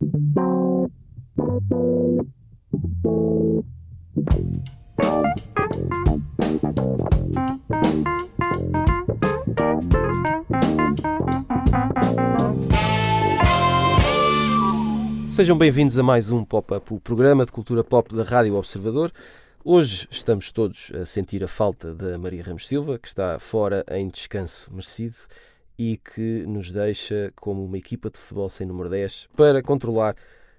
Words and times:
Sejam 0.00 0.88
bem-vindos 15.58 15.98
a 15.98 16.02
mais 16.04 16.30
um 16.30 16.44
Pop-Up, 16.44 16.94
o 16.94 17.00
programa 17.00 17.44
de 17.44 17.50
cultura 17.50 17.82
pop 17.82 18.14
da 18.14 18.22
Rádio 18.22 18.54
Observador. 18.54 19.10
Hoje 19.64 20.06
estamos 20.12 20.52
todos 20.52 20.92
a 20.94 21.04
sentir 21.04 21.42
a 21.42 21.48
falta 21.48 21.92
da 21.92 22.16
Maria 22.16 22.44
Ramos 22.44 22.68
Silva, 22.68 23.00
que 23.00 23.08
está 23.08 23.40
fora 23.40 23.84
em 23.90 24.06
descanso 24.06 24.70
merecido 24.70 25.16
e 25.78 25.96
que 25.96 26.44
nos 26.46 26.70
deixa 26.70 27.32
como 27.36 27.64
uma 27.64 27.78
equipa 27.78 28.10
de 28.10 28.18
futebol 28.18 28.48
sem 28.48 28.66
número 28.66 28.88
10 28.88 29.28
para 29.36 29.62
controlar, 29.62 30.16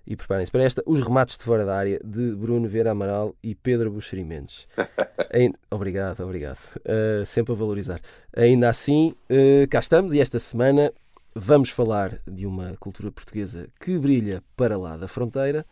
e 0.08 0.16
preparem-se 0.16 0.52
para 0.52 0.64
esta, 0.64 0.82
os 0.86 1.02
remates 1.02 1.38
de 1.38 1.44
fora 1.44 1.64
da 1.64 1.78
área 1.78 2.00
de 2.04 2.34
Bruno 2.34 2.68
Vera 2.68 2.92
Amaral 2.92 3.36
e 3.44 3.54
Pedro 3.54 3.92
Buxeri 3.92 4.24
Mendes. 4.24 4.68
Obrigado, 5.70 6.22
obrigado. 6.22 6.58
Uh, 6.78 7.24
sempre 7.24 7.54
a 7.54 7.56
valorizar. 7.56 8.02
Ainda 8.36 8.70
assim, 8.70 9.14
uh, 9.30 9.68
cá 9.70 9.80
estamos 9.80 10.14
e 10.16 10.20
esta 10.20 10.40
semana 10.40 10.92
vamos 11.36 11.70
falar 11.70 12.20
de 12.26 12.48
uma 12.48 12.76
cultura 12.80 13.12
portuguesa 13.12 13.68
que 13.80 14.00
brilha 14.00 14.42
para 14.56 14.78
lá 14.78 14.98
da 14.98 15.08
fronteira. 15.08 15.64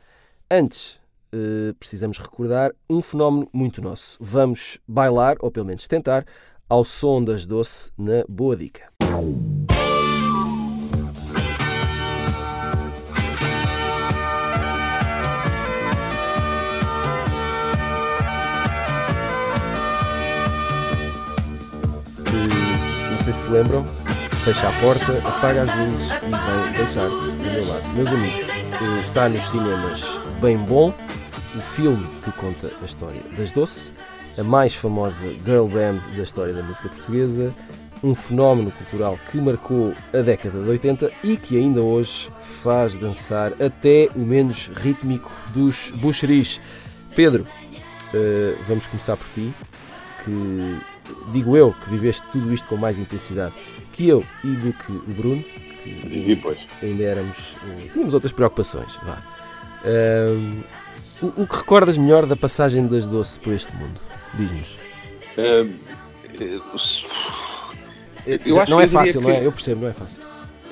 Antes, 0.52 1.00
eh, 1.32 1.74
precisamos 1.78 2.18
recordar 2.20 2.72
um 2.90 3.02
fenómeno 3.02 3.50
muito 3.52 3.82
nosso. 3.82 4.18
Vamos 4.20 4.80
bailar, 4.88 5.36
ou 5.40 5.52
pelo 5.52 5.66
menos 5.66 5.88
tentar, 5.88 6.26
ao 6.70 6.84
som 6.84 7.24
das 7.24 7.46
doce 7.46 7.92
na 7.98 8.26
Boa 8.28 8.56
Dica. 8.56 8.92
Não 23.12 23.24
sei 23.24 23.34
se 23.34 23.48
se 23.48 23.50
lembram, 23.50 23.86
fecha 24.44 24.68
a 24.68 24.82
porta, 24.82 25.18
apaga 25.26 25.64
as 25.64 25.74
luzes 25.78 26.12
e 26.12 26.20
vem 26.20 26.86
deitar-te 26.86 27.32
do 27.32 27.44
meu 27.44 27.68
lado. 27.68 27.88
Meus 27.96 28.10
amigos, 28.10 28.50
eh, 28.50 29.00
está 29.02 29.30
nos 29.30 29.44
cinemas 29.46 30.20
Bem 30.42 30.58
Bom, 30.58 30.94
o 31.56 31.60
filme 31.60 32.06
que 32.24 32.32
conta 32.34 32.72
a 32.82 32.86
história 32.86 33.22
das 33.38 33.52
Doce, 33.54 33.94
a 34.38 34.44
mais 34.44 34.74
famosa 34.76 35.26
girl 35.46 35.66
band 35.66 36.00
da 36.16 36.24
história 36.24 36.54
da 36.54 36.62
música 36.62 36.90
portuguesa, 36.90 37.54
um 38.04 38.14
fenómeno 38.14 38.72
cultural 38.72 39.20
que 39.32 39.42
marcou 39.42 39.94
a 40.14 40.22
década 40.22 40.62
de 40.62 40.70
80 40.70 41.12
e 41.24 41.36
que 41.36 41.58
ainda 41.58 41.82
hoje 41.82 42.30
faz 42.40 42.96
dançar 42.96 43.54
até 43.62 44.10
o 44.16 44.20
menos 44.20 44.68
rítmico 44.68 45.32
dos 45.54 45.92
buxeris. 45.92 46.62
Pedro, 47.16 47.48
eh, 48.14 48.56
vamos 48.68 48.86
começar 48.86 49.18
por 49.18 49.28
ti, 49.30 49.52
que 50.24 50.80
digo 51.32 51.58
eu 51.58 51.74
que 51.74 51.90
viveste 51.90 52.24
tudo 52.32 52.54
isto 52.54 52.68
com 52.68 52.78
mais 52.78 53.00
intensidade 53.00 53.56
que 53.94 54.08
eu 54.08 54.24
e 54.44 54.50
do 54.50 54.74
que 54.74 54.92
o 54.92 55.14
Bruno, 55.16 55.44
que 55.84 56.40
pois. 56.42 56.60
ainda 56.84 57.04
éramos. 57.04 57.56
Eh, 57.64 57.90
tínhamos 57.92 58.14
outras 58.14 58.32
preocupações. 58.32 58.94
Vá. 59.04 59.18
Uh, 59.84 60.64
o, 61.22 61.44
o, 61.44 61.48
que 61.48 61.56
recordas 61.56 61.98
melhor 61.98 62.26
da 62.26 62.36
passagem 62.36 62.86
das 62.86 63.08
doce 63.08 63.40
por 63.40 63.54
este 63.54 63.74
mundo? 63.76 64.00
Diz-nos. 64.38 64.78
Uh, 65.38 65.74
eu 68.46 68.62
acho 68.62 68.72
não 68.72 68.82
é 68.82 68.88
fácil, 68.88 69.22
que... 69.22 69.28
não 69.28 69.34
é? 69.34 69.46
Eu 69.46 69.52
percebo, 69.52 69.82
não 69.82 69.90
é 69.90 69.94
fácil. 69.94 70.22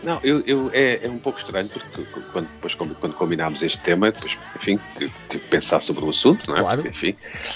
Não, 0.06 0.20
eu, 0.24 0.42
eu 0.42 0.70
é, 0.72 1.04
é, 1.04 1.10
um 1.10 1.18
pouco 1.18 1.40
estranho 1.40 1.68
porque 1.68 2.06
quando, 2.32 2.48
depois, 2.48 2.76
quando 2.76 3.16
combinámos 3.16 3.64
este 3.64 3.80
tema, 3.80 4.12
depois, 4.12 4.38
enfim, 4.56 4.80
tive, 4.96 5.12
que 5.28 5.40
pensar 5.40 5.82
sobre 5.82 6.06
o 6.06 6.10
assunto, 6.10 6.48
não 6.48 6.58
é? 6.58 6.60
Claro. 6.62 6.84
Porque, 6.84 6.90
enfim, 6.90 7.16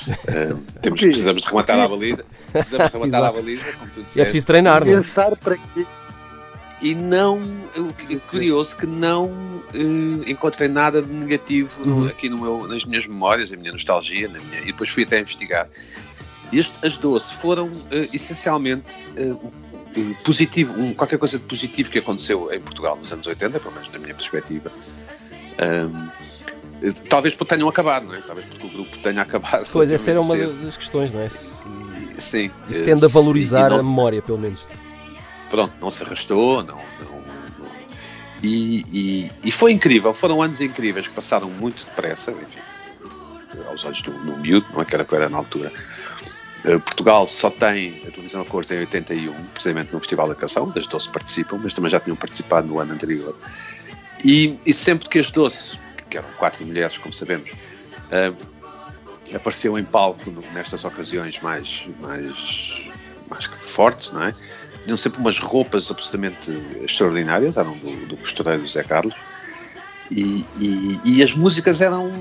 uh, 0.10 0.60
temos, 0.82 1.00
precisamos 1.00 1.44
de 1.44 1.48
rematar 1.48 1.80
a 1.80 1.88
baliza, 1.88 2.26
precisamos 2.52 2.88
de 2.88 2.98
rematar 2.98 3.24
a 3.24 3.32
baliza, 3.32 3.72
como 3.74 3.92
tu 3.92 4.02
disseste. 4.02 4.20
É 4.20 4.24
preciso 4.24 4.48
treinar, 4.48 4.84
não 4.84 4.92
é? 4.92 4.96
Pensar 4.96 5.36
para 5.38 5.58
quê? 5.58 5.86
E 6.82 6.96
não, 6.96 7.38
o, 7.76 8.20
curioso 8.30 8.76
que 8.78 8.86
não 8.86 9.26
uh, 9.26 10.24
encontrei 10.26 10.70
nada 10.70 11.02
de 11.02 11.12
negativo 11.12 11.82
uhum. 11.82 12.02
no, 12.02 12.08
aqui 12.08 12.30
no 12.30 12.40
meu, 12.40 12.68
nas 12.68 12.86
minhas 12.86 13.06
memórias, 13.06 13.52
na 13.52 13.58
minha 13.58 13.74
nostalgia, 13.74 14.30
na 14.30 14.40
minha, 14.40 14.62
e 14.62 14.68
depois 14.68 14.90
fui 14.90 15.04
até 15.04 15.20
investigar. 15.20 15.68
Este, 16.54 16.74
as 16.86 16.98
doce 16.98 17.34
foram 17.34 17.68
uh, 17.68 18.10
essencialmente 18.14 18.94
uh, 19.18 19.52
positivo, 20.24 20.74
um, 20.74 20.94
qualquer 20.94 21.20
coisa 21.20 21.38
de 21.38 21.44
positivo 21.46 21.90
que 21.90 22.00
aconteceu 22.00 22.52
em 22.54 22.62
Portugal 22.62 22.96
nos 22.96 23.12
anos 23.12 23.28
80, 23.28 23.60
pelo 23.60 23.74
menos 23.74 23.92
na 23.92 24.00
minha 24.00 24.14
perspectiva. 24.14 24.72
Um, 25.62 26.10
talvez 27.10 27.36
porque 27.36 27.56
tenham 27.56 27.68
acabado, 27.68 28.08
não 28.08 28.16
é? 28.16 28.22
Talvez 28.22 28.48
porque 28.48 28.66
o 28.66 28.70
grupo 28.70 28.98
tenha 29.00 29.22
acabado. 29.22 29.68
Pois, 29.72 29.92
essa 29.92 30.12
era 30.12 30.22
uma 30.22 30.36
cedo. 30.36 30.54
das 30.66 30.78
questões, 30.78 31.12
não 31.12 31.20
é? 31.20 31.30
Se, 31.30 31.68
sim. 32.18 32.52
Isso 32.70 32.84
tende 32.86 33.04
a 33.04 33.08
valorizar 33.10 33.70
não, 33.70 33.80
a 33.80 33.84
memória, 33.84 34.22
pelo 34.22 34.38
menos. 34.38 34.66
Pronto, 35.50 35.74
não 35.82 35.90
se 35.90 36.04
arrastou, 36.04 36.64
não. 36.64 36.76
não, 36.76 37.20
e, 38.42 38.86
e, 38.92 39.32
e, 39.44 39.52
foi 39.52 39.72
incrível, 39.74 40.14
foram 40.14 40.42
anos 40.42 40.62
incríveis 40.62 41.08
que 41.08 41.14
passaram 41.14 41.50
muito 41.50 41.86
depressa, 41.86 42.32
enfim, 42.32 42.60
aos 43.68 43.84
olhos 43.84 44.02
do, 44.02 44.12
do 44.12 44.38
miúdo, 44.38 44.66
não 44.72 44.82
é 44.82 44.86
que 44.86 44.96
era 44.96 45.04
que 45.04 45.14
era 45.14 45.28
na 45.28 45.38
altura. 45.38 45.72
Eh, 46.64 46.78
Portugal 46.78 47.28
só 47.28 47.50
tem 47.50 48.02
a 48.08 48.12
televisão 48.12 48.42
a 48.42 48.46
cores 48.46 48.70
em 48.72 48.80
81, 48.80 49.34
precisamente 49.48 49.94
no 49.94 50.00
Festival 50.00 50.28
da 50.28 50.36
Canção, 50.36 50.70
das 50.70 50.88
Doce 50.88 51.10
participam, 51.10 51.60
mas 51.62 51.74
também 51.74 51.90
já 51.90 52.00
tinham 52.00 52.16
participado 52.16 52.68
no 52.68 52.80
ano 52.80 52.94
anterior. 52.94 53.36
E, 54.24 54.58
e 54.66 54.74
sempre 54.74 55.08
que 55.08 55.20
as 55.20 55.32
Doce, 55.32 55.80
que 56.10 56.18
eram 56.18 56.30
quatro 56.38 56.66
mulheres, 56.66 56.98
como 56.98 57.14
sabemos, 57.14 57.52
uh, 57.52 58.36
apareciam 59.34 59.78
em 59.78 59.86
palco 59.86 60.32
nestas 60.54 60.84
ocasiões 60.84 61.40
mais, 61.42 61.88
mais, 62.00 62.90
mais 63.30 63.46
fortes, 63.46 64.12
não 64.12 64.24
é? 64.24 64.36
Tinham 64.84 64.98
sempre 64.98 65.20
umas 65.20 65.40
roupas 65.40 65.92
absolutamente 65.92 66.52
extraordinárias, 66.82 67.58
eram 67.58 67.78
do, 67.78 68.08
do 68.08 68.18
costureiro 68.18 68.68
Zé 68.68 68.84
Carlos, 68.84 69.16
e, 70.12 70.44
e, 70.60 71.00
e, 71.06 71.24
as 71.24 71.34
músicas 71.34 71.82
eram. 71.82 72.12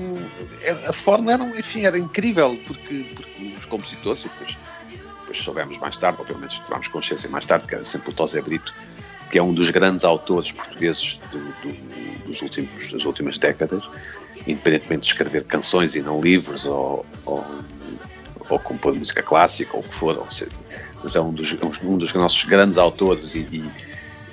A 0.87 0.93
forma 0.93 1.33
era, 1.33 1.43
enfim, 1.57 1.85
era 1.85 1.97
incrível, 1.97 2.57
porque, 2.67 3.11
porque 3.15 3.55
os 3.57 3.65
compositores, 3.65 4.21
e 4.21 4.27
depois, 4.27 4.57
depois 5.21 5.41
soubemos 5.41 5.77
mais 5.79 5.97
tarde, 5.97 6.19
ou 6.19 6.25
pelo 6.25 6.39
menos 6.39 6.59
tivemos 6.59 6.87
consciência 6.87 7.27
mais 7.29 7.45
tarde, 7.45 7.65
que 7.65 7.73
era 7.73 7.83
sempre 7.83 8.11
o 8.11 8.13
Tosé 8.13 8.41
Brito, 8.41 8.73
que 9.31 9.39
é 9.39 9.43
um 9.43 9.53
dos 9.53 9.71
grandes 9.71 10.05
autores 10.05 10.51
portugueses 10.51 11.19
do, 11.31 11.39
do, 11.39 12.27
dos 12.27 12.41
últimos, 12.43 12.91
das 12.91 13.05
últimas 13.05 13.39
décadas, 13.39 13.83
independentemente 14.45 15.01
de 15.01 15.07
escrever 15.07 15.43
canções 15.45 15.95
e 15.95 16.01
não 16.01 16.21
livros, 16.21 16.65
ou, 16.65 17.03
ou, 17.25 17.43
ou 18.49 18.59
compor 18.59 18.93
música 18.93 19.23
clássica, 19.23 19.75
ou 19.75 19.81
o 19.81 19.83
que 19.83 19.95
for, 19.95 20.15
ou 20.15 20.31
seja, 20.31 20.51
mas 21.03 21.15
é 21.15 21.21
um 21.21 21.33
dos, 21.33 21.55
um 21.83 21.97
dos 21.97 22.13
nossos 22.13 22.43
grandes 22.43 22.77
autores 22.77 23.35
e, 23.35 23.39
e 23.39 23.89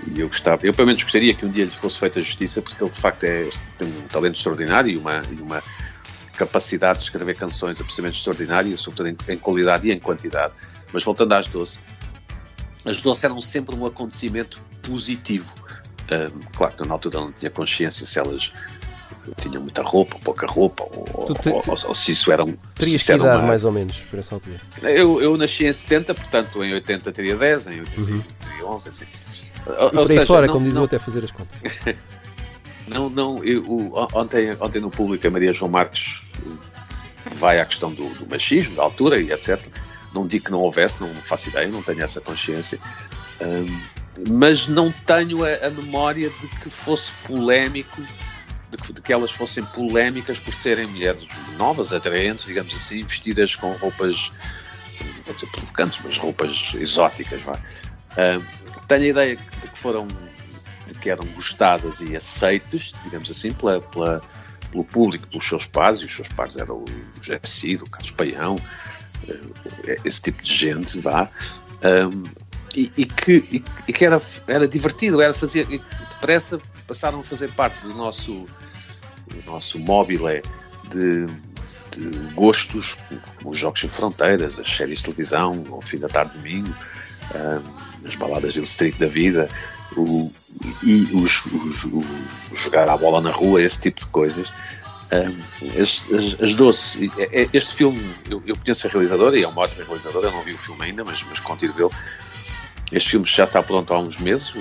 e 0.07 0.21
eu 0.21 0.29
gostava, 0.29 0.65
eu 0.65 0.73
pelo 0.73 0.87
menos 0.87 1.03
gostaria 1.03 1.35
que 1.35 1.45
um 1.45 1.51
dia 1.51 1.65
lhe 1.65 1.71
fosse 1.71 1.99
feita 1.99 2.23
justiça, 2.23 2.63
porque 2.63 2.83
ele 2.83 2.91
de 2.91 3.01
facto 3.01 3.25
é, 3.25 3.49
tem 3.77 3.89
um 3.89 4.07
talento 4.09 4.37
extraordinário 4.37 4.91
e 4.91 4.97
uma, 4.97 5.23
e 5.31 5.43
uma 5.43 5.63
capacidade 6.37 6.99
de 6.99 7.05
escrever 7.05 7.35
canções 7.37 7.81
absolutamente 7.81 8.19
extraordinária, 8.19 8.77
sobretudo 8.77 9.09
em, 9.09 9.33
em, 9.33 9.39
qualidade 9.39 9.89
e 9.89 9.93
em 9.93 9.99
quantidade. 9.99 10.53
Mas 10.93 11.03
voltando 11.03 11.33
às 11.33 11.49
doce, 11.49 11.79
as 12.85 13.01
doce 13.01 13.27
eram 13.27 13.41
sempre 13.41 13.75
um 13.75 13.85
acontecimento 13.85 14.61
positivo. 14.83 15.53
Um, 16.05 16.41
claro 16.57 16.77
que 16.77 16.87
na 16.87 16.95
altura 16.95 17.21
não 17.21 17.33
tinha 17.33 17.51
consciência 17.51 18.07
se 18.07 18.19
elas 18.19 18.53
tinham 19.37 19.63
muita 19.63 19.83
roupa, 19.83 20.19
pouca 20.23 20.47
roupa, 20.47 20.85
ou, 20.85 21.35
te, 21.35 21.49
ou, 21.49 21.63
ou, 21.67 21.77
ou 21.89 21.95
se 21.95 22.13
isso 22.13 22.31
era 22.31 22.45
um. 22.45 22.55
Terias 22.75 23.09
idade, 23.09 23.23
uma... 23.23 23.47
mais 23.47 23.65
ou 23.65 23.73
menos, 23.73 23.99
por 24.11 24.19
essa 24.19 24.35
altura? 24.35 24.57
Eu, 24.83 25.21
eu 25.21 25.37
nasci 25.37 25.67
em 25.67 25.73
70, 25.73 26.15
portanto 26.15 26.65
em 26.65 26.73
80 26.75 27.13
teria 27.13 27.37
10, 27.37 27.67
em 27.67 27.81
80 27.81 28.01
uhum. 28.01 28.25
teria 28.43 28.67
11, 28.67 28.89
assim. 28.89 29.05
Ou, 29.67 29.89
e 29.89 29.91
por 29.91 30.11
aí 30.11 30.27
fora, 30.27 30.49
como 30.49 30.65
diz 30.65 30.75
não, 30.75 30.85
até 30.85 30.99
fazer 30.99 31.25
as 31.25 31.31
contas. 31.31 31.59
não, 32.87 33.11
não, 33.11 33.43
eu, 33.45 33.93
ontem, 34.15 34.57
ontem 34.61 34.81
no 34.81 34.91
público 34.91 35.27
a 35.27 35.31
Maria 35.31 35.53
João 35.53 35.71
Marques 35.71 36.21
vai 37.35 37.61
à 37.61 37.65
questão 37.65 37.91
do, 37.91 38.09
do, 38.15 38.27
machismo, 38.29 38.77
da 38.77 38.83
altura 38.83 39.21
e 39.21 39.33
etc. 39.33 39.61
Não 40.15 40.27
digo 40.27 40.47
que 40.47 40.51
não 40.51 40.61
houvesse, 40.61 41.01
não 41.01 41.13
faço 41.17 41.49
ideia, 41.49 41.69
não 41.69 41.83
tenho 41.83 42.03
essa 42.03 42.21
consciência. 42.21 42.79
Um, 43.41 43.97
mas 44.31 44.67
não 44.67 44.93
tenho 45.05 45.45
a, 45.45 45.67
a, 45.67 45.71
memória 45.71 46.31
de 46.31 46.49
que 46.61 46.71
fosse 46.71 47.13
polémico, 47.27 48.01
de 48.77 49.01
que, 49.01 49.13
elas 49.13 49.31
fossem 49.31 49.65
polémicas 49.65 50.39
por 50.39 50.55
serem 50.55 50.87
mulheres 50.87 51.27
novas, 51.59 51.93
atraentes, 51.93 52.45
digamos 52.45 52.75
assim, 52.75 53.03
vestidas 53.03 53.55
com 53.55 53.73
roupas, 53.73 54.31
não 55.01 55.23
vou 55.25 55.35
dizer 55.35 55.47
provocantes, 55.51 56.01
mas 56.05 56.19
roupas 56.19 56.73
exóticas. 56.75 57.43
Vai. 57.43 57.61
Um, 58.17 58.87
tenho 58.87 59.03
a 59.03 59.07
ideia 59.07 59.37
de 59.37 59.69
que 59.69 59.79
foram 59.79 60.07
de 60.87 60.95
que 61.01 61.11
eram 61.11 61.25
gostadas 61.35 62.01
e 62.01 62.17
aceites, 62.17 62.93
digamos 63.05 63.29
assim, 63.29 63.53
pela, 63.53 63.81
pela, 63.81 64.23
pelo 64.71 64.85
público, 64.85 65.27
pelos 65.27 65.45
seus 65.47 65.67
pares, 65.67 66.01
e 66.01 66.05
os 66.05 66.15
seus 66.15 66.29
pares 66.29 66.57
eram 66.57 66.77
o 66.77 66.85
José 67.21 67.41
o 67.83 67.91
Carlos 67.91 68.11
Paião, 68.13 68.57
eh, 69.29 69.97
esse 70.05 70.23
tipo 70.23 70.43
de 70.43 70.55
gente, 70.55 71.01
vá, 71.01 71.29
e, 72.75 72.93
e, 72.97 73.05
que, 73.07 73.33
e, 73.51 73.65
e, 73.89 73.93
que 73.93 74.05
era, 74.05 74.21
era 74.47 74.69
divertido, 74.69 75.21
era 75.21 75.33
fazer, 75.33 75.67
depressa 75.67 76.61
passaram 76.87 77.21
a 77.21 77.23
fazer 77.25 77.51
parte 77.53 77.81
do 77.81 77.95
nosso, 77.95 78.47
nosso 79.47 79.79
móvel 79.79 80.43
de, 80.91 81.27
de 81.97 82.35
gostos, 82.35 82.97
como 83.39 83.51
os 83.51 83.59
Jogos 83.59 83.81
Sem 83.81 83.91
Fronteiras, 83.91 84.59
as 84.59 84.69
séries 84.69 84.99
de 84.99 85.05
televisão, 85.05 85.65
ao 85.71 85.81
fim 85.81 85.99
da 85.99 86.09
tarde 86.09 86.37
domingo, 86.37 86.75
um, 87.35 88.07
as 88.07 88.15
baladas 88.15 88.55
de 88.55 88.63
Street 88.63 88.97
da 88.99 89.07
vida, 89.07 89.49
o, 89.97 90.31
e 90.83 91.09
os, 91.15 91.45
os, 91.47 91.87
jogar 92.53 92.89
a 92.89 92.97
bola 92.97 93.21
na 93.21 93.31
rua, 93.31 93.63
esse 93.63 93.81
tipo 93.81 94.01
de 94.01 94.07
coisas. 94.07 94.53
Um, 95.13 95.81
as, 95.81 96.05
as, 96.13 96.59
as 96.59 96.97
é, 97.19 97.43
é, 97.43 97.49
este 97.53 97.75
filme, 97.75 98.15
eu, 98.29 98.43
eu 98.45 98.57
conheço 98.57 98.87
a 98.87 98.91
realizadora 98.91 99.39
e 99.39 99.45
é 99.45 99.49
uma 99.49 99.63
ótima 99.63 99.85
realizadora, 99.85 100.29
eu 100.29 100.33
não 100.33 100.43
vi 100.43 100.53
o 100.53 100.59
filme 100.59 100.85
ainda, 100.85 101.05
mas, 101.05 101.23
mas 101.29 101.39
contigo 101.41 101.73
dele. 101.75 101.91
Este 102.93 103.11
filme 103.11 103.27
já 103.27 103.45
está 103.45 103.63
pronto 103.63 103.93
há 103.93 103.99
uns 103.99 104.19
meses, 104.19 104.53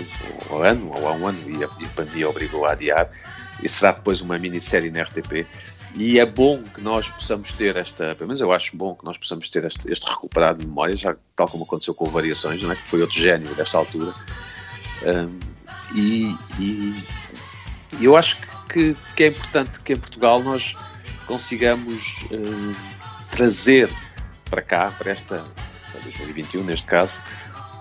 ou 0.49 0.63
há 0.63 0.69
ano, 0.69 0.91
ou 0.95 1.07
há 1.07 1.11
um 1.13 1.27
ano, 1.27 1.38
e 1.47 1.63
a, 1.63 1.69
e 1.79 1.85
a 1.85 1.89
pandemia 1.89 2.29
obrigou 2.29 2.65
a 2.65 2.71
adiar, 2.71 3.09
e 3.61 3.69
será 3.69 3.91
depois 3.91 4.21
uma 4.21 4.37
minissérie 4.37 4.91
na 4.91 5.03
RTP. 5.03 5.45
E 5.95 6.19
é 6.19 6.25
bom 6.25 6.61
que 6.61 6.81
nós 6.81 7.09
possamos 7.09 7.53
ter 7.53 7.77
esta, 7.77 8.13
pelo 8.15 8.27
menos 8.27 8.41
eu 8.41 8.51
acho 8.51 8.75
bom 8.75 8.93
que 8.93 9.05
nós 9.05 9.17
possamos 9.17 9.47
ter 9.47 9.63
este, 9.63 9.89
este 9.89 10.05
recuperado 10.05 10.59
de 10.59 10.67
memória, 10.67 10.95
já 10.95 11.15
tal 11.35 11.47
como 11.47 11.63
aconteceu 11.63 11.93
com 11.93 12.05
Variações, 12.05 12.61
não 12.61 12.71
é? 12.71 12.75
que 12.75 12.85
foi 12.85 13.01
outro 13.01 13.17
gênio 13.17 13.53
desta 13.55 13.77
altura. 13.77 14.13
Um, 15.03 15.39
e, 15.95 16.37
e, 16.59 17.03
eu 18.01 18.17
acho 18.17 18.37
que, 18.67 18.95
que, 19.15 19.23
é 19.23 19.27
importante 19.27 19.79
que 19.79 19.93
em 19.93 19.97
Portugal 19.97 20.43
nós 20.43 20.75
consigamos 21.25 22.15
uh, 22.31 22.75
trazer 23.31 23.89
para 24.49 24.61
cá, 24.61 24.91
para 24.97 25.11
esta, 25.11 25.45
para 25.91 26.01
2021 26.01 26.63
neste 26.63 26.85
caso, 26.85 27.19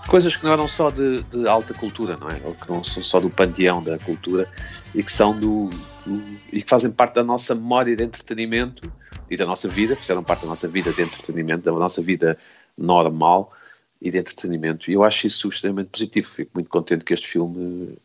coisas 0.09 0.37
que 0.37 0.45
não 0.45 0.53
eram 0.53 0.69
só 0.69 0.91
de, 0.91 1.23
de, 1.25 1.49
alta 1.49 1.75
cultura, 1.75 2.17
não 2.17 2.29
é? 2.29 2.41
Ou 2.45 2.55
que 2.55 2.71
não 2.71 2.83
são 2.85 3.03
só 3.03 3.21
do 3.21 3.31
panteão 3.31 3.83
da 3.83 3.99
cultura 3.99 4.49
e 4.95 5.03
que 5.03 5.13
são 5.13 5.39
do, 5.39 5.71
do, 6.07 6.23
e 6.53 6.63
que 6.63 6.69
fazem 6.69 6.91
parte 6.91 7.15
da 7.15 7.25
nossa 7.25 7.55
memória 7.55 7.95
de 7.97 8.05
entretenimento 8.05 8.91
e 9.31 9.37
da 9.37 9.47
nossa 9.47 9.69
vida, 9.69 9.97
fizeram 9.97 10.23
parte 10.23 10.43
da 10.43 10.49
nossa 10.49 10.69
vida 10.69 10.93
de 10.93 11.03
entretenimento, 11.03 11.65
da 11.65 11.73
nossa 11.73 12.03
vida 12.03 12.39
normal 12.77 13.53
e 14.01 14.11
de 14.11 14.19
entretenimento. 14.19 14.91
E 14.91 14.95
eu 14.95 15.03
acho 15.03 15.27
isso 15.27 15.49
extremamente 15.49 15.89
positivo. 15.89 16.29
Fico 16.29 16.51
muito 16.55 16.69
contente 16.69 17.05
que 17.05 17.15
este 17.15 17.27
filme 17.27 17.97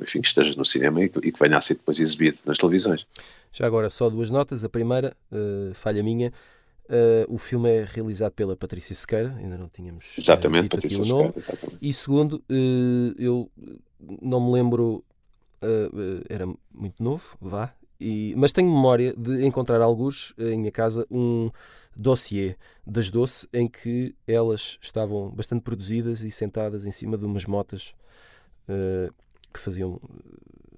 enfim, 0.00 0.20
esteja 0.20 0.54
no 0.56 0.64
cinema 0.64 1.02
e 1.02 1.08
que 1.08 1.40
venha 1.40 1.56
a 1.56 1.60
ser 1.60 1.74
depois 1.74 1.98
exibido 1.98 2.38
nas 2.46 2.56
televisões. 2.56 3.06
Já 3.52 3.66
agora, 3.66 3.90
só 3.90 4.08
duas 4.08 4.30
notas. 4.30 4.62
A 4.64 4.68
primeira, 4.68 5.16
uh, 5.32 5.74
falha 5.74 6.02
minha, 6.02 6.32
Uh, 6.88 7.28
o 7.28 7.36
filme 7.36 7.68
é 7.68 7.84
realizado 7.84 8.32
pela 8.32 8.56
Patrícia 8.56 8.94
Sequeira, 8.94 9.34
ainda 9.36 9.58
não 9.58 9.68
tínhamos 9.68 10.06
eh, 10.16 10.20
exatamente, 10.22 10.66
uh, 10.66 10.68
Patrícia 10.70 11.00
aqui 11.02 11.10
o 11.10 11.14
nome. 11.14 11.26
Sequeira, 11.26 11.48
exatamente. 11.50 11.78
E 11.82 11.92
segundo, 11.92 12.42
uh, 12.48 13.14
eu 13.18 13.50
não 14.22 14.40
me 14.40 14.52
lembro, 14.52 15.04
era 16.30 16.46
muito 16.72 17.02
novo, 17.02 17.36
vá, 17.40 17.74
e, 18.00 18.32
mas 18.36 18.52
tenho 18.52 18.68
memória 18.68 19.12
de 19.14 19.44
encontrar 19.44 19.82
alguns 19.82 20.32
em 20.38 20.56
minha 20.56 20.70
casa 20.70 21.04
um 21.10 21.50
dossiê 21.96 22.54
das 22.86 23.10
Doce 23.10 23.46
em 23.52 23.68
que 23.68 24.14
elas 24.26 24.78
estavam 24.80 25.30
bastante 25.30 25.62
produzidas 25.62 26.22
e 26.22 26.30
sentadas 26.30 26.86
em 26.86 26.92
cima 26.92 27.18
de 27.18 27.24
umas 27.24 27.44
motas 27.44 27.92
que 29.52 29.58
faziam 29.58 30.00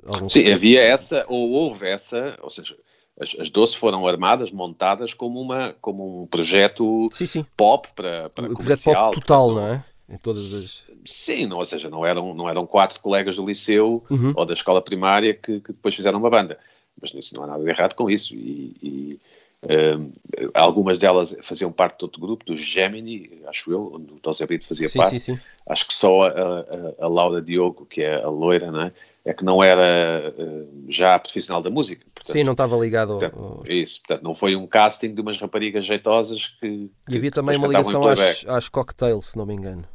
algum 0.06 0.28
Sim, 0.30 0.50
havia 0.50 0.80
essa, 0.80 1.24
ou 1.28 1.50
houve 1.50 1.86
essa, 1.86 2.38
ou 2.42 2.48
seja, 2.48 2.74
as, 3.20 3.37
as 3.38 3.50
Doce 3.50 3.76
foram 3.76 4.06
armadas, 4.06 4.50
montadas 4.50 5.12
como, 5.12 5.40
uma, 5.40 5.75
como 5.81 6.22
um 6.22 6.26
projeto 6.26 7.06
sim, 7.12 7.26
sim. 7.26 7.46
pop 7.56 7.88
para, 7.94 8.31
para 8.31 8.49
comercial. 8.49 9.12
Pop 9.12 9.20
total, 9.20 9.46
portanto, 9.49 9.67
não 9.67 9.75
é? 9.75 9.84
Em 10.08 10.19
todas 10.19 10.55
as... 10.55 10.84
Sim, 11.05 11.46
não, 11.46 11.58
ou 11.58 11.64
seja, 11.64 11.88
não 11.90 12.05
eram, 12.05 12.34
não 12.34 12.49
eram 12.49 12.67
quatro 12.67 13.00
colegas 13.00 13.37
do 13.37 13.46
liceu 13.46 14.02
uhum. 14.11 14.32
ou 14.34 14.46
da 14.46 14.55
escola 14.55 14.82
primária 14.82 15.34
que, 15.34 15.61
que, 15.61 15.72
depois 15.72 15.94
fizeram 15.94 16.19
uma 16.19 16.31
banda. 16.31 16.58
Mas 17.00 17.14
isso 17.14 17.34
não 17.34 17.44
há 17.44 17.46
nada 17.46 17.62
de 17.62 17.70
errado 17.70 17.94
com 17.94 18.11
isso. 18.11 18.34
E, 18.34 18.76
e 18.82 19.20
uh, 19.64 20.50
algumas 20.54 20.98
delas 20.98 21.36
faziam 21.42 21.72
parte 21.72 21.98
de 21.98 22.04
outro 22.04 22.20
grupo, 22.20 22.44
do 22.44 22.56
Gemini, 22.56 23.42
acho 23.46 23.72
eu, 23.72 23.92
onde 23.94 24.12
o 24.12 24.20
José 24.24 24.46
Brito 24.46 24.66
fazia 24.66 24.88
sim, 24.88 24.98
parte. 24.98 25.20
Sim, 25.20 25.34
sim. 25.34 25.40
Acho 25.66 25.86
que 25.86 25.94
só 25.94 26.24
a, 26.24 26.30
a, 26.30 27.04
a 27.04 27.08
Laura 27.08 27.40
Diogo, 27.42 27.86
que 27.86 28.02
é 28.02 28.22
a 28.22 28.28
loira, 28.28 28.70
não 28.70 28.82
é? 28.82 28.92
é 29.24 29.34
que 29.34 29.44
não 29.44 29.62
era 29.62 30.32
uh, 30.36 30.84
já 30.88 31.18
profissional 31.18 31.62
da 31.62 31.70
música. 31.70 32.04
Portanto, 32.14 32.32
Sim, 32.32 32.44
não 32.44 32.52
estava 32.52 32.76
ligado 32.76 33.18
portanto, 33.18 33.38
ao... 33.38 33.64
Isso, 33.68 34.00
portanto, 34.00 34.22
não 34.22 34.34
foi 34.34 34.56
um 34.56 34.66
casting 34.66 35.14
de 35.14 35.20
umas 35.20 35.38
raparigas 35.38 35.84
jeitosas 35.84 36.48
que. 36.60 36.90
E 37.08 37.16
havia 37.16 37.30
também 37.30 37.56
uma 37.56 37.68
ligação 37.68 38.06
às, 38.06 38.44
às 38.46 38.68
cocktails, 38.68 39.28
se 39.28 39.36
não 39.36 39.46
me 39.46 39.54
engano. 39.54 39.86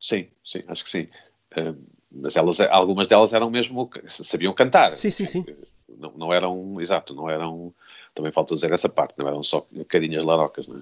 Sim, 0.00 0.28
sim, 0.44 0.62
acho 0.68 0.84
que 0.84 0.90
sim. 0.90 1.08
Uh, 1.56 1.76
mas 2.10 2.36
elas, 2.36 2.60
algumas 2.60 3.06
delas 3.06 3.32
eram 3.32 3.50
mesmo, 3.50 3.90
sabiam 4.06 4.52
cantar. 4.52 4.96
Sim, 4.96 5.10
sim, 5.10 5.26
sim. 5.26 5.44
Não, 5.98 6.12
não 6.16 6.32
eram, 6.32 6.80
exato, 6.80 7.14
não 7.14 7.28
eram, 7.28 7.74
também 8.16 8.32
falta 8.32 8.54
dizer 8.54 8.72
essa 8.72 8.88
parte, 8.88 9.14
não 9.18 9.28
eram 9.28 9.42
só 9.42 9.66
carinhas 9.88 10.24
larocas, 10.24 10.66
não 10.66 10.78
é? 10.78 10.80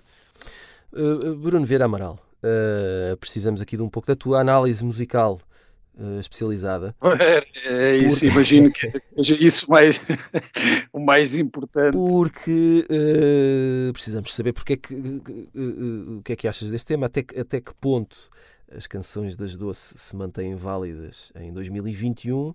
Uh, 0.96 1.34
Bruno 1.34 1.66
Vieira 1.66 1.84
Amaral, 1.84 2.18
uh, 2.42 3.16
precisamos 3.16 3.60
aqui 3.60 3.76
de 3.76 3.82
um 3.82 3.88
pouco 3.88 4.06
da 4.06 4.14
tua 4.14 4.40
análise 4.40 4.84
musical 4.84 5.40
uh, 5.98 6.20
especializada. 6.20 6.94
É, 7.66 7.94
é 7.94 7.96
isso, 7.96 8.20
porque... 8.20 8.26
imagino 8.26 8.72
que 8.72 9.02
seja 9.16 9.36
isso 9.36 9.70
mais, 9.70 10.00
o 10.92 11.00
mais 11.00 11.36
importante. 11.36 11.92
Porque 11.92 12.86
uh, 12.90 13.92
precisamos 13.92 14.34
saber 14.34 14.52
porque 14.52 14.74
é 14.74 14.76
que, 14.76 14.94
uh, 14.94 16.18
o 16.18 16.22
que 16.22 16.32
é 16.32 16.36
que 16.36 16.48
achas 16.48 16.70
deste 16.70 16.86
tema, 16.86 17.06
até, 17.06 17.24
até 17.38 17.60
que 17.60 17.72
ponto 17.74 18.28
as 18.76 18.86
canções 18.86 19.36
das 19.36 19.56
Doce 19.56 19.96
se 19.96 20.16
mantêm 20.16 20.54
válidas 20.56 21.32
em 21.36 21.52
2021 21.52 22.54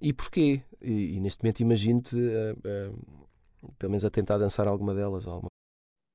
e 0.00 0.12
porquê. 0.12 0.60
E, 0.80 1.16
e 1.16 1.20
neste 1.20 1.42
momento 1.42 1.60
imagino-te, 1.60 2.16
pelo 3.78 3.90
menos 3.90 4.04
a 4.04 4.10
tentar 4.10 4.38
dançar 4.38 4.66
alguma 4.68 4.94
delas. 4.94 5.26
Alguma... 5.26 5.50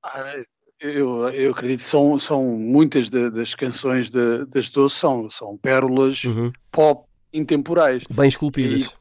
Ah, 0.04 0.42
eu, 0.80 1.28
eu 1.30 1.52
acredito 1.52 1.78
que 1.78 1.84
são, 1.84 2.18
são 2.18 2.44
muitas 2.44 3.08
de, 3.08 3.30
das 3.30 3.54
canções 3.54 4.10
de, 4.10 4.44
das 4.46 4.68
Doce 4.68 4.96
são, 4.96 5.30
são 5.30 5.56
pérolas 5.56 6.24
uhum. 6.24 6.52
pop 6.70 7.06
intemporais. 7.32 8.04
Bem 8.10 8.28
esculpidas. 8.28 8.92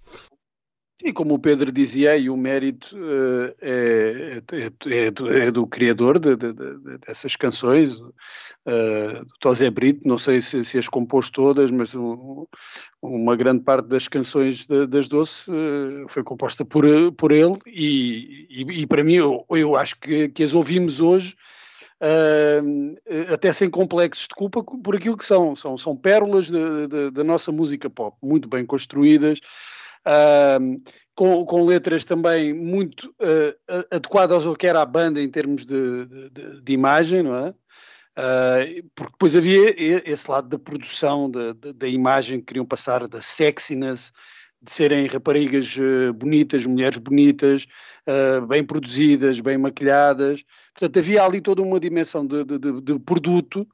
E, 1.04 1.12
como 1.12 1.34
o 1.34 1.40
Pedro 1.40 1.72
dizia, 1.72 2.16
e 2.16 2.30
o 2.30 2.38
mérito 2.38 2.96
uh, 2.96 3.56
é, 3.62 4.42
é, 4.52 5.06
é, 5.06 5.12
do, 5.12 5.32
é, 5.32 5.52
do, 5.52 5.66
criador 5.66 6.20
de, 6.20 6.36
de, 6.36 6.54
dessas 7.06 7.36
canções, 7.36 7.98
uh, 7.98 9.26
do 9.26 9.34
Tosé 9.40 9.70
Brito, 9.70 10.08
não 10.08 10.18
sei 10.18 10.42
se, 10.42 10.64
se 10.64 10.78
as 10.78 10.88
compôs 10.88 11.30
todas, 11.30 11.72
mas 11.72 11.96
um, 11.96 12.46
uma 13.02 13.36
grande 13.36 13.64
parte 13.64 13.88
das 13.88 14.08
canções 14.08 14.68
das 14.68 15.08
Doce 15.08 15.50
uh, 15.50 16.08
foi 16.08 16.24
composta 16.24 16.64
por, 16.64 16.86
por 17.14 17.32
ele 17.32 17.58
e, 17.66 18.48
e, 18.50 18.82
e 18.82 18.88
para 18.88 19.04
mim 19.04 19.16
eu, 19.16 19.46
eu 19.50 19.76
acho 19.76 20.00
que, 20.00 20.30
que 20.30 20.44
as 20.44 20.54
ouvimos 20.54 21.00
hoje 21.02 21.36
uh, 22.02 23.34
até 23.34 23.54
sem 23.54 23.70
complexos 23.70 24.28
de 24.28 24.36
culpa 24.36 24.64
por 24.64 24.96
aquilo 24.96 25.18
que 25.18 25.26
são. 25.26 25.56
São, 25.56 25.78
são 25.78 25.96
pérolas 25.96 26.50
da 27.14 27.24
nossa 27.24 27.52
música 27.52 27.90
pop, 27.90 28.18
muito 28.22 28.48
bem 28.50 28.66
construídas, 28.66 29.40
com, 31.16 31.46
com, 31.46 31.66
letras 31.66 32.06
também 32.06 32.54
muito 32.54 33.10
uh, 33.22 33.86
adequadas 33.92 34.46
ao 34.46 34.56
que 34.56 34.68
era 34.68 34.82
a 34.82 34.86
banda 34.86 35.22
em 35.22 35.30
termos 35.30 35.66
de, 35.66 36.06
de, 36.32 36.62
de 36.62 36.74
imagem, 36.74 37.24
não 37.24 37.36
é? 37.36 37.54
Uh, 38.12 38.90
porque 38.94 39.14
depois 39.14 39.38
havia 39.38 39.74
esse 39.78 40.30
lado 40.30 40.50
da 40.50 40.60
produção, 40.60 41.32
da, 41.32 41.54
da, 41.54 41.72
da, 41.72 41.88
imagem 41.88 42.40
que 42.40 42.48
queriam 42.48 42.66
passar, 42.66 43.08
da 43.08 43.22
sexiness, 43.22 44.12
de 44.62 44.70
serem 44.70 45.08
raparigas 45.08 45.76
uh, 45.78 46.14
bonitas, 46.14 46.66
mulheres 46.66 46.98
bonitas, 46.98 47.66
uh, 48.06 48.46
bem 48.46 48.64
produzidas, 48.66 49.40
bem 49.40 49.58
maquilhadas. 49.58 50.44
Portanto, 50.74 51.00
havia 51.00 51.24
ali 51.24 51.40
toda 51.40 51.62
uma 51.62 51.80
dimensão 51.80 52.28
de, 52.28 52.44
de, 52.44 52.82
de, 52.82 53.00
produto 53.00 53.66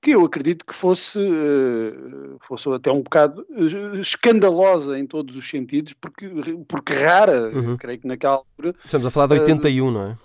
que 0.00 0.12
eu 0.12 0.24
acredito 0.24 0.64
que 0.64 0.74
fosse, 0.74 1.18
fosse 2.40 2.68
até 2.70 2.90
um 2.92 3.02
bocado 3.02 3.44
escandalosa 4.00 4.98
em 4.98 5.06
todos 5.06 5.34
os 5.34 5.48
sentidos, 5.48 5.92
porque, 5.92 6.28
porque 6.68 6.92
rara, 6.92 7.48
uhum. 7.48 7.76
creio 7.76 7.98
que 7.98 8.06
naquela 8.06 8.36
altura. 8.36 8.74
Estamos 8.84 9.06
a 9.06 9.10
falar 9.10 9.26
de 9.26 9.40
81, 9.40 9.90
não 9.90 10.10
é? 10.10 10.18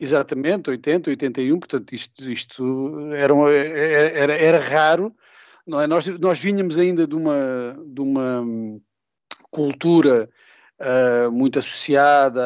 Exatamente, 0.00 0.70
80, 0.70 1.10
81, 1.10 1.58
portanto 1.58 1.92
isto, 1.92 2.30
isto 2.30 3.12
era, 3.12 3.34
era, 3.52 4.34
era 4.34 4.58
raro 4.58 5.14
não 5.66 5.80
é? 5.80 5.86
Nós, 5.86 6.06
nós 6.18 6.40
vinhamos 6.40 6.78
ainda 6.78 7.06
de 7.06 7.14
uma, 7.14 7.76
de 7.86 8.00
uma 8.00 8.44
cultura 9.50 10.28
uh, 10.82 11.30
muito 11.30 11.58
associada 11.58 12.42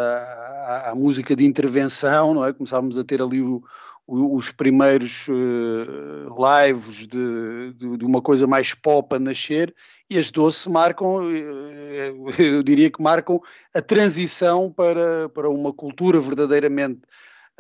à, 0.67 0.91
à, 0.91 0.95
música 0.95 1.35
de 1.35 1.45
intervenção, 1.45 2.35
não 2.35 2.45
é? 2.45 2.53
Começávamos 2.53 2.99
a 2.99 3.05
ter 3.05 3.23
ali 3.23 3.41
o, 3.41 3.63
o, 4.07 4.37
os 4.37 4.53
primeiros 4.53 5.27
uh, 5.29 6.65
lives 6.67 7.07
de, 7.07 7.73
de, 7.75 7.97
de, 7.97 8.05
uma 8.05 8.21
coisa 8.21 8.47
mais 8.47 8.75
pop 8.75 9.15
a 9.15 9.19
nascer 9.19 9.75
e 10.09 10.19
as 10.19 10.31
doce 10.31 10.69
marcam, 10.69 11.23
eh, 11.31 12.15
eu 12.39 12.63
diria 12.63 12.91
que 12.91 13.03
marcam 13.03 13.41
a 13.75 13.81
transição 13.81 14.71
para, 14.71 15.29
para 15.31 15.51
uma 15.51 15.73
cultura 15.73 16.21
verdadeiramente 16.21 17.01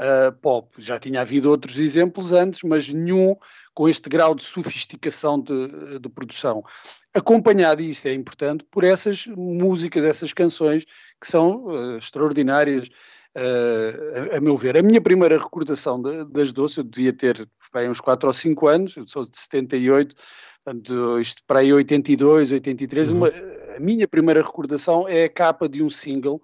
uh, 0.00 0.32
pop. 0.40 0.70
Já 0.78 0.98
tinha 0.98 1.20
havido 1.20 1.50
outros 1.50 1.78
exemplos 1.78 2.32
antes, 2.32 2.60
mas 2.62 2.88
nenhum 2.88 3.34
com 3.74 3.88
este 3.88 4.08
grau 4.08 4.34
de 4.34 4.42
sofisticação 4.42 5.40
de, 5.40 5.98
de 5.98 6.08
produção. 6.08 6.62
Acompanhado, 7.14 7.82
e 7.82 7.90
isto 7.90 8.06
é 8.06 8.14
importante, 8.14 8.64
por 8.70 8.84
essas 8.84 9.26
músicas, 9.26 10.04
essas 10.04 10.32
canções 10.32 10.84
que 11.20 11.26
são 11.26 11.66
uh, 11.66 11.98
extraordinárias, 11.98 12.88
uh, 13.36 14.34
a, 14.34 14.36
a, 14.38 14.40
meu 14.40 14.56
ver. 14.56 14.76
A 14.76 14.82
minha 14.82 15.00
primeira 15.00 15.38
recordação 15.38 16.00
de, 16.00 16.24
das 16.26 16.52
doces, 16.52 16.78
eu 16.78 16.84
devia 16.84 17.12
ter 17.12 17.46
bem, 17.72 17.90
uns 17.90 18.00
4 18.00 18.26
ou 18.26 18.32
5 18.32 18.68
anos, 18.68 18.96
eu 18.96 19.06
sou 19.06 19.22
de 19.22 19.36
78, 19.36 20.14
portanto, 20.64 21.20
isto 21.20 21.42
para 21.46 21.60
aí 21.60 21.72
82, 21.72 22.52
83, 22.52 23.10
uhum. 23.10 23.16
uma, 23.18 23.28
a 23.28 23.80
minha 23.80 24.08
primeira 24.08 24.42
recordação 24.42 25.06
é 25.06 25.24
a 25.24 25.28
capa 25.28 25.68
de 25.68 25.82
um 25.82 25.90
single 25.90 26.40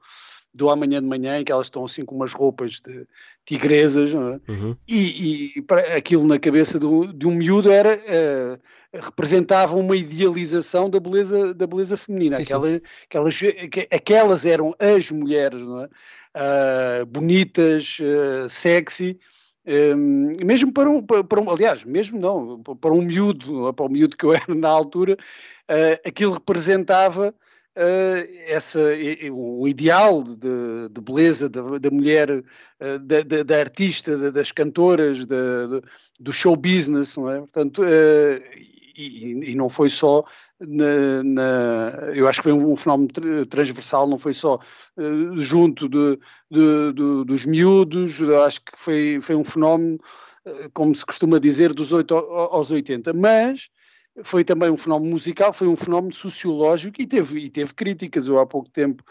do 0.54 0.68
Amanhã 0.68 1.00
de 1.00 1.08
Manhã, 1.08 1.38
em 1.38 1.44
que 1.44 1.50
elas 1.50 1.66
estão 1.66 1.84
assim 1.84 2.04
com 2.04 2.14
umas 2.14 2.32
roupas 2.32 2.72
de 2.72 3.06
tigresas, 3.44 4.12
é? 4.14 4.16
uhum. 4.52 4.76
e, 4.86 5.52
e 5.56 5.62
para, 5.62 5.96
aquilo 5.96 6.26
na 6.26 6.38
cabeça 6.38 6.78
do, 6.78 7.12
de 7.12 7.26
um 7.26 7.34
miúdo 7.34 7.70
era 7.70 7.96
uh, 7.96 8.60
representava 8.92 9.74
uma 9.76 9.96
idealização 9.96 10.90
da 10.90 11.00
beleza, 11.00 11.54
da 11.54 11.66
beleza 11.66 11.96
feminina. 11.96 12.36
Sim, 12.36 12.42
Aquela, 12.42 12.68
sim. 12.68 12.80
Aquelas, 13.04 13.40
aquelas 13.90 14.46
eram 14.46 14.74
as 14.78 15.10
mulheres, 15.10 15.60
é? 15.60 17.02
uh, 17.02 17.06
bonitas, 17.06 17.98
uh, 18.00 18.48
sexy, 18.48 19.18
um, 19.96 20.32
mesmo 20.44 20.72
para 20.72 20.90
um, 20.90 21.00
para 21.02 21.40
um, 21.40 21.50
aliás, 21.50 21.84
mesmo 21.84 22.18
não, 22.18 22.60
para 22.62 22.92
um 22.92 23.00
miúdo, 23.00 23.72
para 23.72 23.86
o 23.86 23.88
miúdo 23.88 24.16
que 24.16 24.24
eu 24.26 24.34
era 24.34 24.54
na 24.54 24.68
altura, 24.68 25.16
aquilo 26.04 26.32
representava 26.32 27.32
essa, 28.46 28.80
o 29.32 29.66
ideal 29.66 30.22
de, 30.22 30.88
de 30.90 31.00
beleza 31.00 31.48
da, 31.48 31.78
da 31.78 31.90
mulher, 31.90 32.30
uh, 32.30 32.98
da, 33.00 33.22
da, 33.22 33.42
da, 33.42 33.58
artista, 33.58 34.30
das 34.30 34.52
cantoras, 34.52 35.24
do 36.20 36.32
show 36.32 36.54
business, 36.54 37.16
não 37.16 37.30
é? 37.30 37.38
Portanto, 37.38 37.82
e, 38.94 39.52
e, 39.52 39.54
não 39.54 39.68
foi 39.68 39.88
só 39.88 40.22
na, 40.60 41.22
na, 41.22 42.12
eu 42.14 42.28
acho 42.28 42.40
que 42.40 42.44
foi 42.44 42.52
um, 42.52 42.72
um 42.72 42.76
fenómeno 42.76 43.08
transversal, 43.48 44.06
não 44.06 44.18
foi 44.18 44.32
só 44.32 44.56
uh, 44.56 45.38
junto 45.38 45.88
de, 45.88 46.18
de, 46.50 46.92
de, 46.92 47.24
dos 47.24 47.44
miúdos, 47.44 48.22
acho 48.46 48.60
que 48.60 48.72
foi, 48.76 49.18
foi 49.20 49.34
um 49.34 49.44
fenómeno, 49.44 49.98
uh, 50.46 50.70
como 50.72 50.94
se 50.94 51.04
costuma 51.04 51.40
dizer, 51.40 51.72
dos 51.72 51.92
8 51.92 52.14
aos 52.14 52.70
80, 52.70 53.12
mas 53.12 53.68
foi 54.22 54.44
também 54.44 54.70
um 54.70 54.76
fenómeno 54.76 55.10
musical, 55.10 55.52
foi 55.52 55.68
um 55.68 55.76
fenómeno 55.76 56.12
sociológico 56.12 57.00
e 57.00 57.06
teve, 57.06 57.40
e 57.40 57.50
teve 57.50 57.72
críticas. 57.72 58.26
Eu 58.26 58.38
há 58.38 58.46
pouco 58.46 58.68
tempo 58.68 59.02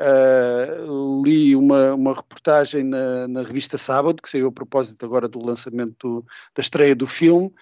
uh, 0.00 1.22
li 1.22 1.56
uma, 1.56 1.94
uma 1.94 2.14
reportagem 2.14 2.84
na, 2.84 3.28
na, 3.28 3.42
revista 3.42 3.76
Sábado, 3.76 4.22
que 4.22 4.28
saiu 4.28 4.48
a 4.48 4.52
propósito 4.52 5.04
agora 5.04 5.28
do 5.28 5.44
lançamento 5.44 6.20
do, 6.20 6.26
da 6.54 6.60
estreia 6.60 6.94
do 6.94 7.06
filme, 7.06 7.52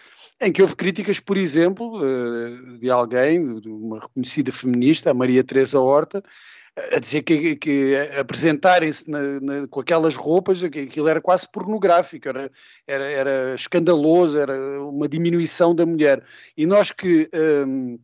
em 0.40 0.52
que 0.52 0.60
houve 0.60 0.76
críticas, 0.76 1.20
por 1.20 1.36
exemplo, 1.36 1.98
uh, 1.98 2.78
de 2.78 2.90
alguém, 2.90 3.60
de 3.60 3.68
uma 3.68 4.00
reconhecida 4.00 4.52
feminista, 4.52 5.10
a 5.10 5.14
Maria 5.14 5.44
Teresa 5.44 5.80
Horta, 5.80 6.22
a 6.76 6.98
dizer 6.98 7.22
que, 7.22 7.56
que 7.56 7.96
apresentarem-se 8.18 9.04
com 9.70 9.80
aquelas 9.80 10.16
roupas, 10.16 10.64
aquilo 10.64 11.08
era 11.08 11.20
quase 11.20 11.46
pornográfico, 11.50 12.28
era, 12.28 12.50
era, 12.86 13.10
era 13.10 13.54
escandaloso, 13.54 14.38
era 14.38 14.82
uma 14.82 15.08
diminuição 15.08 15.74
da 15.74 15.84
mulher. 15.84 16.24
E 16.56 16.64
nós 16.64 16.90
que 16.90 17.28
um, 17.66 17.98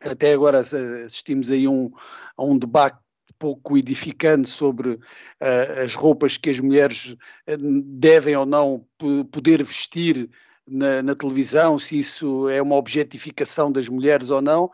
até 0.00 0.32
agora 0.32 0.60
assistimos 0.60 1.50
aí 1.50 1.68
um, 1.68 1.90
a 2.36 2.44
um 2.44 2.58
debate 2.58 2.98
pouco 3.38 3.76
edificante 3.76 4.48
sobre 4.48 4.90
uh, 4.92 5.82
as 5.84 5.94
roupas 5.94 6.38
que 6.38 6.48
as 6.48 6.60
mulheres 6.60 7.14
hum, 7.46 7.82
devem 7.84 8.34
ou 8.36 8.46
não 8.46 8.86
poder 9.30 9.62
vestir 9.62 10.30
na, 10.66 11.02
na, 11.02 11.14
televisão, 11.14 11.78
se 11.78 11.98
isso 11.98 12.48
é 12.48 12.62
uma 12.62 12.76
objetificação 12.76 13.70
das 13.70 13.86
mulheres 13.88 14.30
ou 14.30 14.40
não. 14.40 14.64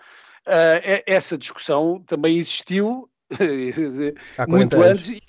Uh, 0.46 1.02
essa 1.04 1.36
discussão 1.36 2.00
também 2.06 2.36
existiu 2.36 3.09
muito 4.48 4.76
anos. 4.76 4.86
antes 4.86 5.08
e 5.08 5.20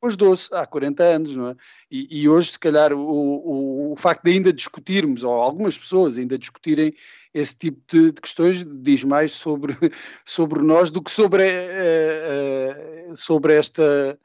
depois 0.00 0.16
doce, 0.16 0.48
há 0.52 0.64
40 0.64 1.02
anos, 1.02 1.36
não 1.36 1.48
é? 1.48 1.56
E, 1.90 2.20
e 2.22 2.28
hoje, 2.28 2.52
se 2.52 2.58
calhar, 2.58 2.92
o, 2.92 3.00
o, 3.00 3.92
o, 3.92 3.96
facto 3.96 4.22
de 4.22 4.30
ainda 4.30 4.52
discutirmos, 4.52 5.24
ou 5.24 5.32
algumas 5.32 5.76
pessoas 5.76 6.16
ainda 6.16 6.38
discutirem 6.38 6.94
esse 7.34 7.56
tipo 7.56 7.80
de, 7.88 8.12
de 8.12 8.20
questões, 8.20 8.64
diz 8.64 9.02
mais 9.02 9.32
sobre, 9.32 9.76
sobre 10.24 10.62
nós 10.62 10.92
do 10.92 11.02
que 11.02 11.10
sobre, 11.10 11.42
uh, 11.42 13.10
uh, 13.10 13.16
sobre, 13.16 13.56
esta, 13.56 14.16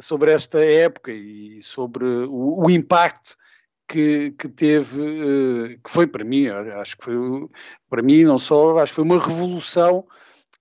sobre 0.00 0.32
esta 0.32 0.58
época 0.64 1.12
e 1.12 1.62
sobre 1.62 2.04
o, 2.04 2.64
o 2.66 2.68
impacto 2.68 3.36
que, 3.86 4.32
que 4.32 4.48
teve, 4.48 5.00
uh, 5.00 5.80
que 5.84 5.90
foi 5.90 6.08
para 6.08 6.24
mim, 6.24 6.48
acho 6.48 6.96
que 6.96 7.04
foi 7.04 7.14
para 7.88 8.02
mim 8.02 8.24
não 8.24 8.40
só, 8.40 8.76
acho 8.78 8.90
que 8.90 8.96
foi 8.96 9.04
uma 9.04 9.24
revolução, 9.24 10.04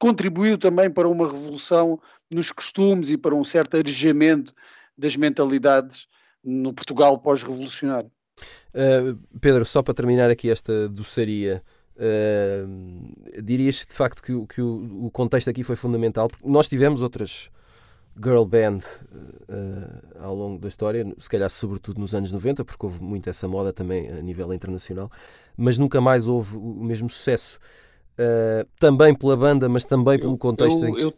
contribuiu 0.01 0.58
também 0.58 0.89
para 0.89 1.08
uma 1.08 1.31
revolução 1.31 2.00
nos 2.34 2.51
costumes 2.51 3.12
e 3.12 3.17
para 3.17 3.36
um 3.36 3.43
certo 3.43 3.77
arejamento 3.77 4.51
das 4.98 5.15
mentalidades 5.15 6.08
no 6.43 6.74
Portugal 6.74 7.20
pós-revolucionário. 7.20 8.10
Uh, 8.74 9.15
Pedro, 9.39 9.63
só 9.63 9.84
para 9.84 9.93
terminar 9.93 10.31
aqui 10.31 10.50
esta 10.50 10.89
doçaria, 10.89 11.62
uh, 11.98 13.43
dirias 13.43 13.86
de 13.86 13.93
facto 13.93 14.24
que, 14.24 14.34
que 14.48 14.60
o, 14.60 15.05
o, 15.05 15.12
contexto 15.12 15.51
aqui 15.51 15.63
foi 15.63 15.75
fundamental, 15.75 16.27
porque 16.27 16.48
nós 16.48 16.67
tivemos 16.67 17.03
outras 17.03 17.51
girl 18.17 18.43
band 18.43 18.79
uh, 18.79 20.20
ao 20.20 20.34
longo 20.34 20.58
da 20.58 20.67
história, 20.67 21.05
se 21.20 21.29
calhar 21.29 21.50
sobretudo 21.51 22.01
nos 22.01 22.15
anos 22.15 22.31
90, 22.31 22.65
porque 22.65 22.84
houve 22.84 23.03
muito 23.03 23.29
essa 23.29 23.48
moda 23.48 23.72
também 23.72 24.10
a 24.10 24.20
nível 24.20 24.51
internacional, 24.51 25.12
mas 25.55 25.77
nunca 25.77 26.01
mais 26.01 26.27
houve 26.27 26.58
o 26.58 26.84
mesmo 26.84 27.08
sucesso. 27.08 27.60
Uh, 28.20 28.68
também 28.80 29.15
pela 29.15 29.36
banda, 29.36 29.68
mas 29.70 29.86
também 29.86 30.20
pelo 30.20 30.38
contexto. 30.38 30.84
Eu, 30.84 30.98
eu, 30.98 31.13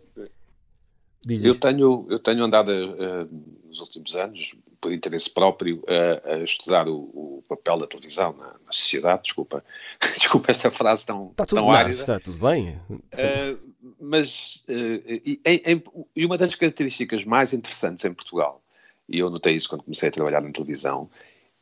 eu, 1.28 1.56
tenho, 1.60 2.06
eu 2.10 2.20
tenho 2.20 2.44
andado 2.44 2.70
uh, 2.70 3.68
nos 3.68 3.82
últimos 3.82 4.16
anos, 4.16 4.54
por 4.80 4.92
interesse 4.92 5.30
próprio, 5.30 5.84
a, 5.88 6.34
a 6.34 6.44
estudar 6.44 6.88
o, 6.88 6.96
o, 6.96 7.44
papel 7.48 7.78
da 7.78 7.88
televisão 7.88 8.34
na, 8.38 8.48
na, 8.48 8.72
sociedade. 8.72 9.24
Desculpa, 9.24 9.64
desculpa 10.18 10.52
essa 10.52 10.70
frase 10.70 11.06
tão, 11.06 11.30
está 11.32 11.46
tudo 11.46 11.60
tão 11.60 11.72
árida. 11.72 12.00
Está 12.00 12.20
tudo 12.20 12.38
bem. 12.38 12.80
Uh, 12.90 13.74
mas, 14.00 14.64
uh, 14.68 15.04
e, 15.08 15.42
em, 15.46 15.84
e, 16.16 16.26
uma 16.26 16.38
das 16.38 16.54
características 16.56 17.24
mais 17.24 17.54
interessantes 17.54 18.04
em 18.04 18.14
Portugal, 18.14 18.62
e 19.08 19.20
eu 19.20 19.30
notei 19.30 19.56
isso 19.56 19.70
quando 19.70 19.84
comecei 19.84 20.10
a 20.10 20.12
trabalhar 20.12 20.42
na 20.42 20.52
televisão, 20.52 21.10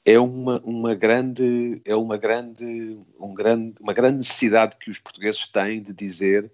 é 0.05 0.20
uma, 0.20 0.60
uma 0.63 0.96
grande 0.96 1.81
é 1.86 1.96
uma 1.96 2.17
grande 2.17 3.00
um 3.20 3.34
grande 3.34 3.75
uma 3.79 3.93
grande 3.93 4.17
necessidade 4.17 4.75
que 4.77 4.89
os 4.89 5.00
portugueses 5.00 5.48
têm 5.48 5.81
de 5.81 5.93
dizer 5.93 6.51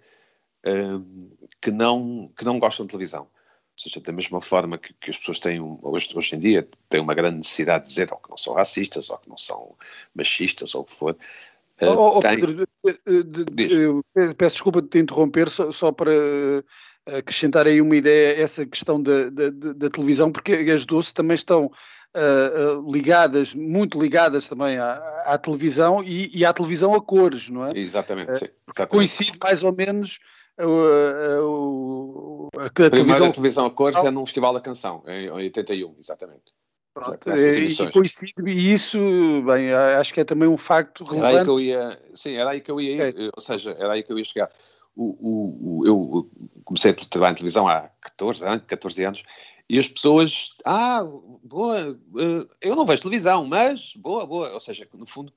um, 0.65 1.31
que 1.61 1.71
não 1.71 2.25
que 2.37 2.43
não 2.43 2.59
gostam 2.59 2.85
de 2.85 2.91
televisão. 2.91 3.21
Ou 3.23 3.83
seja 3.83 4.01
da 4.01 4.11
mesma 4.11 4.41
forma 4.41 4.77
que, 4.77 4.91
que 4.93 5.11
as 5.11 5.17
pessoas 5.17 5.39
têm 5.39 5.61
hoje, 5.61 6.09
hoje 6.15 6.35
em 6.35 6.39
dia 6.39 6.67
têm 6.89 6.99
uma 6.99 7.13
grande 7.13 7.37
necessidade 7.37 7.83
de 7.83 7.89
dizer 7.89 8.11
ou 8.11 8.17
que 8.17 8.29
não 8.29 8.37
são 8.37 8.53
racistas 8.53 9.09
ou 9.09 9.17
que 9.19 9.29
não 9.29 9.37
são 9.37 9.75
machistas 10.15 10.73
ou 10.75 10.81
o 10.81 10.85
que 10.85 10.93
for 10.93 11.17
Uh, 11.79 11.93
oh, 11.95 12.17
oh, 12.17 12.19
tem... 12.21 12.39
Pedro, 12.39 12.67
de, 13.05 13.45
de, 13.45 14.33
peço 14.35 14.55
desculpa 14.55 14.81
de 14.81 14.87
te 14.87 14.97
interromper, 14.97 15.47
só, 15.47 15.71
só 15.71 15.91
para 15.91 16.11
uh, 16.11 16.63
acrescentar 17.17 17.67
aí 17.67 17.79
uma 17.79 17.95
ideia, 17.95 18.41
essa 18.41 18.65
questão 18.65 19.01
da, 19.01 19.29
da, 19.29 19.49
da 19.51 19.89
televisão, 19.89 20.31
porque 20.31 20.53
as 20.53 20.87
doces 20.87 21.13
também 21.13 21.35
estão 21.35 21.71
uh, 22.17 22.91
ligadas, 22.91 23.53
muito 23.53 23.97
ligadas 23.99 24.49
também 24.49 24.77
à, 24.77 24.95
à 25.25 25.37
televisão 25.37 26.03
e, 26.03 26.29
e, 26.35 26.43
à 26.45 26.51
televisão 26.51 26.93
a 26.93 27.01
cores, 27.01 27.49
não 27.49 27.65
é? 27.65 27.69
Exatamente, 27.75 28.37
sim. 28.37 28.49
Exatamente. 28.67 28.89
Coincide 28.89 29.37
mais 29.39 29.63
ou 29.63 29.71
menos 29.71 30.19
a, 30.57 30.63
a, 30.63 30.65
a, 32.63 32.65
a 32.65 32.89
televisão... 32.89 33.31
televisão 33.31 33.67
a 33.67 33.71
cores 33.71 34.03
é 34.03 34.09
num 34.09 34.25
Festival 34.25 34.53
da 34.53 34.61
Canção, 34.61 35.03
em 35.07 35.29
81, 35.29 35.95
exatamente. 35.99 36.57
Pronto, 36.93 37.29
e, 37.29 37.67
e 37.67 37.91
coincide, 37.91 38.33
e 38.47 38.73
isso, 38.73 38.97
bem, 39.45 39.71
acho 39.71 40.11
que 40.11 40.21
é 40.21 40.23
também 40.23 40.49
um 40.49 40.57
facto 40.57 41.03
relevante. 41.03 41.29
Era 41.29 41.39
aí 41.39 41.45
que 41.45 41.51
eu 41.51 41.59
ia, 41.59 41.99
sim, 42.15 42.33
era 42.33 42.49
aí 42.49 42.59
que 42.59 42.71
eu 42.71 42.81
ia, 42.81 43.09
ir, 43.09 43.19
é. 43.19 43.29
ou 43.35 43.41
seja, 43.41 43.75
era 43.77 43.93
aí 43.93 44.01
que 44.01 44.11
eu 44.11 44.17
ia 44.17 44.25
chegar. 44.25 44.49
O, 44.95 45.05
o, 45.05 45.59
o, 45.61 45.85
eu 45.85 46.27
comecei 46.65 46.89
a 46.89 46.95
trabalhar 46.95 47.33
em 47.33 47.35
televisão 47.35 47.67
há 47.67 47.87
14 48.01 48.43
anos, 48.43 48.63
14 48.65 49.03
anos 49.03 49.23
e 49.69 49.77
as 49.77 49.87
pessoas, 49.87 50.55
ah, 50.63 51.03
boa, 51.43 51.99
eh, 52.17 52.47
eu 52.61 52.75
não 52.75 52.85
vejo 52.85 53.01
televisão, 53.01 53.45
mas 53.45 53.93
boa, 53.95 54.25
boa. 54.25 54.53
Ou 54.53 54.59
seja, 54.59 54.87
no 54.93 55.05
fundo, 55.05 55.33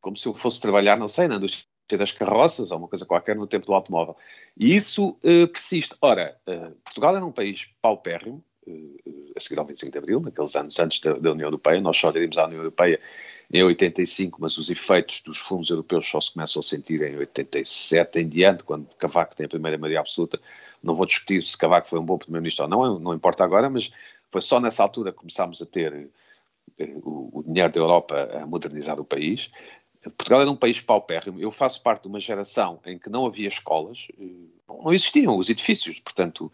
como 0.00 0.16
se 0.16 0.26
eu 0.26 0.34
fosse 0.34 0.60
trabalhar, 0.60 0.96
não 0.96 1.08
sei, 1.08 1.28
na 1.28 1.36
indústria 1.36 1.66
das 1.98 2.10
carroças 2.10 2.70
ou 2.70 2.78
uma 2.78 2.88
coisa 2.88 3.04
qualquer 3.04 3.36
no 3.36 3.46
tempo 3.46 3.66
do 3.66 3.74
automóvel. 3.74 4.16
E 4.56 4.74
isso 4.74 5.10
uh, 5.22 5.46
persiste. 5.48 5.94
Ora, 6.00 6.38
uh, 6.48 6.74
Portugal 6.84 7.16
era 7.16 7.24
um 7.24 7.32
país 7.32 7.68
paupérrimo, 7.82 8.42
uh, 8.66 9.32
a 9.36 9.40
seguir 9.40 9.58
ao 9.58 9.66
25 9.66 9.92
de 9.92 9.98
Abril, 9.98 10.20
naqueles 10.20 10.56
anos 10.56 10.78
antes 10.78 11.00
da, 11.00 11.12
da 11.12 11.32
União 11.32 11.46
Europeia. 11.46 11.80
Nós 11.80 11.98
só 11.98 12.08
aderimos 12.08 12.38
à 12.38 12.46
União 12.46 12.60
Europeia 12.60 12.98
em 13.52 13.62
85, 13.62 14.38
mas 14.40 14.58
os 14.58 14.70
efeitos 14.70 15.20
dos 15.20 15.38
fundos 15.38 15.70
europeus 15.70 16.06
só 16.08 16.20
se 16.20 16.32
começam 16.32 16.60
a 16.60 16.62
sentir 16.62 17.02
em 17.02 17.16
87 17.16 18.20
em 18.20 18.28
diante, 18.28 18.64
quando 18.64 18.86
Cavaco 18.98 19.36
tem 19.36 19.46
a 19.46 19.48
primeira 19.48 19.78
maioria 19.78 20.00
absoluta. 20.00 20.40
Não 20.82 20.94
vou 20.94 21.06
discutir 21.06 21.42
se 21.42 21.56
Cavaco 21.56 21.88
foi 21.88 21.98
um 21.98 22.04
bom 22.04 22.18
primeiro-ministro 22.18 22.64
ou 22.64 22.70
não, 22.70 22.98
não 22.98 23.14
importa 23.14 23.44
agora, 23.44 23.70
mas 23.70 23.90
foi 24.30 24.40
só 24.40 24.58
nessa 24.60 24.82
altura 24.82 25.12
que 25.12 25.18
começámos 25.18 25.62
a 25.62 25.66
ter 25.66 26.10
o, 26.78 27.40
o 27.40 27.42
dinheiro 27.44 27.72
da 27.72 27.80
Europa 27.80 28.30
a 28.34 28.46
modernizar 28.46 28.98
o 28.98 29.04
país. 29.04 29.50
Portugal 30.16 30.42
era 30.42 30.50
um 30.50 30.56
país 30.56 30.80
paupérrimo. 30.80 31.40
Eu 31.40 31.50
faço 31.50 31.82
parte 31.82 32.02
de 32.02 32.08
uma 32.08 32.20
geração 32.20 32.80
em 32.84 32.98
que 32.98 33.10
não 33.10 33.26
havia 33.26 33.48
escolas, 33.48 34.08
não 34.68 34.92
existiam 34.92 35.36
os 35.36 35.48
edifícios. 35.48 35.98
Portanto, 36.00 36.52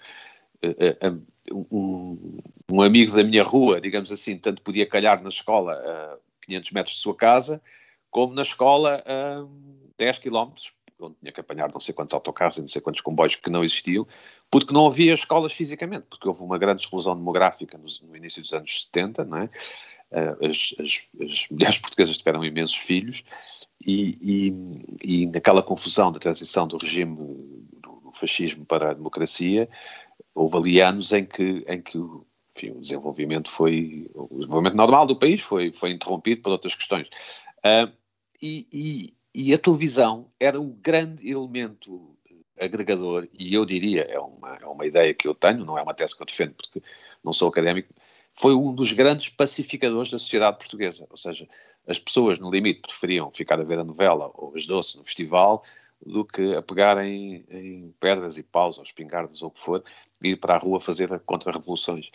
um, 1.51 2.39
um, 2.71 2.83
amigo 2.83 3.13
da 3.13 3.25
minha 3.25 3.43
rua, 3.43 3.81
digamos 3.81 4.13
assim, 4.13 4.39
tanto 4.39 4.63
podia 4.63 4.87
calhar 4.87 5.23
na 5.23 5.29
escola 5.29 5.75
500 6.43 6.71
metros 6.73 6.97
de 6.97 7.01
sua 7.01 7.15
casa, 7.15 7.63
como 8.11 8.35
na 8.35 8.43
escola 8.43 9.03
a 9.07 9.47
10 9.97 10.19
quilómetros, 10.19 10.73
onde 11.01 11.17
tinha 11.21 11.33
que 11.33 11.41
apanhar 11.41 11.71
não 11.73 11.81
sei 11.81 11.95
quantos 11.95 12.15
autocarros 12.15 12.59
e 12.59 12.61
não 12.61 12.69
sei 12.69 12.81
quantos 12.81 13.01
comboios 13.01 13.37
que 13.37 13.51
não 13.51 13.65
existiam, 13.65 14.07
porque 14.51 14.73
não 14.73 14.87
havia 14.87 15.15
escolas 15.15 15.53
fisicamente, 15.53 16.07
porque 16.09 16.29
houve 16.29 16.43
uma 16.43 16.59
grande 16.59 16.83
explosão 16.83 17.17
demográfica 17.17 17.79
no, 17.79 17.87
no 18.09 18.17
início 18.17 18.41
dos 18.43 18.53
anos 18.53 18.83
70, 18.85 19.25
não 19.25 19.39
é? 19.39 19.51
As, 20.13 20.75
as, 20.79 21.03
as, 21.23 21.49
mulheres 21.51 21.79
portuguesas 21.81 22.19
tiveram 22.19 22.45
imensos 22.45 22.77
filhos 22.77 23.25
e, 23.81 24.19
e, 24.21 25.23
e, 25.23 25.27
naquela 25.27 25.63
confusão 25.63 26.13
da 26.13 26.19
transição 26.19 26.69
do 26.69 26.77
regime 26.77 27.17
do 27.17 28.13
fascismo 28.13 28.65
para 28.67 28.91
a 28.91 28.95
democracia, 28.95 29.69
houve 30.35 30.57
ali 30.59 30.81
anos 30.83 31.13
em 31.13 31.25
que, 31.25 31.65
em 31.67 31.81
que 31.81 31.99
enfim, 32.57 32.71
o 32.71 32.81
desenvolvimento 32.81 33.51
foi 33.51 34.11
o 34.15 34.39
desenvolvimento 34.39 34.77
normal 34.77 35.07
do 35.07 35.19
país 35.19 35.41
foi, 35.41 35.73
foi 35.73 35.91
interrompido 35.93 36.43
por 36.43 36.53
outras 36.53 36.75
questões. 36.75 37.09
Uh, 37.59 37.93
e, 38.41 38.67
e, 38.73 39.15
e, 39.35 39.55
a 39.55 39.59
televisão 39.59 40.31
era 40.39 40.61
o 40.61 40.69
grande 40.69 41.31
elemento 41.31 42.17
agregador, 42.59 43.29
e 43.33 43.55
eu 43.55 43.65
diria, 43.65 44.03
é 44.03 44.19
uma, 44.19 44.57
é 44.57 44.67
uma 44.67 44.87
ideia 44.87 45.15
que 45.15 45.27
eu 45.27 45.35
tenho, 45.35 45.65
não 45.65 45.79
é 45.79 45.83
uma 45.83 45.95
tese 45.95 46.17
que 46.17 46.23
eu 46.23 46.27
defendo 46.27 46.55
porque 46.55 46.83
não 47.25 47.33
sou 47.33 47.49
académico, 47.49 47.93
foi 48.35 48.55
um 48.55 48.75
dos 48.75 48.93
grandes 48.93 49.29
pacificadores 49.29 50.11
da 50.11 50.19
sociedade 50.19 50.59
portuguesa. 50.59 51.07
Ou 51.11 51.17
seja, 51.17 51.49
as 51.87 51.99
pessoas, 51.99 52.39
no 52.39 52.51
limite, 52.51 52.81
preferiam 52.81 53.31
ficar 53.33 53.61
a 53.61 53.65
ver 53.65 53.79
a 53.79 53.85
novela 53.85 54.31
ou 54.35 54.55
as 54.57 54.67
doces 54.67 54.95
no 54.95 55.05
festival 55.05 55.63
do 56.05 56.25
que 56.25 56.55
a 56.55 56.63
pegarem 56.63 57.45
em 57.49 57.95
pedras 58.01 58.39
e 58.39 58.43
paus 58.43 58.79
ou 58.79 58.85
espingardas 58.85 59.43
ou 59.43 59.49
o 59.49 59.51
que 59.51 59.61
for 59.61 59.85
e 60.23 60.31
ir 60.31 60.37
para 60.37 60.55
a 60.55 60.59
rua 60.59 60.81
fazer 60.81 61.21
contra-revoluções. 61.21 62.11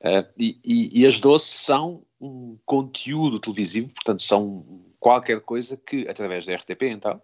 Uh, 0.00 0.24
e, 0.38 0.58
e, 0.64 1.00
e, 1.00 1.06
as 1.06 1.20
doces 1.20 1.50
são 1.50 2.02
um 2.18 2.56
conteúdo 2.64 3.38
televisivo, 3.38 3.90
portanto 3.90 4.22
são 4.22 4.64
qualquer 4.98 5.40
coisa 5.42 5.76
que, 5.76 6.08
através 6.08 6.46
da 6.46 6.54
RTP 6.54 6.84
então, 6.84 7.20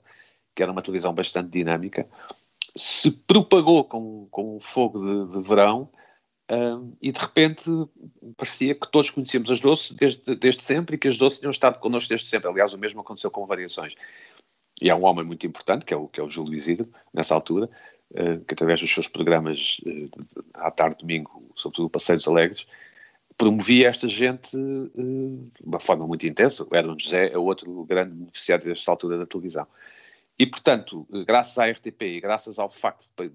que 0.54 0.62
era 0.62 0.72
uma 0.72 0.82
televisão 0.82 1.14
bastante 1.14 1.50
dinâmica, 1.50 2.06
se 2.76 3.10
propagou 3.10 3.84
com, 3.84 4.28
com 4.30 4.56
o 4.56 4.60
fogo 4.60 5.00
de, 5.00 5.32
de 5.32 5.48
verão 5.48 5.88
uh, 6.50 6.96
e 7.00 7.10
de 7.10 7.18
repente 7.18 7.70
parecia 8.36 8.74
que 8.74 8.90
todos 8.90 9.08
conhecíamos 9.08 9.50
as 9.50 9.60
doces 9.60 9.92
desde, 9.92 10.36
desde 10.36 10.62
sempre 10.62 10.96
e 10.96 10.98
que 10.98 11.08
as 11.08 11.16
doces 11.16 11.38
tinham 11.38 11.50
estado 11.50 11.78
connosco 11.78 12.10
desde 12.10 12.26
sempre. 12.26 12.50
Aliás, 12.50 12.74
o 12.74 12.78
mesmo 12.78 13.00
aconteceu 13.00 13.30
com 13.30 13.46
variações. 13.46 13.94
E 14.80 14.90
há 14.90 14.96
um 14.96 15.04
homem 15.04 15.24
muito 15.24 15.46
importante, 15.46 15.86
que 15.86 15.94
é 15.94 15.96
o, 15.96 16.06
que 16.06 16.20
é 16.20 16.22
o 16.22 16.28
Júlio 16.28 16.54
Isidro, 16.54 16.90
nessa 17.12 17.34
altura, 17.34 17.70
que 18.14 18.54
através 18.54 18.80
dos 18.80 18.92
seus 18.92 19.08
programas 19.08 19.80
uh, 19.86 20.44
à 20.54 20.70
tarde, 20.70 20.98
domingo, 21.00 21.50
sobretudo 21.54 21.90
Passeios 21.90 22.26
Alegres, 22.26 22.66
promovia 23.36 23.88
esta 23.88 24.08
gente 24.08 24.56
uh, 24.56 25.50
de 25.60 25.66
uma 25.66 25.80
forma 25.80 26.06
muito 26.06 26.26
intensa. 26.26 26.66
O 26.70 26.76
Edwin 26.76 26.98
José 26.98 27.32
é 27.32 27.38
outro 27.38 27.84
grande 27.84 28.14
beneficiário 28.14 28.64
desta 28.64 28.90
altura 28.90 29.18
da 29.18 29.26
televisão. 29.26 29.66
E, 30.38 30.46
portanto, 30.46 31.06
graças 31.26 31.58
à 31.58 31.66
RTP 31.66 32.02
e 32.02 32.20
graças 32.20 32.58
ao 32.58 32.70
facto 32.70 33.10
de, 33.18 33.32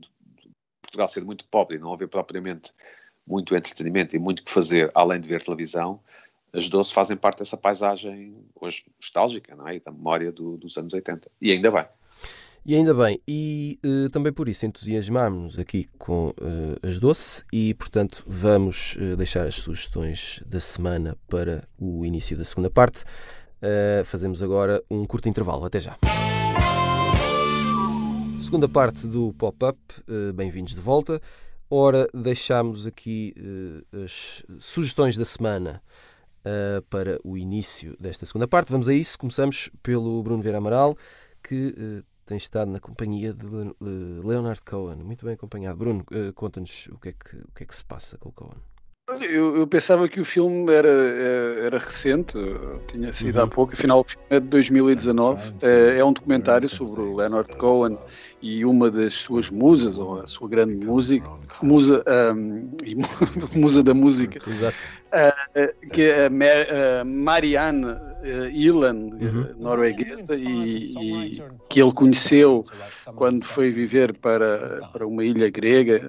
Portugal 0.82 1.08
ser 1.08 1.24
muito 1.24 1.46
pobre 1.46 1.78
e 1.78 1.80
não 1.80 1.94
haver 1.94 2.08
propriamente 2.08 2.72
muito 3.26 3.56
entretenimento 3.56 4.16
e 4.16 4.20
muito 4.20 4.44
que 4.44 4.52
fazer 4.52 4.92
além 4.94 5.22
de 5.22 5.28
ver 5.28 5.42
televisão, 5.42 6.02
as 6.54 6.68
doces 6.68 6.92
fazem 6.92 7.16
parte 7.16 7.40
dessa 7.40 7.56
paisagem 7.56 8.36
hoje 8.56 8.84
nostálgica, 9.00 9.56
não 9.56 9.68
é? 9.68 9.76
E 9.76 9.80
da 9.80 9.92
memória 9.92 10.32
do, 10.32 10.58
dos 10.58 10.78
anos 10.78 10.94
80. 10.94 11.32
E 11.40 11.52
ainda 11.52 11.72
bem. 11.72 11.86
E 12.64 12.76
ainda 12.76 12.94
bem, 12.94 13.20
e 13.28 13.80
uh, 13.84 14.08
também 14.12 14.32
por 14.32 14.48
isso 14.48 14.68
entusiasmámos-nos 14.68 15.58
aqui 15.58 15.88
com 15.98 16.28
uh, 16.28 16.88
as 16.88 17.00
doce 17.00 17.44
e, 17.52 17.74
portanto, 17.74 18.24
vamos 18.28 18.96
uh, 18.98 19.18
deixar 19.18 19.48
as 19.48 19.56
sugestões 19.56 20.44
da 20.46 20.60
semana 20.60 21.18
para 21.28 21.68
o 21.80 22.06
início 22.06 22.38
da 22.38 22.46
segunda 22.46 22.70
parte. 22.70 23.04
fazemos 24.06 24.44
agora 24.44 24.84
um 24.92 25.06
curto 25.06 25.28
intervalo. 25.28 25.66
Até 25.66 25.80
já. 25.80 25.98
Segunda 28.40 28.70
parte 28.70 29.08
do 29.08 29.34
pop-up, 29.34 29.80
bem-vindos 30.36 30.76
de 30.76 30.82
volta. 30.82 31.20
Ora, 31.70 32.08
deixámos 32.14 32.86
aqui 32.86 33.34
as 34.04 34.44
sugestões 34.60 35.18
da 35.18 35.26
semana 35.26 35.82
uh, 36.46 36.82
para 36.90 37.20
o 37.24 37.38
início 37.38 37.96
desta 38.00 38.26
segunda 38.26 38.48
parte. 38.48 38.72
Vamos 38.72 38.88
a 38.88 38.94
isso. 38.94 39.18
Começamos 39.18 39.70
pelo 39.82 40.22
Bruno 40.22 40.44
Vera 40.44 40.58
Amaral, 40.58 40.98
que 41.42 41.76
uh, 41.78 42.11
tem 42.32 42.38
estado 42.38 42.72
na 42.72 42.80
companhia 42.80 43.34
de 43.34 43.46
Leonard 44.24 44.62
Cohen. 44.62 45.04
Muito 45.04 45.26
bem 45.26 45.34
acompanhado. 45.34 45.78
Bruno, 45.78 46.06
uh, 46.14 46.32
conta-nos 46.32 46.88
o, 46.88 46.98
que 46.98 47.10
é 47.10 47.12
que, 47.12 47.36
o 47.36 47.52
que 47.54 47.64
é 47.64 47.66
que 47.66 47.76
se 47.76 47.84
passa 47.84 48.18
com 48.18 48.30
o 48.30 48.32
Cohen. 48.32 48.56
Eu, 49.30 49.58
eu, 49.58 49.68
pensava 49.68 50.08
que 50.08 50.22
o 50.22 50.24
filme 50.24 50.72
era, 50.72 50.90
era 50.90 51.78
recente, 51.78 52.38
tinha 52.88 53.12
sido 53.12 53.40
uhum. 53.40 53.44
há 53.44 53.48
pouco, 53.48 53.74
afinal 53.74 54.00
o 54.00 54.04
filme 54.06 54.26
é 54.30 54.40
de 54.40 54.48
2019. 54.48 55.56
É, 55.62 55.98
é 55.98 56.06
um 56.06 56.14
documentário 56.14 56.70
sobre 56.70 57.02
o 57.02 57.18
Leonard 57.18 57.54
Cohen 57.58 57.98
e 58.42 58.64
uma 58.64 58.90
das 58.90 59.16
suas 59.16 59.50
musas, 59.50 59.98
ou 59.98 60.22
a 60.22 60.28
sua 60.28 60.48
grande 60.48 60.86
música, 60.86 61.30
musa, 61.62 62.02
um, 62.34 62.72
musa 63.60 63.84
da 63.84 63.94
música, 63.94 64.40
Exato. 64.50 64.78
Uh, 65.08 65.90
que 65.90 66.04
é 66.04 66.28
a 66.28 67.04
Marianne 67.04 67.86
uh, 67.88 68.11
Ilan, 68.52 68.96
uhum. 68.96 69.48
norueguesa, 69.58 70.36
e, 70.36 70.78
e, 70.78 71.44
que 71.70 71.82
ele 71.82 71.92
conheceu 71.92 72.64
quando 73.16 73.44
foi 73.46 73.72
viver 73.72 74.14
para, 74.18 74.90
para 74.92 75.08
uma 75.08 75.24
ilha 75.24 75.50
grega 75.50 76.00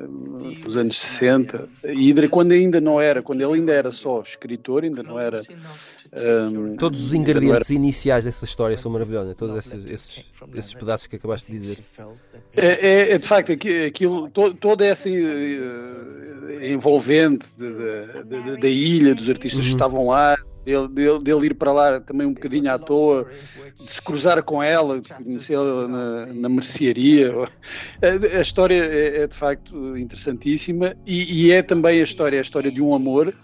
nos 0.64 0.76
anos 0.76 0.98
60, 0.98 1.68
e 1.84 2.12
quando 2.28 2.52
ainda 2.52 2.80
não 2.80 3.00
era, 3.00 3.22
quando 3.22 3.40
ele 3.40 3.54
ainda 3.54 3.72
era 3.72 3.90
só 3.90 4.20
escritor, 4.20 4.84
ainda 4.84 5.02
não 5.02 5.18
era. 5.18 5.42
Um, 6.14 6.72
Todos 6.72 7.02
os 7.02 7.14
ingredientes 7.14 7.70
era... 7.70 7.74
iniciais 7.74 8.24
dessa 8.26 8.44
história 8.44 8.76
são 8.76 8.92
maravilhosos, 8.92 9.34
todos 9.34 9.56
esses, 9.56 9.90
esses, 9.90 10.24
esses 10.54 10.74
pedaços 10.74 11.06
que 11.06 11.16
acabaste 11.16 11.50
de 11.50 11.58
dizer. 11.58 11.78
É, 12.54 12.66
é, 12.66 13.12
é 13.12 13.18
de 13.18 13.26
facto 13.26 13.52
aquilo, 13.52 14.28
todo, 14.30 14.54
toda 14.58 14.84
essa 14.84 15.08
envolvente 16.60 17.46
da 18.60 18.68
ilha, 18.68 19.14
dos 19.14 19.30
artistas 19.30 19.60
uhum. 19.60 19.66
que 19.66 19.72
estavam 19.72 20.06
lá, 20.08 20.36
dele, 20.64 20.88
dele, 20.88 21.18
dele, 21.18 21.46
ir 21.46 21.54
para 21.54 21.72
lá 21.72 22.00
também 22.00 22.26
um 22.26 22.34
bocadinho 22.34 22.72
à 22.72 22.78
toa, 22.78 23.26
de 23.76 23.90
se 23.90 24.00
cruzar 24.00 24.42
com 24.42 24.62
ela, 24.62 25.00
de 25.00 25.12
conhecê-la 25.12 25.88
na, 25.88 26.26
na 26.26 26.48
mercearia. 26.48 27.32
A, 28.02 28.36
a 28.38 28.40
história 28.40 28.74
é, 28.74 29.22
é, 29.22 29.26
de 29.26 29.34
facto 29.34 29.96
interessantíssima 29.96 30.94
e, 31.06 31.46
e, 31.46 31.52
é 31.52 31.62
também 31.62 32.00
a 32.00 32.02
história, 32.02 32.38
a 32.38 32.42
história 32.42 32.70
de 32.70 32.80
um 32.80 32.94
amor, 32.94 33.34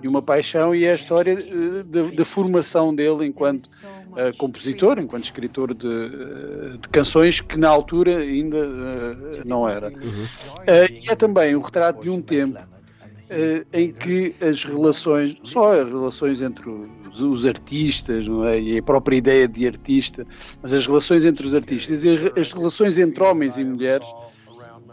de 0.00 0.08
uma 0.08 0.22
paixão 0.22 0.74
e 0.74 0.84
é 0.84 0.92
a 0.92 0.94
história 0.94 1.32
eh, 1.32 2.14
da 2.14 2.24
formação 2.24 2.94
dele 2.94 3.26
enquanto 3.26 3.64
uh, 3.64 4.36
compositor, 4.36 4.98
enquanto 4.98 5.24
escritor 5.24 5.74
de, 5.74 5.86
uh, 5.86 6.78
de, 6.78 6.88
canções 6.88 7.40
que 7.40 7.58
na 7.58 7.68
altura 7.68 8.18
ainda 8.18 8.58
uh, 8.58 9.42
não 9.44 9.68
era. 9.68 9.88
Uhum. 9.88 10.26
e 11.02 11.10
é 11.10 11.16
também 11.16 11.54
o 11.54 11.60
retrato 11.60 12.02
de 12.02 12.10
um 12.10 12.20
tempo 12.20 12.58
Uh, 13.28 13.66
em 13.74 13.92
que 13.92 14.34
as 14.40 14.64
relações, 14.64 15.38
só 15.42 15.78
as 15.78 15.88
relações 15.88 16.40
entre 16.40 16.66
os, 17.06 17.20
os, 17.20 17.44
artistas 17.44 18.26
não 18.26 18.42
é? 18.46 18.58
e 18.58 18.78
a 18.78 18.82
própria 18.82 19.16
ideia 19.16 19.46
de 19.46 19.66
artista, 19.66 20.26
mas 20.62 20.72
as 20.72 20.86
relações 20.86 21.26
entre 21.26 21.46
os 21.46 21.54
artistas 21.54 22.06
e 22.06 22.10
as 22.38 22.52
relações 22.54 22.96
entre 22.96 23.22
homens 23.22 23.58
e 23.58 23.64
mulheres, 23.64 24.08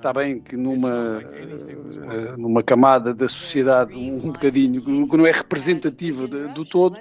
está 0.05 0.13
bem 0.13 0.39
que 0.39 0.55
numa, 0.55 1.19
uh, 1.19 2.37
numa 2.37 2.61
camada 2.61 3.13
da 3.13 3.27
sociedade 3.27 3.97
um, 3.97 4.19
bocadinho, 4.19 4.81
que 4.81 5.17
não 5.17 5.25
é 5.25 5.31
representativa 5.31 6.27
do 6.27 6.63
todo, 6.63 6.97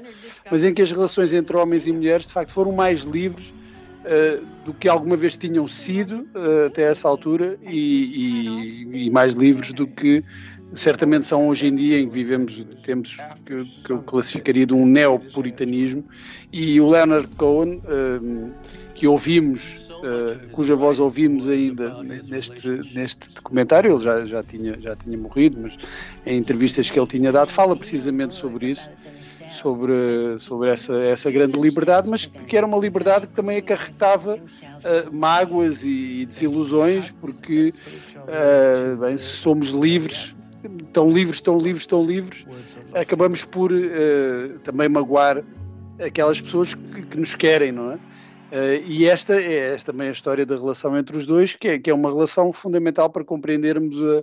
mas 0.50 0.64
em 0.64 0.72
que 0.72 0.80
as 0.80 0.90
relações 0.90 1.32
entre 1.32 1.56
homens 1.56 1.86
e 1.86 1.92
mulheres 1.92 2.26
de 2.26 2.32
facto 2.32 2.52
foram 2.52 2.72
mais 2.72 3.00
livres 3.02 3.52
Uh, 4.04 4.44
do 4.66 4.74
que 4.74 4.86
alguma 4.86 5.16
vez 5.16 5.34
tinham 5.34 5.66
sido 5.66 6.28
uh, 6.34 6.66
até 6.66 6.82
essa 6.82 7.08
altura 7.08 7.58
e, 7.62 8.84
e, 8.92 9.06
e, 9.06 9.10
mais 9.10 9.32
livres 9.32 9.72
do 9.72 9.86
que 9.86 10.22
certamente 10.74 11.24
são 11.24 11.48
hoje 11.48 11.66
em 11.66 11.74
dia 11.74 12.00
em 12.00 12.08
que 12.08 12.14
vivemos 12.14 12.64
tempos 12.82 13.16
que, 13.44 13.64
que 13.84 13.90
eu 13.90 14.02
classificaria 14.02 14.66
de 14.66 14.74
um 14.74 14.86
neopuritanismo 14.86 16.04
e 16.52 16.80
o 16.80 16.88
Leonard 16.88 17.28
Cohen 17.36 17.82
uh, 17.84 18.52
que 18.94 19.06
ouvimos 19.06 19.88
uh, 19.90 20.48
cuja 20.52 20.74
voz 20.74 20.98
ouvimos 20.98 21.48
ainda 21.48 22.02
neste, 22.02 22.68
neste 22.94 23.32
documentário 23.32 23.92
ele 23.92 24.02
já, 24.02 24.24
já, 24.24 24.42
tinha, 24.42 24.78
já 24.80 24.96
tinha 24.96 25.16
morrido 25.16 25.58
mas 25.60 25.76
em 26.26 26.38
entrevistas 26.38 26.90
que 26.90 26.98
ele 26.98 27.06
tinha 27.06 27.32
dado 27.32 27.50
fala 27.50 27.76
precisamente 27.76 28.34
sobre 28.34 28.70
isso 28.70 28.88
sobre, 29.50 30.38
sobre 30.38 30.70
essa, 30.70 30.94
essa 30.96 31.30
grande 31.30 31.58
liberdade, 31.60 32.08
mas 32.08 32.26
que 32.26 32.56
era 32.56 32.66
uma 32.66 32.78
liberdade 32.78 33.26
que 33.26 33.34
também 33.34 33.58
acarretava 33.58 34.34
uh, 34.34 35.12
mágoas 35.12 35.84
e, 35.84 36.22
e, 36.22 36.26
desilusões, 36.26 37.10
porque 37.20 37.68
uh, 38.18 38.96
bem, 38.98 39.16
se 39.16 39.24
somos 39.24 39.68
livres 39.68 40.34
tão 40.92 41.10
livres, 41.10 41.40
tão 41.40 41.58
livres, 41.58 41.86
tão 41.86 42.04
livres, 42.04 42.46
acabamos 42.94 43.44
por 43.44 43.72
uh, 43.72 44.58
também 44.62 44.88
magoar 44.88 45.44
aquelas 46.04 46.40
pessoas 46.40 46.74
que, 46.74 47.02
que 47.02 47.18
nos 47.18 47.34
querem, 47.34 47.72
não 47.72 47.92
é? 47.92 47.94
Uh, 47.94 48.84
e 48.86 49.06
esta 49.06 49.34
é 49.40 49.74
esta 49.74 49.92
também 49.92 50.08
a 50.08 50.12
história 50.12 50.46
da 50.46 50.56
relação 50.56 50.96
entre 50.96 51.16
os 51.16 51.26
dois, 51.26 51.56
que 51.56 51.68
é, 51.68 51.78
que 51.78 51.90
é 51.90 51.94
uma 51.94 52.10
relação 52.10 52.52
fundamental 52.52 53.10
para 53.10 53.24
compreendermos 53.24 53.96
a, 54.00 54.22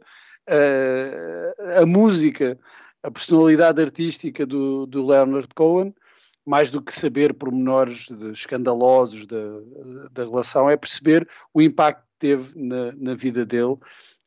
a, 1.78 1.82
a 1.82 1.86
música, 1.86 2.58
a 3.04 3.12
personalidade 3.12 3.82
artística 3.82 4.46
do, 4.46 4.86
do 4.86 5.06
Leonard 5.06 5.50
Cohen, 5.56 5.94
mais 6.46 6.72
do 6.72 6.82
que 6.82 6.94
saber 6.94 7.34
pormenores 7.34 8.08
de, 8.10 8.32
escandalosos 8.32 9.26
da, 9.26 9.38
da 10.12 10.24
relação, 10.24 10.70
é 10.70 10.78
perceber 10.78 11.28
o 11.54 11.62
impacto 11.62 12.02
que 12.02 12.28
teve 12.28 12.60
na, 12.60 12.92
na 12.94 13.16
vida 13.16 13.46
dele, 13.46 13.78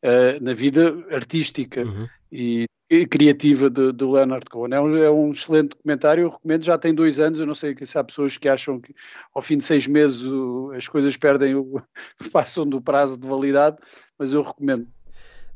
uh, 0.04 0.44
na 0.44 0.52
vida 0.52 0.94
artística 1.10 1.82
uhum. 1.82 2.06
e, 2.30 2.66
e, 2.90 3.06
criativa 3.06 3.70
do 3.70 4.10
Leonard 4.10 4.44
Cohen. 4.50 4.74
É 4.74 4.80
um, 4.80 4.96
é 4.96 5.10
um, 5.10 5.30
excelente 5.30 5.70
documentário, 5.70 6.22
eu 6.22 6.30
recomendo, 6.30 6.62
já 6.62 6.76
tem 6.76 6.94
dois 6.94 7.18
anos, 7.18 7.40
eu 7.40 7.46
não 7.46 7.54
sei 7.54 7.74
se 7.76 7.98
há 7.98 8.04
pessoas 8.04 8.36
que 8.36 8.48
acham 8.48 8.80
que 8.80 8.94
ao 9.34 9.40
fim 9.40 9.56
de 9.56 9.64
seis 9.64 9.86
meses 9.86 10.22
o, 10.24 10.70
as 10.76 10.86
coisas 10.86 11.16
perdem, 11.16 11.54
o, 11.54 11.80
passam 12.30 12.66
do 12.66 12.80
prazo 12.80 13.18
de 13.18 13.26
validade, 13.26 13.78
mas 14.18 14.32
eu 14.32 14.42
recomendo. 14.42 14.86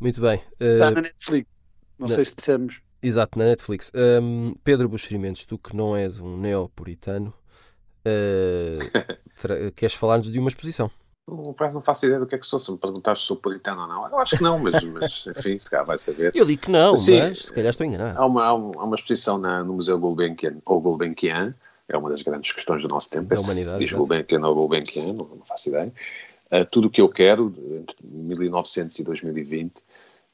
Muito 0.00 0.20
bem. 0.20 0.38
Uh... 0.60 0.64
Está 0.64 0.90
na 0.90 1.02
Netflix, 1.02 1.50
não, 1.98 2.08
não 2.08 2.14
sei 2.14 2.24
se 2.24 2.34
dissemos. 2.34 2.80
Exato, 3.00 3.38
na 3.38 3.44
Netflix. 3.44 3.92
Um, 3.94 4.54
Pedro 4.64 4.88
Buxerimentos, 4.88 5.44
tu 5.44 5.56
que 5.56 5.76
não 5.76 5.94
és 5.94 6.18
um 6.18 6.36
neopuritano, 6.36 7.32
uh, 8.08 9.72
queres 9.76 9.94
falar-nos 9.94 10.32
de 10.32 10.38
uma 10.38 10.48
exposição? 10.48 10.90
Não, 11.28 11.54
não 11.72 11.82
faço 11.82 12.06
ideia 12.06 12.18
do 12.18 12.26
que 12.26 12.34
é 12.34 12.38
que 12.38 12.46
sou, 12.46 12.58
se 12.58 12.72
me 12.72 12.78
perguntares 12.78 13.20
se 13.20 13.26
sou 13.26 13.36
puritano 13.36 13.82
ou 13.82 13.86
não. 13.86 14.08
Eu 14.08 14.18
acho 14.18 14.36
que 14.36 14.42
não, 14.42 14.58
mas, 14.58 14.82
mas 14.82 15.24
enfim, 15.26 15.58
se 15.58 15.68
calhar 15.68 15.84
vai 15.84 15.98
saber. 15.98 16.32
Eu 16.34 16.44
li 16.44 16.56
que 16.56 16.70
não, 16.70 16.96
Sim, 16.96 17.18
mas 17.18 17.46
se 17.46 17.52
calhar 17.52 17.70
estou 17.70 17.86
enganado. 17.86 18.18
Há 18.18 18.26
uma, 18.26 18.44
há 18.44 18.54
uma, 18.54 18.80
há 18.80 18.84
uma 18.84 18.96
exposição 18.96 19.36
na, 19.36 19.62
no 19.62 19.74
Museu 19.74 19.98
Gulbenkian, 19.98 20.56
ou 20.64 20.80
Gulbenkian, 20.80 21.54
é 21.88 21.96
uma 21.96 22.08
das 22.08 22.22
grandes 22.22 22.52
questões 22.52 22.82
do 22.82 22.88
nosso 22.88 23.10
tempo. 23.10 23.34
Da 23.34 23.40
humanidade. 23.40 23.78
Diz 23.78 23.92
Gulbenkian 23.92 24.40
ou 24.40 24.54
Gulbenkian, 24.54 25.12
não, 25.12 25.12
não 25.12 25.44
faço 25.44 25.68
ideia. 25.68 25.92
Uh, 26.50 26.64
tudo 26.70 26.88
o 26.88 26.90
que 26.90 27.00
eu 27.00 27.08
quero, 27.10 27.54
entre 27.78 27.96
1900 28.02 28.98
e 28.98 29.04
2020, 29.04 29.82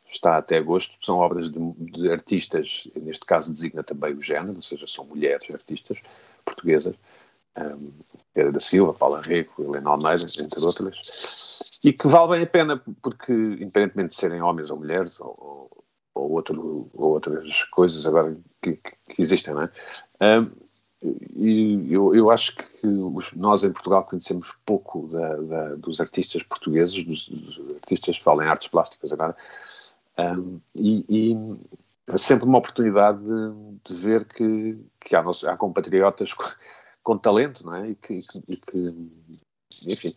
está 0.09 0.37
até 0.37 0.59
agosto, 0.59 0.97
são 1.01 1.19
obras 1.19 1.51
de, 1.51 1.59
de, 1.79 2.11
artistas, 2.11 2.89
neste 2.95 3.25
caso 3.25 3.53
designa 3.53 3.83
também 3.83 4.15
o 4.15 4.23
género, 4.23 4.57
ou 4.57 4.63
seja, 4.63 4.87
são 4.87 5.05
mulheres 5.05 5.49
artistas 5.53 5.99
portuguesas, 6.45 6.95
um, 7.59 7.93
Pedro 8.33 8.53
da 8.53 8.61
Silva, 8.61 8.93
Paula 8.93 9.21
Rico, 9.21 9.63
Helena 9.63 9.91
Almeida, 9.91 10.27
entre 10.39 10.61
outras, 10.61 11.63
e 11.83 11.93
que 11.93 12.09
vale 12.09 12.33
bem 12.33 12.43
a 12.43 12.47
pena, 12.47 12.83
porque 13.01 13.33
independentemente 13.33 14.09
de 14.09 14.15
serem 14.15 14.43
homens 14.43 14.71
ou 14.71 14.79
mulheres, 14.79 15.21
ou, 15.21 15.71
ou, 16.15 16.33
outro, 16.33 16.91
ou 16.93 17.13
outras 17.13 17.65
coisas 17.65 18.07
agora 18.07 18.37
que, 18.61 18.73
que, 18.73 19.23
existem, 19.23 19.55
não 19.55 19.63
é? 19.63 19.71
Um, 20.21 20.65
e 21.37 21.93
eu, 21.93 22.15
eu 22.15 22.31
acho 22.31 22.57
que 22.57 22.87
os, 22.87 23.33
nós 23.35 23.63
em 23.63 23.71
Portugal 23.71 24.05
conhecemos 24.05 24.57
pouco 24.65 25.07
da, 25.09 25.37
da, 25.37 25.75
dos 25.75 26.01
artistas 26.01 26.43
portugueses, 26.43 27.05
dos, 27.05 27.29
dos 27.29 27.75
artistas 27.77 28.17
que 28.17 28.25
falam 28.25 28.47
em 28.47 28.49
artes 28.49 28.69
plásticas 28.69 29.13
agora, 29.13 29.37
um, 30.19 30.59
e, 30.75 31.05
e, 31.09 31.59
é 32.07 32.19
sempre 32.19 32.47
uma 32.47 32.59
oportunidade 32.59 33.19
de, 33.19 33.79
de 33.85 33.95
ver 33.95 34.25
que, 34.27 34.79
que 35.01 35.17
há, 35.17 35.23
nossos, 35.23 35.45
há 35.45 35.57
compatriotas 35.57 36.33
com, 37.05 37.17
talento, 37.17 37.65
não 37.65 37.77
é? 37.77 37.91
E 37.91 37.95
que, 37.95 38.21
e 38.49 38.57
que 38.57 38.95
enfim, 39.87 40.17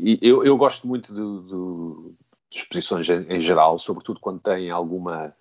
e 0.00 0.18
eu, 0.20 0.44
eu 0.44 0.56
gosto 0.56 0.86
muito 0.86 1.12
do, 1.12 1.40
do, 1.42 2.14
de 2.50 2.58
exposições 2.58 3.08
em, 3.08 3.22
em, 3.32 3.40
geral, 3.40 3.78
sobretudo 3.78 4.18
quando 4.20 4.40
têm 4.40 4.70
alguma 4.70 5.32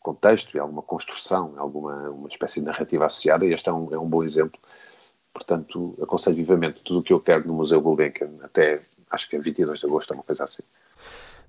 contexto 0.00 0.54
e 0.54 0.60
alguma 0.60 0.82
construção, 0.82 1.54
alguma 1.56 2.10
uma 2.10 2.28
espécie 2.28 2.60
de 2.60 2.66
narrativa 2.66 3.06
associada, 3.06 3.46
e 3.46 3.52
este 3.52 3.68
é 3.68 3.72
um, 3.72 3.92
é 3.92 3.98
um 3.98 4.08
bom 4.08 4.22
exemplo. 4.22 4.60
Portanto, 5.32 5.96
aconselho 6.00 6.36
vivamente 6.36 6.82
tudo 6.82 7.00
o 7.00 7.02
que 7.02 7.12
eu 7.12 7.20
quero 7.20 7.46
no 7.46 7.54
Museu 7.54 7.80
Gulbenkian 7.80 8.30
até, 8.42 8.82
acho 9.10 9.28
que 9.28 9.36
é 9.36 9.38
22 9.38 9.80
de 9.80 9.86
agosto, 9.86 10.12
é 10.12 10.16
uma 10.16 10.22
coisa 10.22 10.44
assim. 10.44 10.62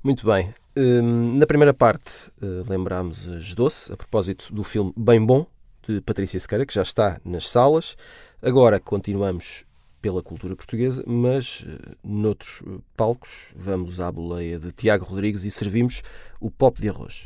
Muito 0.03 0.25
bem. 0.25 0.53
Hum, 0.75 1.37
na 1.37 1.45
primeira 1.45 1.73
parte, 1.73 2.31
eh, 2.41 2.61
lembrámos 2.69 3.27
as 3.27 3.53
doce, 3.53 3.91
a 3.91 3.97
propósito 3.97 4.53
do 4.53 4.63
filme 4.63 4.93
Bem 4.95 5.23
Bom, 5.23 5.45
de 5.87 6.01
Patrícia 6.01 6.39
Sequeira, 6.39 6.65
que 6.65 6.73
já 6.73 6.81
está 6.81 7.19
nas 7.23 7.47
salas. 7.47 7.95
Agora 8.41 8.79
continuamos 8.79 9.65
pela 10.01 10.21
cultura 10.21 10.55
portuguesa, 10.55 11.03
mas 11.07 11.65
eh, 11.67 11.95
noutros 12.03 12.61
eh, 12.65 12.79
palcos 12.95 13.53
vamos 13.55 13.99
à 13.99 14.11
boleia 14.11 14.59
de 14.59 14.71
Tiago 14.71 15.05
Rodrigues 15.05 15.45
e 15.45 15.51
servimos 15.51 16.03
o 16.39 16.51
pop 16.51 16.79
de 16.79 16.89
arroz. 16.89 17.23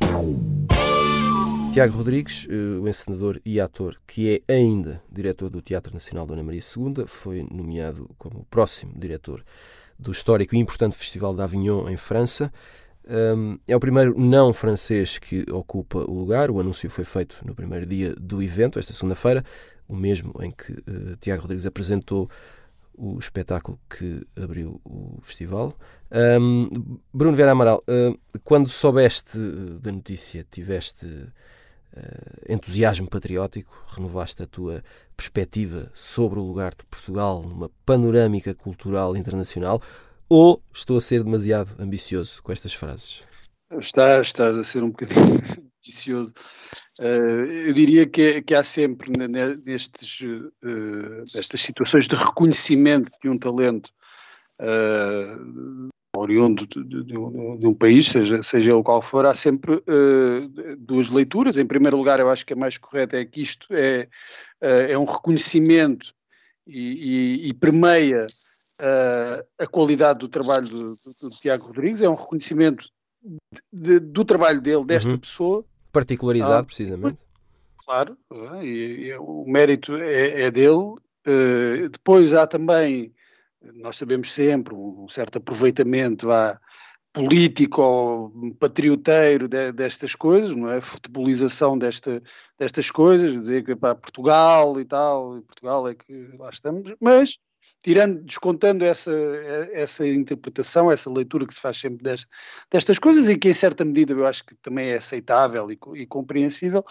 Tiago 1.74 1.98
Rodrigues, 1.98 2.48
o 2.82 2.88
encenador 2.88 3.40
e 3.46 3.62
ator, 3.62 3.96
que 4.08 4.44
é 4.48 4.54
ainda 4.54 5.04
diretor 5.12 5.52
do 5.52 5.62
Teatro 5.62 5.94
Nacional 5.94 6.26
Dona 6.26 6.42
Maria 6.42 6.62
II, 6.62 7.06
foi 7.06 7.46
nomeado 7.52 8.10
como 8.18 8.40
o 8.40 8.46
próximo 8.46 8.94
diretor 8.98 9.44
do 9.98 10.12
histórico 10.12 10.56
e 10.56 10.58
importante 10.58 10.96
Festival 10.96 11.36
de 11.36 11.42
Avignon, 11.42 11.88
em 11.90 11.98
França. 11.98 12.52
Um, 13.10 13.58
é 13.68 13.76
o 13.76 13.80
primeiro 13.80 14.14
não 14.20 14.54
francês 14.54 15.18
que 15.18 15.44
ocupa 15.52 15.98
o 16.00 16.14
lugar. 16.14 16.52
O 16.52 16.60
anúncio 16.60 16.88
foi 16.92 17.04
feito 17.04 17.42
no 17.44 17.56
primeiro 17.56 17.86
dia 17.86 18.14
do 18.16 18.42
evento, 18.42 18.78
esta 18.78 18.94
segunda-feira, 18.94 19.44
o 19.88 19.96
mesmo 19.96 20.32
em 20.42 20.52
que 20.52 20.74
uh, 20.74 21.16
Tiago 21.20 21.42
Rodrigues 21.42 21.66
apresentou 21.66 22.30
o 22.96 23.18
espetáculo 23.18 23.80
que 23.90 24.22
abriu 24.40 24.80
o 24.86 25.18
festival. 25.24 25.74
Um, 26.12 27.00
Bruno 27.12 27.36
Vera 27.36 27.52
Amaral, 27.52 27.82
uh, 27.88 28.40
quando 28.44 28.70
soubeste 28.70 29.40
da 29.82 29.92
notícia, 29.92 30.46
tiveste 30.52 31.06
uh, 31.08 31.32
entusiasmo 32.48 33.10
patriótico, 33.10 33.74
renovaste 33.88 34.44
a 34.44 34.46
tua 34.46 34.84
perspectiva 35.18 35.90
sobre 35.96 36.38
o 36.38 36.44
lugar 36.44 36.76
de 36.76 36.86
Portugal 36.86 37.42
numa 37.42 37.72
panorâmica 37.86 38.54
cultural 38.54 39.18
internacional 39.18 39.82
ou 40.30 40.62
estou 40.74 40.98
a 40.98 41.02
ser 41.02 41.24
demasiado 41.24 41.76
ambicioso 41.80 42.42
com 42.44 42.52
estas 42.52 42.74
frases? 42.74 43.24
Está, 43.80 44.22
estás 44.22 44.58
a 44.58 44.64
ser 44.64 44.84
um 44.84 44.90
bocadinho 44.90 45.20
ambicioso. 45.84 46.34
Uh, 47.00 47.46
eu 47.68 47.74
diria 47.74 48.06
que, 48.06 48.42
que 48.42 48.54
há 48.54 48.62
sempre 48.64 49.12
nestes, 49.66 50.20
uh, 50.22 51.24
nestas 51.34 51.62
situações 51.62 52.08
de 52.08 52.16
reconhecimento 52.16 53.12
de 53.22 53.30
um 53.30 53.38
talento 53.38 53.90
uh, 54.62 55.90
oriundo 56.16 56.66
de, 56.68 56.84
de, 56.84 57.04
de, 57.04 57.18
um, 57.18 57.58
de, 57.58 57.68
um, 57.68 57.74
país, 57.74 58.08
seja, 58.08 58.44
seja 58.44 58.72
ele 58.72 58.84
qual 58.84 59.02
for, 59.02 59.26
há 59.26 59.34
sempre 59.34 59.76
uh, 59.76 60.76
duas 60.78 61.10
leituras. 61.10 61.58
Em 61.58 61.66
primeiro 61.66 61.98
lugar, 61.98 62.20
eu 62.20 62.30
acho 62.30 62.46
que 62.46 62.54
a 62.54 62.58
mais 62.58 62.78
correta 62.78 63.18
é 63.18 63.26
que 63.26 63.42
isto 63.42 63.68
é, 63.72 64.08
uh, 64.62 64.92
é 64.92 64.98
um 64.98 65.06
reconhecimento 65.06 66.14
e, 66.68 67.46
e, 67.46 67.50
e 67.50 67.54
permeia 67.54 68.28
uh, 68.80 69.46
a 69.58 69.68
qualidade 69.68 70.20
do 70.20 70.28
trabalho 70.28 70.68
do, 70.68 70.96
do, 70.96 71.16
do, 71.22 71.30
Tiago 71.30 71.68
Rodrigues, 71.68 72.02
é 72.02 72.10
um 72.10 72.16
reconhecimento 72.16 72.90
do 73.72 74.24
trabalho 74.26 74.62
dele, 74.62 74.86
desta 74.86 75.12
uhum. 75.12 75.20
pessoa. 75.20 75.66
Particularizado, 75.92 76.66
precisamente. 76.66 77.18
Claro, 77.78 78.18
e, 78.62 79.08
e, 79.08 79.18
o 79.18 79.46
mérito 79.48 79.96
é, 79.96 80.44
é 80.44 80.52
dele. 80.52 80.96
depois 81.92 82.34
há 82.34 82.46
também 82.46 83.14
nós 83.76 83.98
sabemos 83.98 84.32
sempre 84.32 84.74
um 84.74 85.08
certo 85.10 85.38
aproveitamento 85.38 86.28
vá, 86.28 86.60
político 87.12 87.82
ou 87.82 88.54
patrioteiro 88.60 89.48
de, 89.48 89.72
destas 89.72 90.16
coisas, 90.16 90.56
não 90.56 90.70
é? 90.70 90.80
Futebolização 90.80 91.78
desta, 91.78 92.22
destas 92.58 92.92
coisas, 92.92 93.34
dizer 93.34 93.64
que 93.64 93.76
para 93.76 93.96
Portugal 93.96 94.80
e 94.80 94.86
tal, 94.86 95.42
Portugal 95.42 95.88
é 95.88 95.96
que 95.96 96.30
lá 96.38 96.50
estamos, 96.50 96.94
mas 97.02 97.38
tirando, 97.82 98.22
descontando 98.24 98.84
essa, 98.84 99.12
essa 99.74 100.08
interpretação, 100.08 100.92
essa 100.92 101.10
leitura 101.10 101.46
que 101.46 101.54
se 101.54 101.62
faz 101.62 101.78
sempre 101.78 102.04
desta, 102.04 102.28
destas 102.70 103.00
coisas 103.00 103.30
e 103.30 103.38
que 103.38 103.50
em 103.50 103.54
certa 103.54 103.86
medida 103.86 104.14
eu 104.14 104.26
acho 104.28 104.46
que 104.46 104.56
também 104.56 104.90
é 104.90 104.96
aceitável 104.96 105.72
e, 105.72 105.80
e 105.96 106.06
compreensível, 106.06 106.84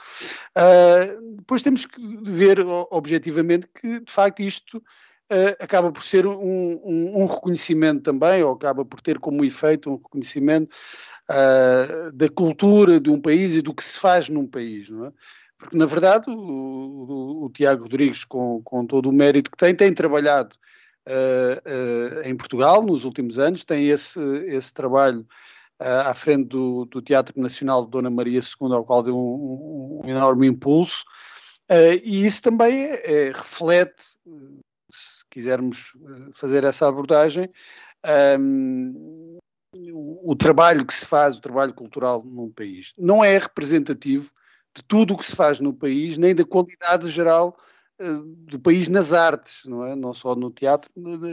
uh, 0.57 1.37
depois 1.37 1.63
temos 1.63 1.85
que 1.85 2.01
ver 2.23 2.61
objetivamente 2.91 3.69
que 3.69 4.01
de 4.01 4.13
facto 4.13 4.41
isto 4.41 4.79
uh, 4.79 5.57
acaba 5.61 5.93
por 5.93 6.03
ser 6.03 6.27
um, 6.27 6.33
um, 6.35 7.23
um, 7.23 7.27
reconhecimento 7.27 8.03
também, 8.03 8.43
ou 8.43 8.53
acaba 8.53 8.85
por 8.85 9.01
ter 9.01 9.19
como 9.19 9.45
efeito 9.45 9.91
um 9.91 9.97
reconhecimento 9.97 10.75
uh, 11.31 12.13
da 12.13 12.29
cultura 12.29 12.99
de 13.01 13.11
um 13.11 13.21
país 13.21 13.55
e 13.55 13.63
do 13.63 13.75
que 13.75 13.85
se 13.85 13.99
faz 13.99 14.29
num 14.29 14.47
país, 14.47 14.89
não 14.89 15.07
é? 15.07 15.13
Porque, 15.59 15.77
na 15.77 15.87
verdade, 15.87 16.31
o, 16.31 16.35
o, 16.35 17.45
o 17.45 17.51
Tiago 17.51 17.83
Rodrigues, 17.83 18.25
com, 18.25 18.63
com, 18.63 18.87
todo 18.87 19.11
o 19.11 19.15
mérito 19.15 19.51
que 19.51 19.57
tem, 19.57 19.75
tem 19.75 19.93
trabalhado 19.93 20.55
uh, 21.07 22.23
em 22.25 22.37
Portugal 22.37 22.83
nos 22.83 23.05
últimos 23.05 23.39
anos, 23.39 23.65
tem 23.65 23.89
esse, 23.89 24.21
esse 24.47 24.73
trabalho 24.73 25.27
à 25.81 26.13
frente 26.13 26.49
do, 26.49 26.87
do, 26.87 27.01
Teatro 27.01 27.41
Nacional 27.41 27.85
de 27.85 27.91
Dona 27.91 28.11
Maria 28.11 28.41
II, 28.41 28.73
ao 28.73 28.85
qual 28.85 29.01
deu 29.01 29.17
um, 29.17 30.01
um 30.05 30.09
enorme 30.09 30.47
impulso, 30.47 31.05
Uh, 31.71 32.01
e 32.03 32.25
isso 32.25 32.43
também 32.43 32.87
é, 32.87 33.27
é, 33.27 33.27
reflete 33.27 34.17
quisermos 35.31 35.93
eh, 35.95 36.31
fazer 36.33 36.65
essa 36.65 36.89
abordagem, 36.89 37.51
um, 38.41 39.39
o, 40.25 40.35
trabalho 40.35 40.87
que 40.87 40.95
se 40.95 41.05
faz, 41.05 41.37
o 41.37 41.41
trabalho 41.41 41.75
cultural 41.75 42.25
num 42.25 42.51
país, 42.51 42.93
não 42.99 43.23
é 43.23 43.37
representativo 43.37 44.31
de 44.75 44.83
tudo 44.83 45.15
o 45.15 45.17
que 45.17 45.27
se 45.27 45.35
faz 45.35 45.61
no 45.61 45.73
país, 45.73 46.17
nem 46.19 46.35
da 46.35 46.45
qualidade 46.45 47.09
geral 47.09 47.57
uh, 48.01 48.23
do 48.23 48.59
país 48.59 48.89
nas 48.89 49.13
artes, 49.13 49.63
não 49.65 49.85
é? 49.85 49.97
Não 49.97 50.15
só 50.15 50.35
no 50.35 50.51
teatro, 50.51 50.91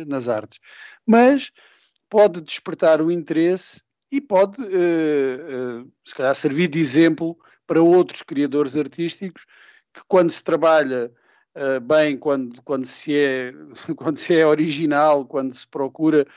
nas 0.08 0.28
artes. 0.28 0.60
Mas 1.08 1.52
pode 2.10 2.42
despertar 2.42 3.02
o 3.02 3.12
interesse 3.12 3.82
e 4.12 4.22
pode, 4.22 4.62
uh, 4.62 5.84
uh, 5.84 5.92
se 6.06 6.16
calhar, 6.16 6.36
servir 6.36 6.68
de 6.68 6.80
exemplo 6.80 7.38
para 7.68 7.82
outros 7.82 8.22
criadores 8.22 8.76
artísticos 8.76 9.46
que, 9.94 10.02
quando 10.08 10.30
se 10.30 10.44
trabalha 10.44 11.12
bem, 11.84 12.18
quando, 12.18 12.62
quando, 12.64 12.86
se 12.86 13.18
é, 13.18 13.54
quando 13.96 14.18
se 14.18 14.38
é 14.38 14.46
original, 14.46 15.26
quando 15.26 15.54
se 15.54 15.66
procura 15.66 16.28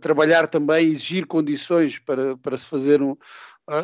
trabalhar 0.00 0.46
também, 0.46 0.88
exigir 0.88 1.26
condições 1.26 1.98
para, 1.98 2.36
para 2.36 2.56
se 2.56 2.66
fazer 2.66 3.02
um, 3.02 3.16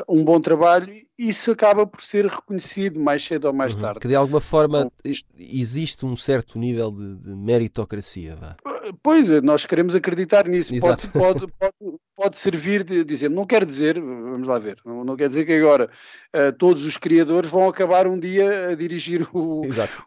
um 0.08 0.24
bom 0.24 0.40
trabalho, 0.40 0.92
isso 1.18 1.52
acaba 1.52 1.86
por 1.86 2.02
ser 2.02 2.26
reconhecido 2.26 2.98
mais 2.98 3.22
cedo 3.24 3.46
ou 3.46 3.52
mais 3.52 3.74
uhum. 3.74 3.80
tarde. 3.80 4.00
Que 4.00 4.08
de 4.08 4.16
alguma 4.16 4.40
forma 4.40 4.90
existe 5.38 6.04
um 6.04 6.16
certo 6.16 6.58
nível 6.58 6.90
de, 6.90 7.16
de 7.16 7.34
meritocracia. 7.34 8.36
Vá. 8.36 8.56
Pois, 9.02 9.28
nós 9.42 9.66
queremos 9.66 9.94
acreditar 9.94 10.46
nisso. 10.46 10.72
Pode, 10.78 11.08
pode, 11.08 11.46
pode, 11.58 11.98
pode, 12.14 12.36
servir 12.36 12.84
de 12.84 13.04
dizer, 13.04 13.30
não 13.30 13.44
quer 13.44 13.64
dizer, 13.64 14.00
vamos 14.00 14.48
lá 14.48 14.58
ver, 14.58 14.78
não, 14.84 15.04
não 15.04 15.16
quer 15.16 15.28
dizer 15.28 15.44
que 15.44 15.52
agora 15.52 15.90
uh, 16.34 16.52
todos 16.56 16.84
os 16.84 16.96
criadores 16.96 17.50
vão 17.50 17.68
acabar 17.68 18.06
um 18.06 18.18
dia 18.18 18.68
a 18.68 18.74
dirigir 18.74 19.26
o, 19.32 19.62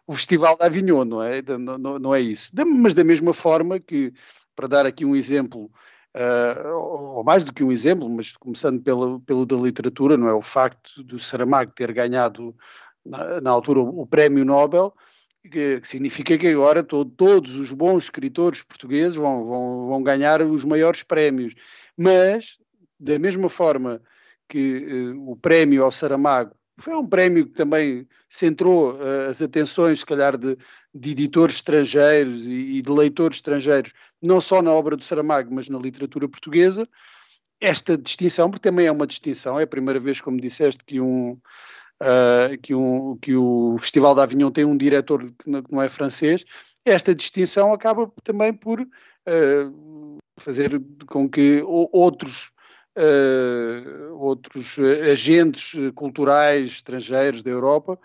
o 0.06 0.14
Festival 0.14 0.56
da 0.56 0.66
Avignon, 0.66 1.04
não 1.04 1.22
é? 1.22 1.42
Não, 1.42 1.78
não, 1.78 1.98
não 1.98 2.14
é 2.14 2.20
isso. 2.20 2.52
mas 2.66 2.94
da 2.94 3.04
mesma 3.04 3.32
forma 3.32 3.78
que, 3.78 4.12
para 4.54 4.68
dar 4.68 4.86
aqui 4.86 5.04
um 5.04 5.16
exemplo 5.16 5.70
uh, 6.16 6.68
ou 6.72 7.24
mais 7.24 7.44
do 7.44 7.52
que 7.52 7.64
um 7.64 7.72
exemplo, 7.72 8.08
mas 8.08 8.36
começando 8.36 8.82
pelo, 8.82 9.20
pelo 9.20 9.46
da 9.46 9.56
literatura, 9.56 10.16
não 10.16 10.28
é? 10.28 10.34
O 10.34 10.42
facto 10.42 11.02
do 11.02 11.18
Saramago 11.18 11.72
ter 11.72 11.92
ganhado 11.92 12.54
na, 13.04 13.40
na 13.40 13.50
altura 13.50 13.80
o, 13.80 14.02
o 14.02 14.06
prémio 14.06 14.44
Nobel, 14.44 14.94
que, 15.42 15.80
que, 15.80 15.88
significa 15.88 16.36
que 16.36 16.48
agora 16.48 16.82
to, 16.82 17.04
todos 17.04 17.54
os 17.56 17.72
bons 17.72 18.04
escritores 18.04 18.62
portugueses 18.62 19.16
vão, 19.16 19.44
vão, 19.44 19.88
vão 19.88 20.02
ganhar 20.02 20.42
os 20.42 20.64
maiores 20.64 21.02
prémios. 21.02 21.54
Mas, 21.96 22.58
da 22.98 23.18
mesma 23.18 23.48
forma 23.48 24.02
que 24.48 25.12
uh, 25.14 25.30
o 25.30 25.36
prémio 25.36 25.84
ao 25.84 25.92
Saramago 25.92 26.54
foi 26.80 26.94
um 26.94 27.04
prémio 27.04 27.46
que 27.46 27.52
também 27.52 28.06
centrou 28.28 28.94
uh, 28.94 29.28
as 29.28 29.40
atenções, 29.42 30.00
se 30.00 30.06
calhar, 30.06 30.36
de, 30.36 30.56
de 30.94 31.10
editores 31.10 31.56
estrangeiros 31.56 32.46
e, 32.46 32.78
e, 32.78 32.82
de 32.82 32.90
leitores 32.90 33.36
estrangeiros, 33.36 33.92
não 34.22 34.40
só 34.40 34.62
na 34.62 34.72
obra 34.72 34.96
do 34.96 35.04
Saramago, 35.04 35.54
mas 35.54 35.68
na 35.68 35.78
literatura 35.78 36.28
portuguesa. 36.28 36.88
Esta 37.60 37.96
distinção, 37.96 38.50
porque 38.50 38.68
também 38.68 38.86
é 38.86 38.92
uma 38.92 39.06
distinção, 39.06 39.60
é 39.60 39.64
a 39.64 39.66
primeira 39.66 40.00
vez, 40.00 40.20
como 40.20 40.40
disseste, 40.40 40.82
que 40.84 41.00
um, 41.00 41.32
uh, 41.32 42.58
que, 42.62 42.74
um, 42.74 43.16
que 43.20 43.34
o 43.36 43.76
Festival 43.78 44.14
da 44.14 44.22
Avignon 44.22 44.50
tem 44.50 44.64
um 44.64 44.76
diretor 44.76 45.30
que 45.38 45.50
não 45.70 45.82
é 45.82 45.88
francês. 45.88 46.44
Esta 46.84 47.14
distinção 47.14 47.72
acaba 47.72 48.10
também 48.24 48.54
por 48.54 48.80
uh, 48.80 50.18
fazer 50.38 50.82
com 51.06 51.28
que 51.28 51.62
outros 51.66 52.52
uh, 52.96 54.14
outros 54.16 54.78
agentes 55.10 55.72
culturais 55.94 56.68
estrangeiros 56.68 57.42
da 57.42 57.50
Europa 57.50 57.98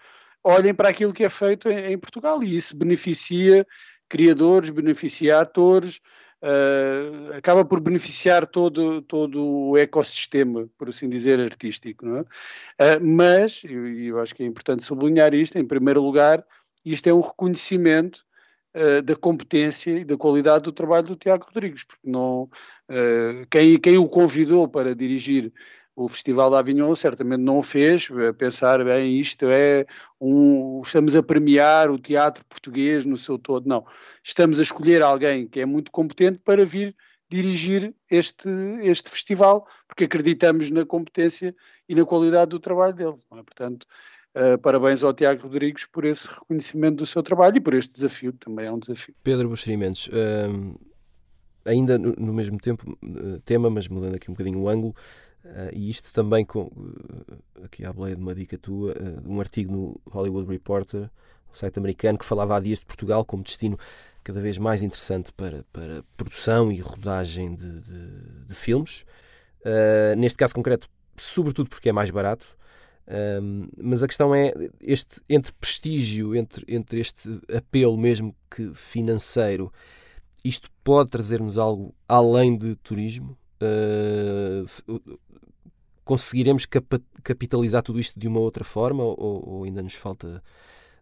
olhem 0.44 0.74
para 0.74 0.90
aquilo 0.90 1.14
que 1.14 1.24
é 1.24 1.30
feito 1.30 1.70
em, 1.70 1.94
em 1.94 1.98
Portugal 1.98 2.44
e 2.44 2.56
isso 2.56 2.78
beneficia 2.78 3.66
criadores, 4.08 4.70
beneficia 4.70 5.40
atores, 5.40 6.00
uh, 6.42 7.34
acaba 7.36 7.66
por 7.66 7.80
beneficiar 7.80 8.46
todo, 8.46 9.02
todo 9.02 9.44
o 9.44 9.78
ecossistema, 9.78 10.70
por 10.78 10.90
assim 10.90 11.10
dizer, 11.10 11.40
artístico. 11.40 12.06
Não 12.06 12.18
é? 12.18 12.22
Uh, 12.22 13.06
mas, 13.06 13.64
e 13.64 13.74
eu, 13.74 13.88
eu, 13.88 14.20
acho 14.20 14.36
que 14.36 14.44
é 14.44 14.46
importante 14.46 14.84
sublinhar 14.84 15.34
isto, 15.34 15.58
em 15.58 15.66
primeiro 15.66 16.02
lugar, 16.02 16.46
isto 16.86 17.08
é 17.08 17.14
um 17.14 17.22
reconhecimento 17.22 18.24
uh, 18.76 19.02
da 19.02 19.16
competência 19.16 19.92
e 19.92 20.06
da 20.06 20.18
qualidade 20.18 20.66
do 20.66 20.72
trabalho 20.72 21.08
do 21.08 21.16
Tiago 21.16 21.46
Rodrigues, 21.46 21.84
porque 21.84 22.08
não, 22.08 22.50
quem, 23.50 23.80
quem 23.80 23.98
o 23.98 24.08
convidou 24.08 24.68
para 24.68 24.94
dirigir 24.94 25.52
o 25.96 26.10
Festival 26.10 26.50
de 26.50 26.58
Avignon 26.58 26.94
certamente 26.94 27.40
não 27.40 27.60
o 27.60 27.64
fez, 27.64 28.10
a 28.12 28.34
pensar, 28.34 28.84
bem, 28.84 29.18
isto 29.18 29.46
é 29.46 29.86
um. 30.20 30.82
Estamos 30.82 31.16
a 31.16 31.24
premiar 31.24 31.90
o 31.90 31.98
teatro 31.98 32.44
português 32.46 33.06
no 33.06 33.16
seu 33.16 33.40
todo. 33.40 33.68
Não. 33.68 33.86
Estamos 34.22 34.60
a 34.60 34.64
escolher 34.64 35.02
alguém 35.02 35.48
que 35.48 35.62
é 35.62 35.66
muito 35.66 35.92
competente 35.92 36.40
para 36.44 36.66
vir 36.66 36.94
dirigir 37.30 37.96
este, 38.12 38.50
este 38.84 39.10
festival, 39.10 39.68
porque 39.88 40.04
acreditamos 40.04 40.70
na 40.70 40.86
competência 40.86 41.56
e 41.88 41.96
na 41.96 42.06
qualidade 42.06 42.52
do 42.52 42.60
trabalho 42.60 42.94
dele. 42.94 43.16
É? 43.34 43.44
Portanto, 43.44 43.88
uh, 44.36 44.58
parabéns 44.60 45.04
ao 45.04 45.14
Tiago 45.14 45.44
Rodrigues 45.44 45.86
por 45.86 46.06
esse 46.06 46.28
reconhecimento 46.28 46.98
do 46.98 47.06
seu 47.06 47.24
trabalho 47.24 47.58
e 47.58 47.60
por 47.60 47.74
este 47.74 47.96
desafio, 47.96 48.34
que 48.34 48.40
também 48.40 48.66
é 48.66 48.72
um 48.72 48.80
desafio. 48.80 49.16
Pedro 49.24 49.50
Buxerimentos, 49.50 50.08
uh, 50.08 50.80
ainda 51.66 51.98
no, 51.98 52.14
no, 52.14 52.34
mesmo 52.34 52.60
tempo, 52.60 52.98
uh, 53.04 53.40
tema, 53.42 53.70
mas 53.70 53.88
mudando 53.88 54.16
aqui 54.16 54.30
um 54.30 54.34
bocadinho 54.34 54.60
o 54.60 54.70
ângulo, 54.70 54.96
Uh, 55.46 55.70
e 55.74 55.90
isto 55.92 56.12
também, 56.12 56.44
com, 56.44 56.72
aqui 57.64 57.86
à 57.86 57.94
boleia 57.94 58.16
de 58.16 58.22
uma 58.22 58.34
dica 58.34 58.58
tua, 58.58 58.94
uh, 58.94 59.32
um 59.32 59.40
artigo 59.40 59.72
no 59.72 60.02
Hollywood 60.10 60.50
Reporter, 60.50 61.04
um 61.04 61.54
site 61.54 61.78
americano, 61.78 62.18
que 62.18 62.26
falava 62.26 62.58
há 62.58 62.60
dias 62.60 62.80
de 62.80 62.86
Portugal 62.88 63.24
como 63.24 63.44
destino 63.44 63.78
cada 64.24 64.42
vez 64.42 64.58
mais 64.58 64.82
interessante 64.82 65.32
para, 65.32 65.64
para 65.72 66.04
produção 66.18 66.72
e 66.72 66.80
rodagem 66.80 67.54
de, 67.54 67.80
de, 67.80 68.46
de 68.48 68.56
filmes. 68.56 69.06
neste 70.18 70.36
caso 70.36 70.56
concreto, 70.56 70.90
sobretudo 71.16 71.70
porque 71.70 71.90
é 71.90 71.92
mais 71.92 72.10
barato. 72.10 72.58
Mas 73.78 74.02
a 74.02 74.08
questão 74.08 74.34
é 74.34 74.52
este 74.82 75.22
entre 75.30 75.54
prestígio, 75.54 76.36
entre, 76.36 76.66
entre 76.68 77.00
este 77.00 77.40
apelo 77.56 77.98
mesmo 77.98 78.36
que 78.50 78.74
financeiro, 78.74 79.72
isto 80.44 80.70
pode 80.84 81.10
trazer-nos 81.10 81.58
algo 81.58 81.94
além 82.08 82.58
de 82.58 82.76
turismo? 82.76 83.38
Uh, 83.62 85.18
conseguiremos 86.04 86.68
capitalizar 87.24 87.82
tudo 87.82 88.00
isto 88.00 88.20
de 88.20 88.28
uma 88.28 88.40
outra 88.40 88.64
forma 88.64 89.04
ou, 89.04 89.50
ou 89.50 89.64
ainda 89.64 89.82
nos 89.82 89.96
falta 89.96 90.44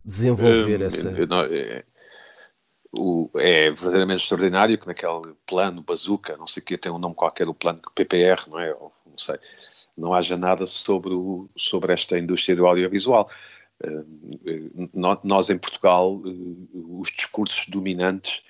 desenvolver 0.04 0.82
um, 0.82 0.86
essa. 0.86 1.12
Não, 1.26 1.42
é, 1.42 1.84
o, 2.98 3.30
é 3.36 3.70
verdadeiramente 3.70 4.22
extraordinário 4.22 4.78
que 4.78 4.88
naquele 4.88 5.34
plano 5.46 5.82
bazooka, 5.82 6.38
não 6.38 6.48
sei 6.48 6.62
o 6.62 6.66
que, 6.66 6.78
tem 6.78 6.92
um 6.92 6.98
nome 6.98 7.16
qualquer, 7.16 7.48
o 7.48 7.54
plano 7.54 7.82
PPR, 7.94 8.50
não 8.50 8.60
é? 8.60 8.74
Ou, 8.74 8.94
não 9.06 9.18
sei. 9.18 9.38
Não 9.96 10.14
haja 10.14 10.36
nada 10.38 10.66
sobre, 10.66 11.14
o, 11.14 11.50
sobre 11.56 11.94
esta 11.94 12.18
indústria 12.18 12.56
do 12.56 12.66
audiovisual. 12.66 13.30
Uh, 13.84 14.90
nós 15.24 15.50
em 15.50 15.58
Portugal, 15.58 16.16
uh, 16.16 17.00
os 17.00 17.10
discursos 17.10 17.68
dominantes 17.68 18.44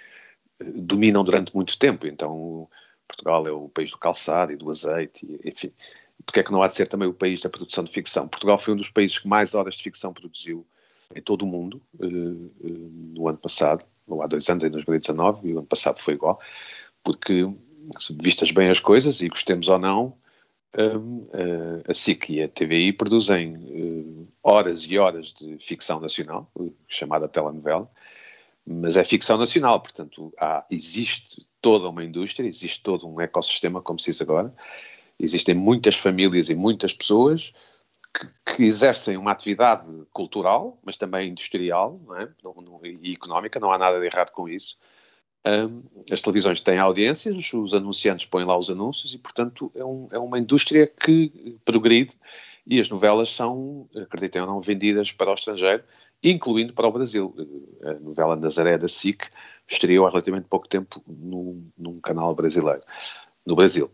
uh, 0.62 0.82
dominam 0.82 1.24
durante 1.24 1.54
muito 1.56 1.78
tempo, 1.78 2.08
então 2.08 2.70
Portugal 3.08 3.48
é 3.48 3.52
o 3.52 3.70
país 3.70 3.92
do 3.92 3.98
calçado 3.98 4.52
e 4.52 4.56
do 4.56 4.70
azeite, 4.70 5.40
enfim 5.44 5.72
porque 6.26 6.40
é 6.40 6.44
que 6.44 6.52
não 6.52 6.62
há 6.62 6.68
de 6.68 6.76
ser 6.76 6.88
também 6.88 7.08
o 7.08 7.14
país 7.14 7.42
da 7.42 7.50
produção 7.50 7.84
de 7.84 7.92
ficção? 7.92 8.28
Portugal 8.28 8.58
foi 8.58 8.74
um 8.74 8.78
dos 8.78 8.90
países 8.90 9.20
que 9.20 9.28
mais 9.28 9.54
horas 9.54 9.76
de 9.76 9.84
ficção 9.84 10.14
produziu 10.14 10.66
em 11.14 11.22
todo 11.22 11.44
o 11.44 11.48
mundo 11.48 11.82
no 12.00 13.28
ano 13.28 13.38
passado, 13.38 13.86
ou 14.08 14.22
há 14.24 14.28
dois 14.28 14.48
anos, 14.50 14.64
em 14.64 14.70
2019, 14.70 15.48
e 15.48 15.54
o 15.54 15.60
ano 15.60 15.68
passado 15.68 16.00
foi 16.00 16.16
igual, 16.16 16.40
porque, 17.04 17.48
vistas 18.22 18.52
bem 18.52 18.70
as 18.70 18.80
coisas, 18.80 19.22
e 19.22 19.28
gostemos 19.28 19.68
ou 19.68 19.78
não, 19.78 20.18
um, 20.78 21.28
uh, 21.34 21.84
a 21.88 21.94
SIC 21.94 22.30
e 22.30 22.44
a 22.44 22.50
TVI 22.50 22.94
produzem 22.94 24.28
horas 24.42 24.84
e 24.84 24.98
horas 24.98 25.34
de 25.34 25.58
ficção 25.60 26.00
nacional, 26.00 26.52
chamada 26.88 27.28
telenovela, 27.28 27.90
mas 28.66 28.98
é 28.98 29.04
ficção 29.04 29.38
nacional, 29.38 29.80
portanto, 29.80 30.34
há, 30.40 30.66
existe 30.70 31.46
toda 31.62 31.88
uma 31.90 32.04
indústria, 32.04 32.48
existe 32.48 32.82
todo 32.82 33.08
um 33.08 33.22
ecossistema, 33.22 33.82
como 33.82 34.00
se 34.00 34.12
diz 34.12 34.22
agora, 34.22 34.54
Existem 35.20 35.56
muitas 35.56 35.96
famílias 35.96 36.50
e 36.50 36.56
muitas 36.56 36.94
pessoas 36.94 37.54
que, 38.14 38.56
que 38.56 38.64
exercem 38.64 39.18
uma 39.18 39.32
atividade 39.32 39.86
cultural, 40.12 40.78
mas 40.84 40.98
também 40.98 41.30
industrial 41.30 42.00
é? 42.18 42.28
não, 42.44 42.54
não, 42.56 42.80
e 42.84 43.14
económica, 43.14 43.60
não 43.60 43.72
há 43.72 43.78
nada 43.78 44.00
de 44.00 44.06
errado 44.06 44.32
com 44.32 44.50
isso. 44.50 44.78
As 46.10 46.22
televisões 46.22 46.62
têm 46.62 46.78
audiências, 46.78 47.52
os 47.54 47.74
anunciantes 47.74 48.26
põem 48.26 48.46
lá 48.46 48.58
os 48.58 48.70
anúncios 48.70 49.14
e, 49.14 49.18
portanto, 49.18 49.72
é, 49.76 49.84
um, 49.84 50.08
é 50.12 50.18
uma 50.18 50.40
indústria 50.40 50.88
que 50.88 51.58
progride 51.66 52.16
e 52.66 52.80
as 52.80 52.90
novelas 52.90 53.30
são, 53.30 53.90
acreditem 53.96 54.42
ou 54.42 54.48
não, 54.48 54.62
vendidas 54.62 55.12
para 55.12 55.32
o 55.32 55.34
estrangeiro, 55.34 55.84
incluindo 56.24 56.74
para 56.74 56.88
o 56.88 56.92
Brasil. 56.92 57.36
A 57.84 57.94
novela 57.96 58.38
Nazaré 58.38 58.78
da 58.78 58.88
SIC 58.88 59.28
estreou 59.68 60.06
há 60.06 60.10
relativamente 60.10 60.48
pouco 60.48 60.68
tempo 60.68 61.04
num, 61.06 61.70
num 61.78 62.00
canal 62.00 62.34
brasileiro, 62.34 62.82
no 63.46 63.56
Brasil 63.56 63.92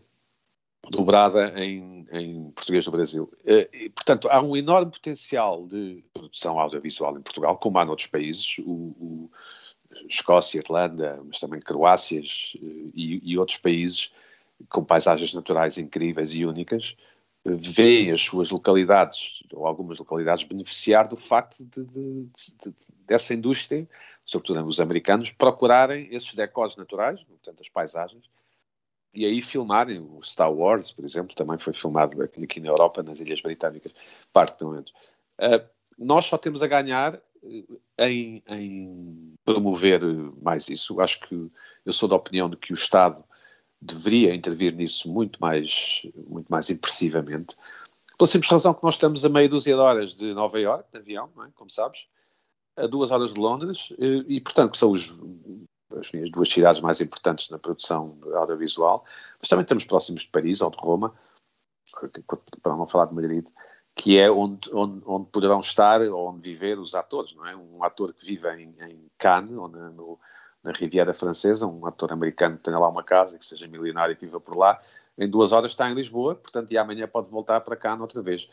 dobrada 0.88 1.52
em, 1.62 2.06
em 2.10 2.50
português 2.50 2.84
do 2.84 2.90
Brasil. 2.90 3.30
Eh, 3.44 3.68
e, 3.72 3.88
portanto, 3.90 4.28
há 4.30 4.40
um 4.40 4.56
enorme 4.56 4.90
potencial 4.90 5.66
de 5.66 6.02
produção 6.12 6.58
audiovisual 6.58 7.16
em 7.16 7.22
Portugal, 7.22 7.56
como 7.58 7.78
há 7.78 7.84
noutros 7.84 8.08
países, 8.08 8.58
o, 8.58 8.70
o 8.70 9.30
Escócia, 10.08 10.58
Irlanda, 10.58 11.20
mas 11.24 11.38
também 11.38 11.60
Croácias 11.60 12.56
eh, 12.56 12.90
e, 12.94 13.32
e, 13.32 13.38
outros 13.38 13.58
países 13.58 14.12
com 14.68 14.84
paisagens 14.84 15.32
naturais 15.34 15.78
incríveis 15.78 16.34
e 16.34 16.44
únicas, 16.44 16.96
vê 17.44 18.10
as 18.10 18.20
suas 18.20 18.50
localidades, 18.50 19.42
ou 19.52 19.66
algumas 19.66 19.98
localidades, 19.98 20.44
beneficiar 20.44 21.08
do 21.08 21.16
facto 21.16 21.64
de, 21.64 21.84
de, 21.86 22.24
de, 22.26 22.74
dessa 23.06 23.32
indústria, 23.32 23.88
sobretudo 24.24 24.64
os 24.66 24.78
americanos, 24.78 25.30
procurarem 25.30 26.08
esses 26.10 26.34
decors 26.34 26.76
naturais, 26.76 27.22
portanto, 27.22 27.60
as 27.62 27.68
paisagens, 27.68 28.28
e 29.12 29.26
aí 29.26 29.42
filmarem 29.42 29.98
o 29.98 30.22
Star 30.22 30.52
Wars, 30.52 30.92
por 30.92 31.04
exemplo, 31.04 31.34
também 31.34 31.58
foi 31.58 31.72
filmado 31.72 32.22
aqui, 32.22 32.44
aqui 32.44 32.60
na 32.60 32.68
Europa, 32.68 33.02
nas 33.02 33.18
Ilhas 33.18 33.40
Britânicas, 33.40 33.92
parte 34.32 34.56
pelo 34.56 34.72
menos. 34.72 34.90
Uh, 35.38 35.66
nós 35.98 36.26
só 36.26 36.38
temos 36.38 36.62
a 36.62 36.66
ganhar 36.66 37.20
eh, 37.42 38.08
em, 38.08 38.42
em, 38.46 39.29
promover 39.44 40.02
mais 40.42 40.68
isso. 40.68 41.00
Acho 41.00 41.20
que 41.20 41.50
eu 41.84 41.92
sou 41.92 42.08
da 42.08 42.16
opinião 42.16 42.48
de 42.48 42.56
que 42.56 42.72
o 42.72 42.74
Estado 42.74 43.24
deveria 43.80 44.34
intervir 44.34 44.74
nisso 44.74 45.10
muito 45.10 45.40
mais, 45.40 46.02
muito 46.28 46.48
mais 46.48 46.68
impressivamente, 46.68 47.56
pela 48.18 48.28
simples 48.28 48.50
razão 48.50 48.74
que 48.74 48.82
nós 48.82 48.96
estamos 48.96 49.24
a 49.24 49.28
meia 49.30 49.48
dúzia 49.48 49.74
de 49.74 49.80
horas 49.80 50.14
de 50.14 50.34
Nova 50.34 50.60
Iorque, 50.60 50.92
de 50.92 50.98
avião, 50.98 51.30
é? 51.42 51.48
como 51.54 51.70
sabes, 51.70 52.06
a 52.76 52.86
duas 52.86 53.10
horas 53.10 53.32
de 53.32 53.40
Londres, 53.40 53.90
e, 53.98 54.36
e 54.36 54.40
portanto 54.42 54.72
que 54.72 54.76
são 54.76 54.90
os, 54.90 55.10
as 55.96 56.30
duas 56.30 56.50
cidades 56.50 56.82
mais 56.82 57.00
importantes 57.00 57.48
na 57.48 57.58
produção 57.58 58.18
audiovisual, 58.34 59.06
mas 59.38 59.48
também 59.48 59.62
estamos 59.62 59.84
próximos 59.84 60.22
de 60.22 60.28
Paris 60.28 60.60
ou 60.60 60.70
de 60.70 60.76
Roma, 60.76 61.14
para 62.62 62.76
não 62.76 62.86
falar 62.86 63.06
de 63.06 63.14
Madrid, 63.14 63.46
que 64.00 64.18
é 64.18 64.30
onde, 64.30 64.70
onde, 64.72 65.02
onde 65.04 65.26
poderão 65.26 65.60
estar 65.60 66.00
ou 66.00 66.30
onde 66.30 66.40
viver 66.40 66.78
os 66.78 66.94
atores, 66.94 67.34
não 67.34 67.46
é? 67.46 67.54
Um 67.54 67.84
ator 67.84 68.14
que 68.14 68.24
vive 68.24 68.48
em, 68.54 68.74
em 68.80 68.98
Cannes, 69.18 69.50
ou 69.50 69.68
na, 69.68 69.90
no, 69.90 70.18
na 70.62 70.72
Riviera 70.72 71.12
Francesa, 71.12 71.66
um 71.66 71.84
ator 71.84 72.10
americano 72.10 72.56
que 72.56 72.62
tenha 72.62 72.78
lá 72.78 72.88
uma 72.88 73.04
casa, 73.04 73.36
que 73.36 73.44
seja 73.44 73.68
milionário 73.68 74.14
e 74.14 74.18
viva 74.18 74.40
por 74.40 74.56
lá, 74.56 74.80
em 75.18 75.28
duas 75.28 75.52
horas 75.52 75.72
está 75.72 75.90
em 75.90 75.92
Lisboa, 75.92 76.34
portanto, 76.34 76.72
e 76.72 76.78
amanhã 76.78 77.06
pode 77.06 77.30
voltar 77.30 77.60
para 77.60 77.76
cá 77.76 77.94
outra 77.94 78.22
vez. 78.22 78.48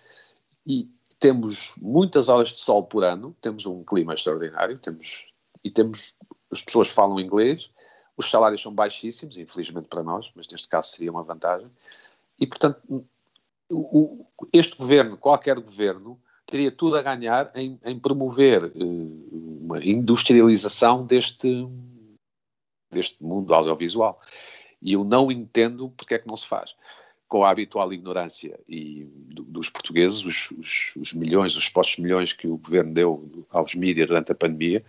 E 0.65 0.91
temos 1.17 1.73
muitas 1.77 2.27
horas 2.27 2.49
de 2.49 2.60
sol 2.60 2.83
por 2.83 3.05
ano, 3.05 3.33
temos 3.39 3.65
um 3.65 3.86
clima 3.86 4.15
extraordinário, 4.15 4.77
temos, 4.77 5.31
e 5.63 5.71
temos, 5.71 6.13
as 6.51 6.62
pessoas 6.62 6.89
falam 6.89 7.21
inglês, 7.21 7.71
os 8.17 8.29
salários 8.29 8.62
são 8.62 8.73
baixíssimos, 8.73 9.38
infelizmente 9.38 9.88
para 9.88 10.03
nós, 10.03 10.29
mas 10.36 10.45
neste 10.49 10.67
caso 10.67 10.89
seria 10.89 11.10
uma 11.10 11.23
vantagem, 11.23 11.71
e 12.38 12.45
portanto, 12.45 13.07
o, 13.69 14.25
este 14.53 14.77
governo, 14.77 15.17
qualquer 15.17 15.60
governo, 15.60 16.19
teria 16.45 16.71
tudo 16.71 16.97
a 16.97 17.01
ganhar 17.01 17.51
em, 17.53 17.80
em 17.84 17.99
promover 17.99 18.65
uh, 18.65 19.60
uma 19.62 19.84
industrialização 19.84 21.06
deste, 21.06 21.67
deste 22.91 23.21
mundo 23.21 23.53
audiovisual. 23.53 24.19
E 24.82 24.93
eu 24.93 25.03
não 25.03 25.32
entendo 25.32 25.89
porque 25.91 26.15
é 26.15 26.19
que 26.19 26.27
não 26.27 26.38
se 26.38 26.47
faz. 26.47 26.75
Com 27.27 27.43
a 27.43 27.49
habitual 27.49 27.91
ignorância 27.91 28.58
e 28.69 29.03
do, 29.13 29.43
dos 29.43 29.69
portugueses, 29.69 30.23
os, 30.23 30.51
os, 30.51 30.95
os, 30.95 31.13
milhões, 31.13 31.58
os 31.58 31.65
supostos 31.65 31.97
milhões 31.97 32.32
que 32.32 32.47
o 32.47 32.58
governo 32.58 32.93
deu 32.93 33.45
aos 33.49 33.75
mídias 33.75 34.08
durante 34.08 34.32
a 34.32 34.36
pandemia, 34.36 34.86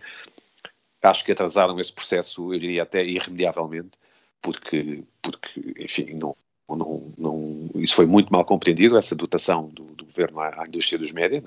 acho 1.03 1.25
que 1.25 1.33
atrasaram 1.33 1.77
esse 1.79 1.91
processo, 1.91 2.53
eu 2.53 2.59
diria 2.59 2.83
até 2.83 3.03
irremediavelmente, 3.03 3.97
porque, 4.41 5.03
porque 5.21 5.73
enfim, 5.79 6.13
não, 6.13 6.35
não, 6.75 7.13
não, 7.17 7.69
isso 7.75 7.95
foi 7.95 8.05
muito 8.05 8.31
mal 8.31 8.45
compreendido, 8.45 8.97
essa 8.97 9.15
dotação 9.15 9.67
do, 9.69 9.83
do 9.85 10.05
governo 10.05 10.39
à, 10.39 10.61
à, 10.61 10.63
indústria 10.67 10.99
dos 10.99 11.11
médias, 11.11 11.43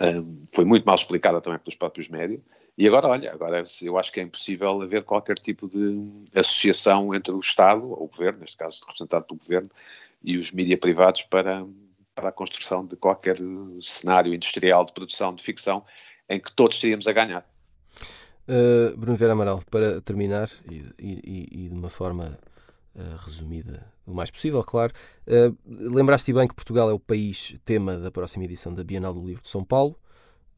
é? 0.00 0.18
um, 0.18 0.40
foi 0.52 0.64
muito 0.64 0.84
mal 0.84 0.94
explicada 0.94 1.40
também 1.40 1.58
pelos 1.58 1.74
próprios 1.74 2.08
médias, 2.08 2.40
e 2.78 2.86
agora, 2.86 3.08
olha, 3.08 3.32
agora 3.32 3.64
eu 3.82 3.98
acho 3.98 4.12
que 4.12 4.20
é 4.20 4.22
impossível 4.22 4.82
haver 4.82 5.02
qualquer 5.02 5.38
tipo 5.38 5.66
de 5.66 6.06
associação 6.34 7.14
entre 7.14 7.32
o 7.32 7.40
Estado, 7.40 7.90
ou 7.90 8.04
o 8.04 8.08
Governo, 8.08 8.40
neste 8.40 8.56
caso 8.56 8.80
representante 8.80 9.28
do 9.28 9.36
Governo, 9.36 9.70
e 10.22 10.36
os 10.36 10.52
mídias 10.52 10.78
privados 10.78 11.22
para, 11.22 11.64
para 12.14 12.28
a 12.28 12.32
construção 12.32 12.84
de 12.84 12.94
qualquer 12.94 13.36
cenário 13.80 14.34
industrial 14.34 14.84
de 14.84 14.92
produção 14.92 15.34
de 15.34 15.42
ficção 15.42 15.84
em 16.28 16.38
que 16.38 16.52
todos 16.52 16.78
teríamos 16.78 17.06
a 17.06 17.12
ganhar. 17.12 17.46
Uh, 18.46 18.96
Bruno 18.96 19.16
Vera 19.16 19.32
Amaral, 19.32 19.62
para 19.70 20.00
terminar, 20.02 20.50
e, 20.70 20.82
e, 20.98 21.48
e 21.50 21.68
de 21.68 21.74
uma 21.74 21.88
forma 21.88 22.38
uh, 22.94 23.16
resumida 23.24 23.86
o 24.06 24.14
mais 24.14 24.30
possível, 24.30 24.62
claro, 24.62 24.92
uh, 25.26 25.56
lembraste 25.66 26.32
bem 26.32 26.46
que 26.46 26.54
Portugal 26.54 26.88
é 26.88 26.92
o 26.92 26.98
país 26.98 27.54
tema 27.64 27.98
da 27.98 28.10
próxima 28.10 28.44
edição 28.44 28.72
da 28.72 28.84
Bienal 28.84 29.12
do 29.12 29.24
Livro 29.24 29.42
de 29.42 29.48
São 29.48 29.64
Paulo 29.64 29.98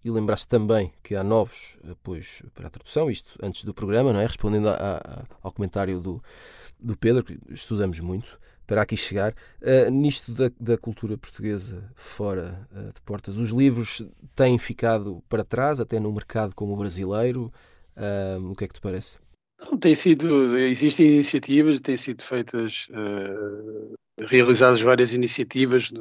e 0.05 0.11
lembraste 0.11 0.47
também 0.47 0.93
que 1.03 1.15
há 1.15 1.25
novos 1.25 1.79
apoios 1.91 2.43
para 2.55 2.69
a 2.69 2.71
tradução, 2.71 3.11
isto 3.11 3.39
antes 3.43 3.65
do 3.65 3.75
programa, 3.75 4.13
não 4.13 4.21
é? 4.21 4.27
Respondendo 4.27 4.69
a, 4.69 4.75
a, 4.75 5.25
ao 5.43 5.53
comentário 5.53 6.01
do, 6.01 6.23
do 6.79 6.97
Pedro, 6.97 7.25
que 7.25 7.39
estudamos 7.51 7.99
muito 8.01 8.39
para 8.67 8.83
aqui 8.83 8.97
chegar. 8.97 9.35
Uh, 9.63 9.91
nisto 9.91 10.33
da, 10.33 10.51
da, 10.61 10.77
cultura 10.77 11.17
portuguesa 11.17 11.91
fora 11.95 12.69
uh, 12.71 12.93
de 12.93 13.01
portas, 13.01 13.39
os 13.39 13.51
livros 13.51 14.03
têm 14.37 14.59
ficado 14.59 15.23
para 15.29 15.43
trás, 15.43 15.81
até 15.81 15.99
no 15.99 16.13
mercado 16.13 16.55
como 16.55 16.75
o 16.75 16.77
brasileiro. 16.77 17.53
Uh, 17.97 18.51
o 18.53 18.55
que 18.55 18.65
é 18.65 18.69
que 18.69 18.75
te 18.75 18.81
parece? 18.81 19.17
Não, 19.61 19.77
tem 19.77 19.95
sido, 19.95 20.57
existem 20.59 21.07
iniciativas, 21.09 21.81
têm 21.81 21.97
sido 21.97 22.23
feitas, 22.23 22.89
realizadas 24.21 24.81
várias 24.81 25.13
iniciativas 25.13 25.93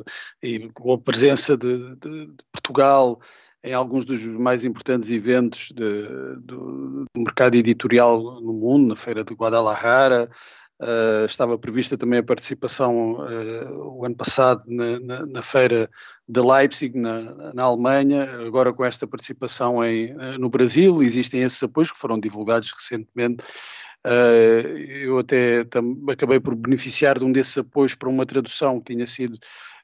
e 0.42 0.70
com 0.70 0.94
a 0.94 0.98
presença 0.98 1.58
de, 1.58 1.96
de, 1.96 2.28
de 2.28 2.44
Portugal 2.52 3.20
em 3.64 3.74
alguns 3.74 4.06
dos 4.06 4.26
mais 4.26 4.64
importantes 4.64 5.12
eventos 5.12 5.72
de, 5.74 6.04
do, 6.40 7.06
do, 7.06 7.06
mercado 7.18 7.56
editorial 7.56 8.40
no 8.42 8.54
mundo, 8.54 8.90
na 8.90 8.96
Feira 8.96 9.24
de 9.24 9.34
Guadalajara. 9.34 10.30
Uh, 10.80 11.26
estava 11.26 11.58
prevista 11.58 11.98
também 11.98 12.20
a 12.20 12.24
participação 12.24 13.14
uh, 13.14 13.98
o 13.98 14.06
ano 14.06 14.16
passado 14.16 14.64
na, 14.68 15.00
na, 15.00 15.26
na, 15.26 15.42
Feira 15.42 15.90
de 16.30 16.40
Leipzig, 16.40 16.96
na, 16.96 17.54
na, 17.54 17.64
Alemanha, 17.64 18.30
agora 18.46 18.72
com 18.72 18.86
esta 18.86 19.08
participação 19.08 19.84
em, 19.84 20.14
uh, 20.14 20.38
no 20.38 20.50
Brasil. 20.50 21.02
Existem 21.02 21.42
esses 21.42 21.64
apoios 21.64 21.92
que 21.92 21.98
foram 21.98 22.20
divulgados 22.20 22.72
recentemente. 22.72 23.44
eu 25.04 25.18
até 25.18 25.66
acabei 26.10 26.40
por 26.40 26.56
beneficiar 26.56 27.18
de 27.18 27.26
um 27.26 27.32
desses 27.32 27.58
apoios 27.58 27.96
para 27.96 28.10
uma 28.10 28.26
tradução 28.26 28.80
que 28.80 28.94
tinha 28.94 29.08
sido 29.08 29.38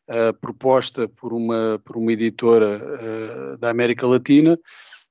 uh, 0.09 0.33
proposta 0.39 1.07
por 1.07 1.33
uma, 1.33 1.79
por 1.83 1.97
uma 1.97 2.11
editora 2.11 2.81
uh, 3.53 3.57
da 3.57 3.69
América 3.69 4.07
Latina. 4.07 4.57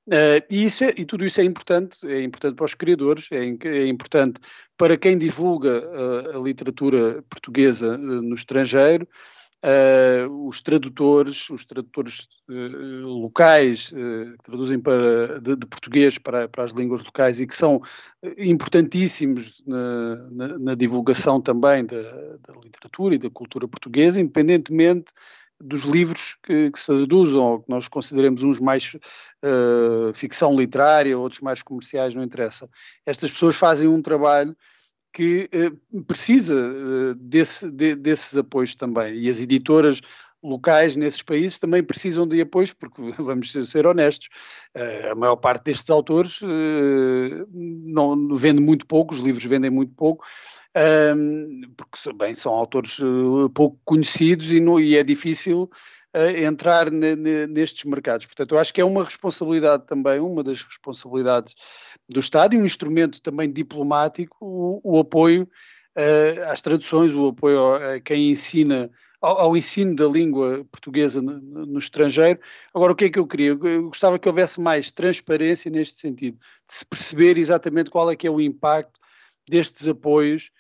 Uh, 0.09 0.43
e, 0.51 0.65
isso 0.65 0.85
é, 0.85 0.95
e 0.97 1.05
tudo 1.05 1.25
isso 1.25 1.41
é 1.41 1.45
importante, 1.45 2.07
é 2.07 2.23
importante 2.23 2.57
para 2.57 2.65
os 2.65 2.75
criadores, 2.75 3.29
é, 3.31 3.45
é 3.69 3.87
importante 3.87 4.41
para 4.77 4.97
quem 4.97 5.17
divulga 5.17 5.81
a 6.35 6.39
literatura 6.39 7.23
portuguesa 7.29 7.97
no 7.97 8.35
estrangeiro, 8.35 9.07
Uh, 9.65 10.49
os 10.49 10.61
tradutores, 10.61 11.49
os 11.49 11.65
tradutores 11.65 12.27
uh, 12.51 13.07
locais 13.07 13.93
uh, 13.93 14.37
que 14.37 14.43
traduzem 14.43 14.81
para, 14.81 15.41
de, 15.41 15.55
de, 15.55 15.67
português 15.69 16.19
para, 16.19 16.49
para 16.49 16.65
as 16.65 16.73
línguas 16.73 17.05
locais 17.05 17.39
e 17.39 17.47
que 17.47 17.55
são 17.55 17.81
importantíssimos 18.37 19.63
na, 19.65 20.17
na, 20.33 20.59
na 20.59 20.75
divulgação 20.75 21.41
também 21.41 21.87
da, 21.87 22.03
da, 22.03 22.55
literatura 22.61 23.15
e 23.15 23.19
da 23.19 23.31
cultura 23.31 23.69
portuguesa, 23.69 24.21
independentemente 24.21 25.13
dos 25.63 25.85
livros 25.85 26.37
que, 26.43 26.71
que 26.71 26.79
se 26.79 26.87
traduzam, 26.87 27.43
ou 27.43 27.61
que 27.61 27.71
nós 27.71 27.89
consideremos 27.89 28.43
uns 28.43 28.61
mais 28.61 28.97
ficção 30.15 30.57
literária, 30.57 31.19
outros 31.19 31.41
mais 31.41 31.63
comerciais, 31.63 32.15
não 32.15 32.23
interessa. 32.23 32.69
Estas 33.07 33.31
pessoas 33.31 33.57
fazem 33.57 33.89
um 33.89 34.03
trabalho 34.03 34.57
que 35.13 35.49
uh, 35.53 36.03
precisa 36.05 36.55
uh, 36.55 37.15
desse, 37.15 37.71
de, 37.71 37.95
desses 37.95 38.37
apoios 38.37 38.75
também. 38.75 39.15
E 39.17 39.29
as 39.29 39.39
editoras 39.41 40.01
locais 40.43 40.97
nesses 40.97 41.23
países 41.23 41.59
também 41.59 41.83
precisam 41.83 42.27
de 42.27 42.41
apoios, 42.41 42.73
porque 42.73 43.01
vamos 43.23 43.53
ser 43.53 43.87
honestos, 43.87 44.29
uh, 44.77 45.13
a 45.13 45.15
maior 45.15 45.37
parte 45.37 45.67
destes 45.67 45.91
autores 45.91 46.41
não 47.53 48.35
vende 48.35 48.61
muito 48.61 48.87
pouco, 48.87 49.15
os 49.15 49.21
livros 49.21 49.45
vendem 49.45 49.71
muito 49.71 49.95
pouco, 49.95 50.25
porque 51.77 52.13
bem, 52.15 52.35
são 52.35 52.53
autores 52.53 52.99
pouco 53.55 53.79
conhecidos 53.85 54.53
e, 54.53 54.61
no, 54.61 54.81
e 54.81 54.97
é 54.97 55.03
difícil 55.03 55.71
entrar 56.37 56.91
ne, 56.91 57.17
ne, 57.17 57.47
nestes 57.47 57.85
mercados. 57.85 58.27
Portanto, 58.27 58.55
eu 58.55 58.59
acho 58.59 58.73
que 58.73 58.81
é 58.81 58.85
uma 58.85 59.05
responsabilidade 59.05 59.87
também, 59.87 60.21
uma 60.21 60.43
das 60.43 60.63
responsabilidades 60.63 61.55
do 62.11 62.21
Estado 62.21 62.55
e 62.55 62.59
um 62.59 62.67
instrumento 62.67 63.21
também 63.23 63.51
diplomático 63.51 64.37
o, 64.41 64.81
o 64.83 64.99
apoio 64.99 65.49
uh, 65.97 66.51
às 66.51 66.61
traduções, 66.63 67.15
o 67.15 67.29
apoio 67.29 67.75
a 67.75 68.01
quem 68.01 68.31
ensina, 68.31 68.91
ao, 69.21 69.41
ao 69.41 69.57
ensino 69.57 69.95
da 69.95 70.07
língua 70.07 70.65
portuguesa 70.71 71.21
no, 71.21 71.39
no, 71.41 71.79
estrangeiro. 71.79 72.41
Agora, 72.75 72.93
o 72.93 72.97
que 72.97 73.07
é 73.07 73.11
que 73.11 73.19
eu 73.19 73.27
queria? 73.27 73.49
Eu 73.51 73.85
gostava 73.85 74.19
que 74.19 74.29
houvesse 74.29 74.61
mais 74.61 74.93
transparência 74.93 75.71
neste 75.71 75.99
sentido, 75.99 76.39
de 76.67 76.75
se 76.75 76.85
perceber 76.85 77.39
exatamente 77.39 77.91
qual 77.91 78.11
é 78.11 78.17
que 78.17 78.27
é 78.27 78.31
o 78.31 78.41
impacto 78.41 79.01
destes 79.49 79.89
apoios, 79.89 80.51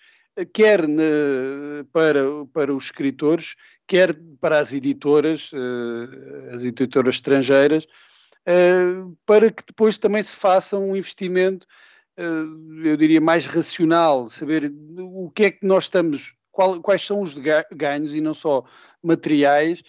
quer 0.52 0.86
na, 0.88 1.84
para, 1.92 2.22
para 2.52 2.74
os 2.74 2.84
escritores, 2.84 3.54
quer 3.86 4.16
para 4.40 4.58
as 4.58 4.72
editoras, 4.72 5.52
uh, 5.52 6.54
as 6.54 6.64
editoras 6.64 7.16
estrangeiras, 7.16 7.84
uh, 7.84 9.16
para 9.26 9.50
que 9.50 9.62
depois 9.66 9.98
também 9.98 10.22
se 10.22 10.36
faça 10.36 10.78
um 10.78 10.96
investimento, 10.96 11.66
uh, 12.18 12.84
eu 12.84 12.96
diria, 12.96 13.20
mais 13.20 13.46
racional, 13.46 14.28
saber 14.28 14.72
o 14.98 15.30
que 15.30 15.44
é 15.44 15.50
que 15.50 15.66
nós 15.66 15.84
estamos 15.84 16.34
qual, 16.50 16.80
quais 16.80 17.02
são 17.02 17.20
os 17.20 17.34
ganhos 17.72 18.14
e 18.14 18.20
não 18.20 18.34
só 18.34 18.64
materiais 19.02 19.82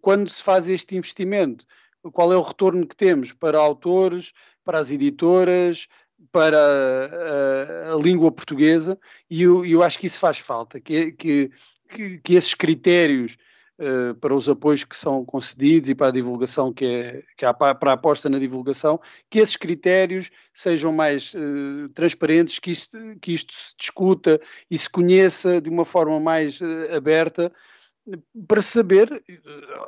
quando 0.00 0.28
se 0.28 0.42
faz 0.42 0.68
este 0.68 0.96
investimento. 0.96 1.64
Qual 2.12 2.32
é 2.32 2.36
o 2.36 2.42
retorno 2.42 2.84
que 2.84 2.96
temos 2.96 3.32
para 3.32 3.58
autores, 3.58 4.32
para 4.64 4.80
as 4.80 4.90
editoras, 4.90 5.86
para 6.32 6.58
a, 6.58 7.94
a 7.94 7.96
língua 7.96 8.30
portuguesa, 8.32 8.98
e 9.30 9.42
eu, 9.42 9.64
eu, 9.64 9.82
acho 9.82 9.98
que 9.98 10.06
isso 10.06 10.18
faz 10.18 10.38
falta, 10.38 10.80
que, 10.80 11.12
que, 11.12 11.50
que, 11.88 12.18
que 12.18 12.34
esses 12.34 12.54
critérios 12.54 13.36
uh, 13.78 14.14
para 14.16 14.34
os 14.34 14.48
apoios 14.48 14.84
que 14.84 14.96
são 14.96 15.24
concedidos 15.24 15.88
e 15.88 15.94
para 15.94 16.08
a 16.08 16.12
divulgação 16.12 16.72
que 16.72 16.84
é, 16.84 17.22
que 17.36 17.44
há 17.44 17.54
para 17.54 17.90
a 17.90 17.94
aposta 17.94 18.28
na 18.28 18.38
divulgação, 18.38 19.00
que 19.30 19.38
esses 19.38 19.56
critérios 19.56 20.30
sejam 20.52 20.92
mais 20.92 21.34
uh, 21.34 21.88
transparentes, 21.94 22.58
que 22.58 22.70
isto, 22.70 22.98
que 23.20 23.32
isto 23.32 23.52
se 23.52 23.74
discuta 23.78 24.40
e 24.70 24.76
se 24.76 24.88
conheça 24.88 25.60
de 25.60 25.70
uma 25.70 25.84
forma 25.84 26.18
mais 26.20 26.60
uh, 26.60 26.94
aberta 26.96 27.52
para 28.46 28.62
saber 28.62 29.22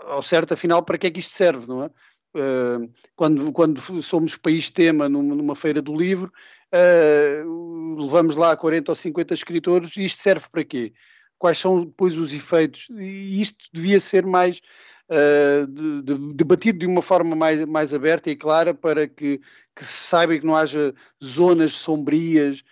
ao 0.06 0.20
certo 0.22 0.54
afinal 0.54 0.82
para 0.82 0.98
que 0.98 1.06
é 1.06 1.10
que 1.10 1.20
isto 1.20 1.30
serve, 1.30 1.68
não 1.68 1.84
é? 1.84 1.90
Uh, 2.34 2.90
quando, 3.16 3.50
quando 3.52 4.02
somos 4.02 4.36
país 4.36 4.70
tema 4.70 5.08
numa, 5.08 5.54
feira 5.54 5.80
do 5.80 5.96
livro, 5.96 6.30
uh, 6.74 7.96
levamos 7.98 8.36
lá 8.36 8.54
40 8.54 8.92
ou 8.92 8.94
50 8.94 9.34
escritores 9.34 9.96
e 9.96 10.04
isto 10.04 10.20
serve 10.20 10.46
para 10.50 10.64
quê? 10.64 10.92
quais 11.38 11.56
são 11.56 11.84
depois 11.84 12.18
os 12.18 12.34
efeitos, 12.34 12.88
e 12.90 13.40
isto 13.40 13.66
devia 13.72 14.00
ser 14.00 14.26
mais 14.26 14.60
uh, 15.08 15.66
de, 15.66 16.02
de, 16.02 16.34
debatido 16.34 16.80
de 16.80 16.86
uma 16.86 17.00
forma 17.00 17.36
mais, 17.36 17.64
mais 17.64 17.94
aberta 17.94 18.28
e 18.30 18.36
clara 18.36 18.74
para 18.74 19.06
que, 19.06 19.40
que 19.74 19.84
se 19.84 20.08
saiba 20.08 20.36
que 20.36 20.44
não 20.44 20.56
haja 20.56 20.92
zonas 21.24 21.74
sombrias 21.74 22.64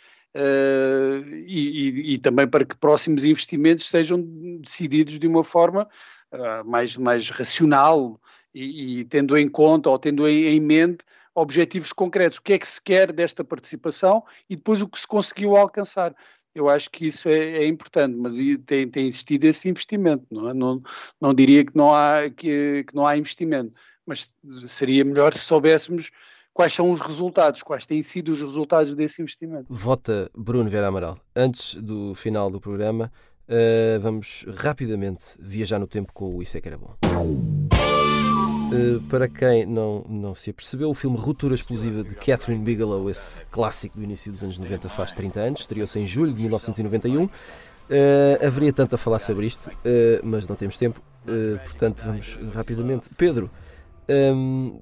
e, 1.47 1.49
e, 1.49 2.15
e, 2.15 2.19
também 2.19 2.47
para 2.47 2.63
que 2.63 2.77
próximos 2.77 3.25
investimentos 3.25 3.89
sejam 3.89 4.21
decididos 4.61 5.19
de 5.19 5.27
uma 5.27 5.43
forma 5.43 5.89
mais, 6.67 6.95
mais 6.95 7.31
racional 7.31 8.21
e, 8.57 9.01
e, 9.01 9.05
tendo 9.05 9.37
em 9.37 9.49
conta 9.49 9.91
ou 9.91 9.99
tendo 9.99 10.27
em, 10.27 10.59
mente 10.61 11.05
objetivos 11.35 11.93
concretos, 11.93 12.39
o 12.39 12.43
que 12.43 12.55
é 12.55 12.59
que 12.59 12.67
se 12.67 12.81
quer 12.81 13.13
desta 13.13 13.45
participação 13.45 14.25
e 14.49 14.57
depois 14.57 14.81
o 14.81 14.89
que 14.89 14.99
se 14.99 15.07
conseguiu 15.07 15.57
alcançar 15.57 16.15
eu 16.55 16.71
acho 16.71 16.91
que 16.91 17.07
isso 17.07 17.29
é, 17.29 17.39
é 17.39 17.67
importante, 17.67 18.17
mas 18.17 18.37
tem, 18.65 18.89
tem, 18.89 19.07
existido 19.07 19.47
esse 19.47 19.69
investimento, 19.69 20.25
não, 20.31 20.49
é? 20.49 20.55
não, 20.55 20.83
não 21.21 21.35
diria 21.35 21.63
que 21.63 21.77
não, 21.77 21.95
há, 21.95 22.31
que, 22.31 22.83
que 22.85 22.97
não 22.97 23.07
há 23.07 23.15
investimento, 23.15 23.77
mas 24.07 24.35
seria 24.67 25.05
melhor 25.05 25.35
se 25.35 25.41
soubéssemos 25.41 26.11
quais 26.55 26.73
são 26.73 26.91
os 26.91 27.03
resultados, 27.03 27.63
quais 27.63 27.85
têm 27.85 28.03
sido 28.03 28.33
os 28.33 28.41
resultados 28.41 28.95
desse 28.95 29.21
investimento. 29.21 29.67
Vota 29.69 30.31
Bruno 30.35 30.71
Vera 30.71 30.87
Amaral. 30.87 31.19
Antes 31.35 31.75
do 31.75 32.15
final 32.15 32.51
do 32.51 32.59
programa, 32.59 33.13
uh, 33.47 34.01
vamos 34.01 34.47
rapidamente 34.57 35.35
viajar 35.39 35.79
no 35.79 35.87
tempo 35.87 36.11
com 36.15 36.35
o 36.35 36.43
Isso 36.43 36.57
é 36.57 36.61
que 36.63 36.69
era 36.69 36.79
bom. 36.79 36.97
Uh, 38.67 39.01
para 39.03 39.29
quem 39.29 39.65
não, 39.65 40.05
não 40.09 40.35
se 40.35 40.51
apercebeu, 40.51 40.91
o 40.91 40.95
filme 40.95 41.17
Ruptura 41.17 41.55
Explosiva 41.55 42.03
de 42.03 42.17
Catherine 42.17 42.65
Bigelow, 42.65 43.09
esse 43.09 43.45
clássico 43.45 43.97
do 43.97 44.03
início 44.03 44.33
dos 44.33 44.43
anos 44.43 44.59
90, 44.59 44.89
faz 44.89 45.13
30 45.13 45.41
anos, 45.41 45.61
estreou-se 45.61 45.97
em 45.99 46.07
julho 46.07 46.33
de 46.33 46.43
1991. 46.43 47.25
Uh, 47.25 47.31
eh, 47.89 48.41
haveria 48.45 48.73
tanto 48.73 48.97
a 48.97 48.99
falar 48.99 49.21
sobre 49.21 49.47
isto, 49.47 49.69
uh, 49.69 49.73
mas 50.25 50.49
não 50.49 50.57
temos 50.57 50.77
tempo, 50.77 51.01
portanto 51.65 52.03
vamos 52.05 52.37
rapidamente. 52.53 53.09
Pedro, 53.17 53.49
um, 54.09 54.73
ehm, 54.73 54.81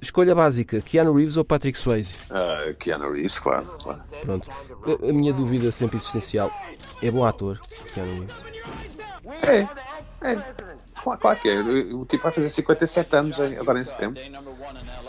escolha 0.00 0.34
básica: 0.34 0.80
Keanu 0.80 1.14
Reeves 1.14 1.36
ou 1.36 1.44
Patrick 1.44 1.78
Swayze? 1.78 2.14
Keanu 2.80 3.12
Reeves, 3.12 3.38
claro. 3.38 3.66
claro. 3.80 4.00
Pronto. 4.22 4.50
A, 4.50 5.08
a, 5.08 5.12
minha 5.12 5.32
dúvida 5.32 5.70
sempre 5.70 5.98
existencial: 5.98 6.50
é 7.00 7.10
bom 7.12 7.24
ator, 7.24 7.60
Keanu 7.94 8.26
Reeves? 8.26 8.44
É, 9.42 9.68
é. 10.22 10.81
Claro, 11.02 11.18
claro 11.20 11.38
que 11.40 11.48
é. 11.48 11.60
O 11.60 12.04
tipo 12.04 12.22
vai 12.22 12.32
fazer 12.32 12.48
57 12.48 13.16
anos 13.16 13.40
agora 13.40 13.80
em 13.80 13.84
setembro. 13.84 14.22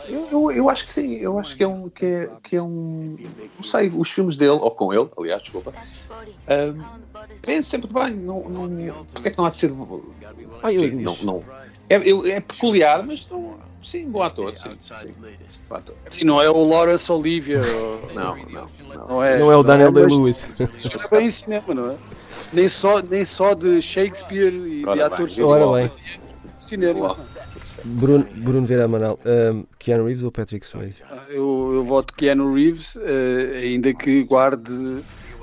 Eu, 0.07 0.27
eu, 0.31 0.51
eu, 0.51 0.69
acho 0.69 0.83
que 0.83 0.89
sim, 0.89 1.13
eu 1.15 1.37
acho 1.37 1.55
que 1.55 1.63
é 1.63 1.67
um. 1.67 1.89
Que 1.89 2.05
é, 2.05 2.29
que 2.41 2.55
é 2.55 2.61
um 2.61 3.15
não 3.55 3.63
sei, 3.63 3.89
os 3.89 4.09
filmes 4.09 4.35
dele, 4.35 4.51
ou 4.51 4.71
com 4.71 4.91
ele, 4.91 5.07
aliás, 5.17 5.43
desculpa, 5.43 5.71
um, 6.49 6.83
vêm 7.45 7.61
sempre 7.61 7.93
bem. 7.93 8.15
Não, 8.15 8.49
não, 8.49 9.05
porque 9.05 9.27
é 9.27 9.31
que 9.31 9.37
não 9.37 9.45
há 9.45 9.49
de 9.51 9.57
ser. 9.57 9.71
Ah, 10.63 10.73
eu, 10.73 10.91
não, 10.93 11.15
não, 11.21 11.43
é, 11.89 11.95
é 12.31 12.39
peculiar, 12.39 13.03
mas 13.03 13.27
não, 13.29 13.57
sim, 13.83 14.09
bom 14.09 14.21
ator. 14.21 14.53
Sim, 14.57 14.75
sim, 14.79 15.13
bom 15.69 15.75
ator. 15.75 15.95
sim 16.09 16.25
não 16.25 16.41
é 16.41 16.49
o 16.49 16.67
Lawrence 16.67 17.11
Olivier. 17.11 17.61
não, 18.13 18.35
não, 18.37 18.45
não. 18.45 19.07
Não 19.07 19.23
é, 19.23 19.39
não 19.39 19.51
é 19.51 19.57
o 19.57 19.63
Daniel 19.63 19.91
Day-Lewis. 19.91 20.47
É 20.59 21.07
bem 21.15 21.29
cinema, 21.31 21.73
não 21.73 21.91
é? 21.91 21.95
Nem 22.51 22.69
só, 22.69 23.01
nem 23.01 23.25
só 23.25 23.53
de 23.53 23.81
Shakespeare 23.81 24.53
e 24.53 24.85
Ora 24.85 24.95
de 24.95 25.01
atores. 25.01 25.39
Ora 25.39 25.71
bem. 25.71 25.91
Cinema. 26.57 27.15
Bruno, 27.83 28.25
Bruno 28.35 28.65
Vera 28.65 28.85
Amaral, 28.85 29.19
um, 29.25 29.65
Keanu 29.77 30.05
Reeves 30.05 30.23
ou 30.23 30.31
Patrick 30.31 30.65
Swayze? 30.65 31.01
Ah, 31.09 31.23
eu, 31.29 31.71
eu 31.73 31.83
voto 31.83 32.13
Keanu 32.13 32.53
Reeves, 32.53 32.95
uh, 32.95 33.01
ainda 33.61 33.93
que 33.93 34.23
guarde 34.23 34.71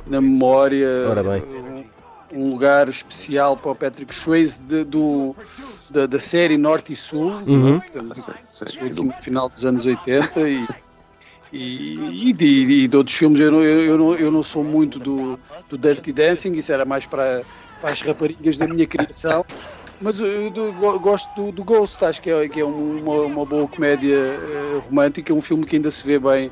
na 0.07 0.20
memória 0.20 0.88
um, 1.09 1.99
um, 2.32 2.50
lugar 2.50 2.88
especial 2.88 3.56
para 3.56 3.70
o 3.70 3.74
Patrick 3.74 4.14
Swayze 4.14 4.60
de, 4.60 4.84
do, 4.84 5.34
da, 5.90 6.06
da, 6.06 6.18
série 6.18 6.56
Norte 6.56 6.92
e 6.92 6.96
Sul, 6.96 7.32
uhum. 7.46 7.76
né? 7.76 7.82
No 8.94 9.12
final 9.20 9.48
dos 9.48 9.64
anos 9.64 9.86
80 9.86 10.48
e 10.48 10.66
e, 11.52 12.28
e, 12.28 12.32
de, 12.32 12.46
e 12.46 12.88
de 12.88 12.96
outros 12.96 13.16
filmes. 13.16 13.40
Eu 13.40 13.50
não, 13.50 13.62
eu, 13.62 13.98
não, 13.98 14.14
eu 14.14 14.30
não 14.30 14.42
sou 14.42 14.62
muito 14.62 14.98
do, 14.98 15.38
do 15.68 15.76
Dirty 15.76 16.12
Dancing, 16.12 16.52
isso 16.52 16.72
era 16.72 16.84
mais 16.84 17.06
para, 17.06 17.42
para 17.80 17.92
as 17.92 18.00
raparigas 18.00 18.58
da 18.58 18.66
minha 18.66 18.86
criação. 18.86 19.44
Mas 20.00 20.18
eu 20.18 20.50
do, 20.50 20.72
gosto 20.98 21.34
do, 21.34 21.52
do, 21.52 21.62
Ghost, 21.62 22.02
acho 22.04 22.22
que 22.22 22.30
é, 22.30 22.48
que 22.48 22.60
é 22.60 22.64
uma, 22.64 23.20
uma 23.22 23.44
boa 23.44 23.68
comédia 23.68 24.16
uh, 24.16 24.78
romântica, 24.88 25.34
um 25.34 25.42
filme 25.42 25.66
que 25.66 25.76
ainda 25.76 25.90
se 25.90 26.06
vê 26.06 26.18
bem 26.18 26.50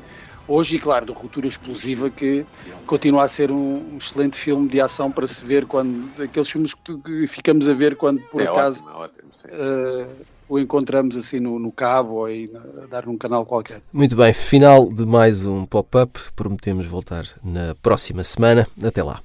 hoje 0.49 0.75
e, 0.77 0.79
claro, 0.79 1.05
do 1.05 1.13
Ruptura 1.13 1.47
Explosiva, 1.47 2.09
que 2.09 2.45
continua 2.85 3.23
a 3.23 3.27
ser 3.27 3.51
um, 3.51 3.95
excelente 3.97 4.35
filme 4.35 4.67
de 4.67 4.81
ação 4.81 5.11
para 5.11 5.27
se 5.27 5.45
ver 5.45 5.65
quando. 5.65 6.11
aqueles 6.21 6.49
filmes 6.49 6.73
que, 6.73 7.27
ficamos 7.27 7.69
a 7.69 7.73
ver 7.73 7.95
quando 7.95 8.19
por 8.23 8.41
é 8.41 8.47
acaso. 8.47 8.83
Ótimo, 8.83 9.29
é 9.47 9.53
ótimo, 9.53 10.09
uh, 10.09 10.25
o 10.49 10.59
encontramos 10.59 11.15
assim 11.15 11.39
no, 11.39 11.59
no 11.59 11.71
cabo 11.71 12.15
ou 12.15 12.25
aí 12.25 12.51
a 12.81 12.87
dar 12.87 13.05
num 13.05 13.17
canal 13.17 13.45
qualquer. 13.45 13.81
Muito 13.93 14.15
bem, 14.15 14.33
final 14.33 14.91
de 14.91 15.05
mais 15.05 15.45
um 15.45 15.65
pop-up. 15.65 16.19
Prometemos 16.35 16.87
voltar 16.87 17.25
na 17.43 17.75
próxima 17.75 18.23
semana. 18.23 18.67
Até 18.83 19.03
lá. 19.03 19.21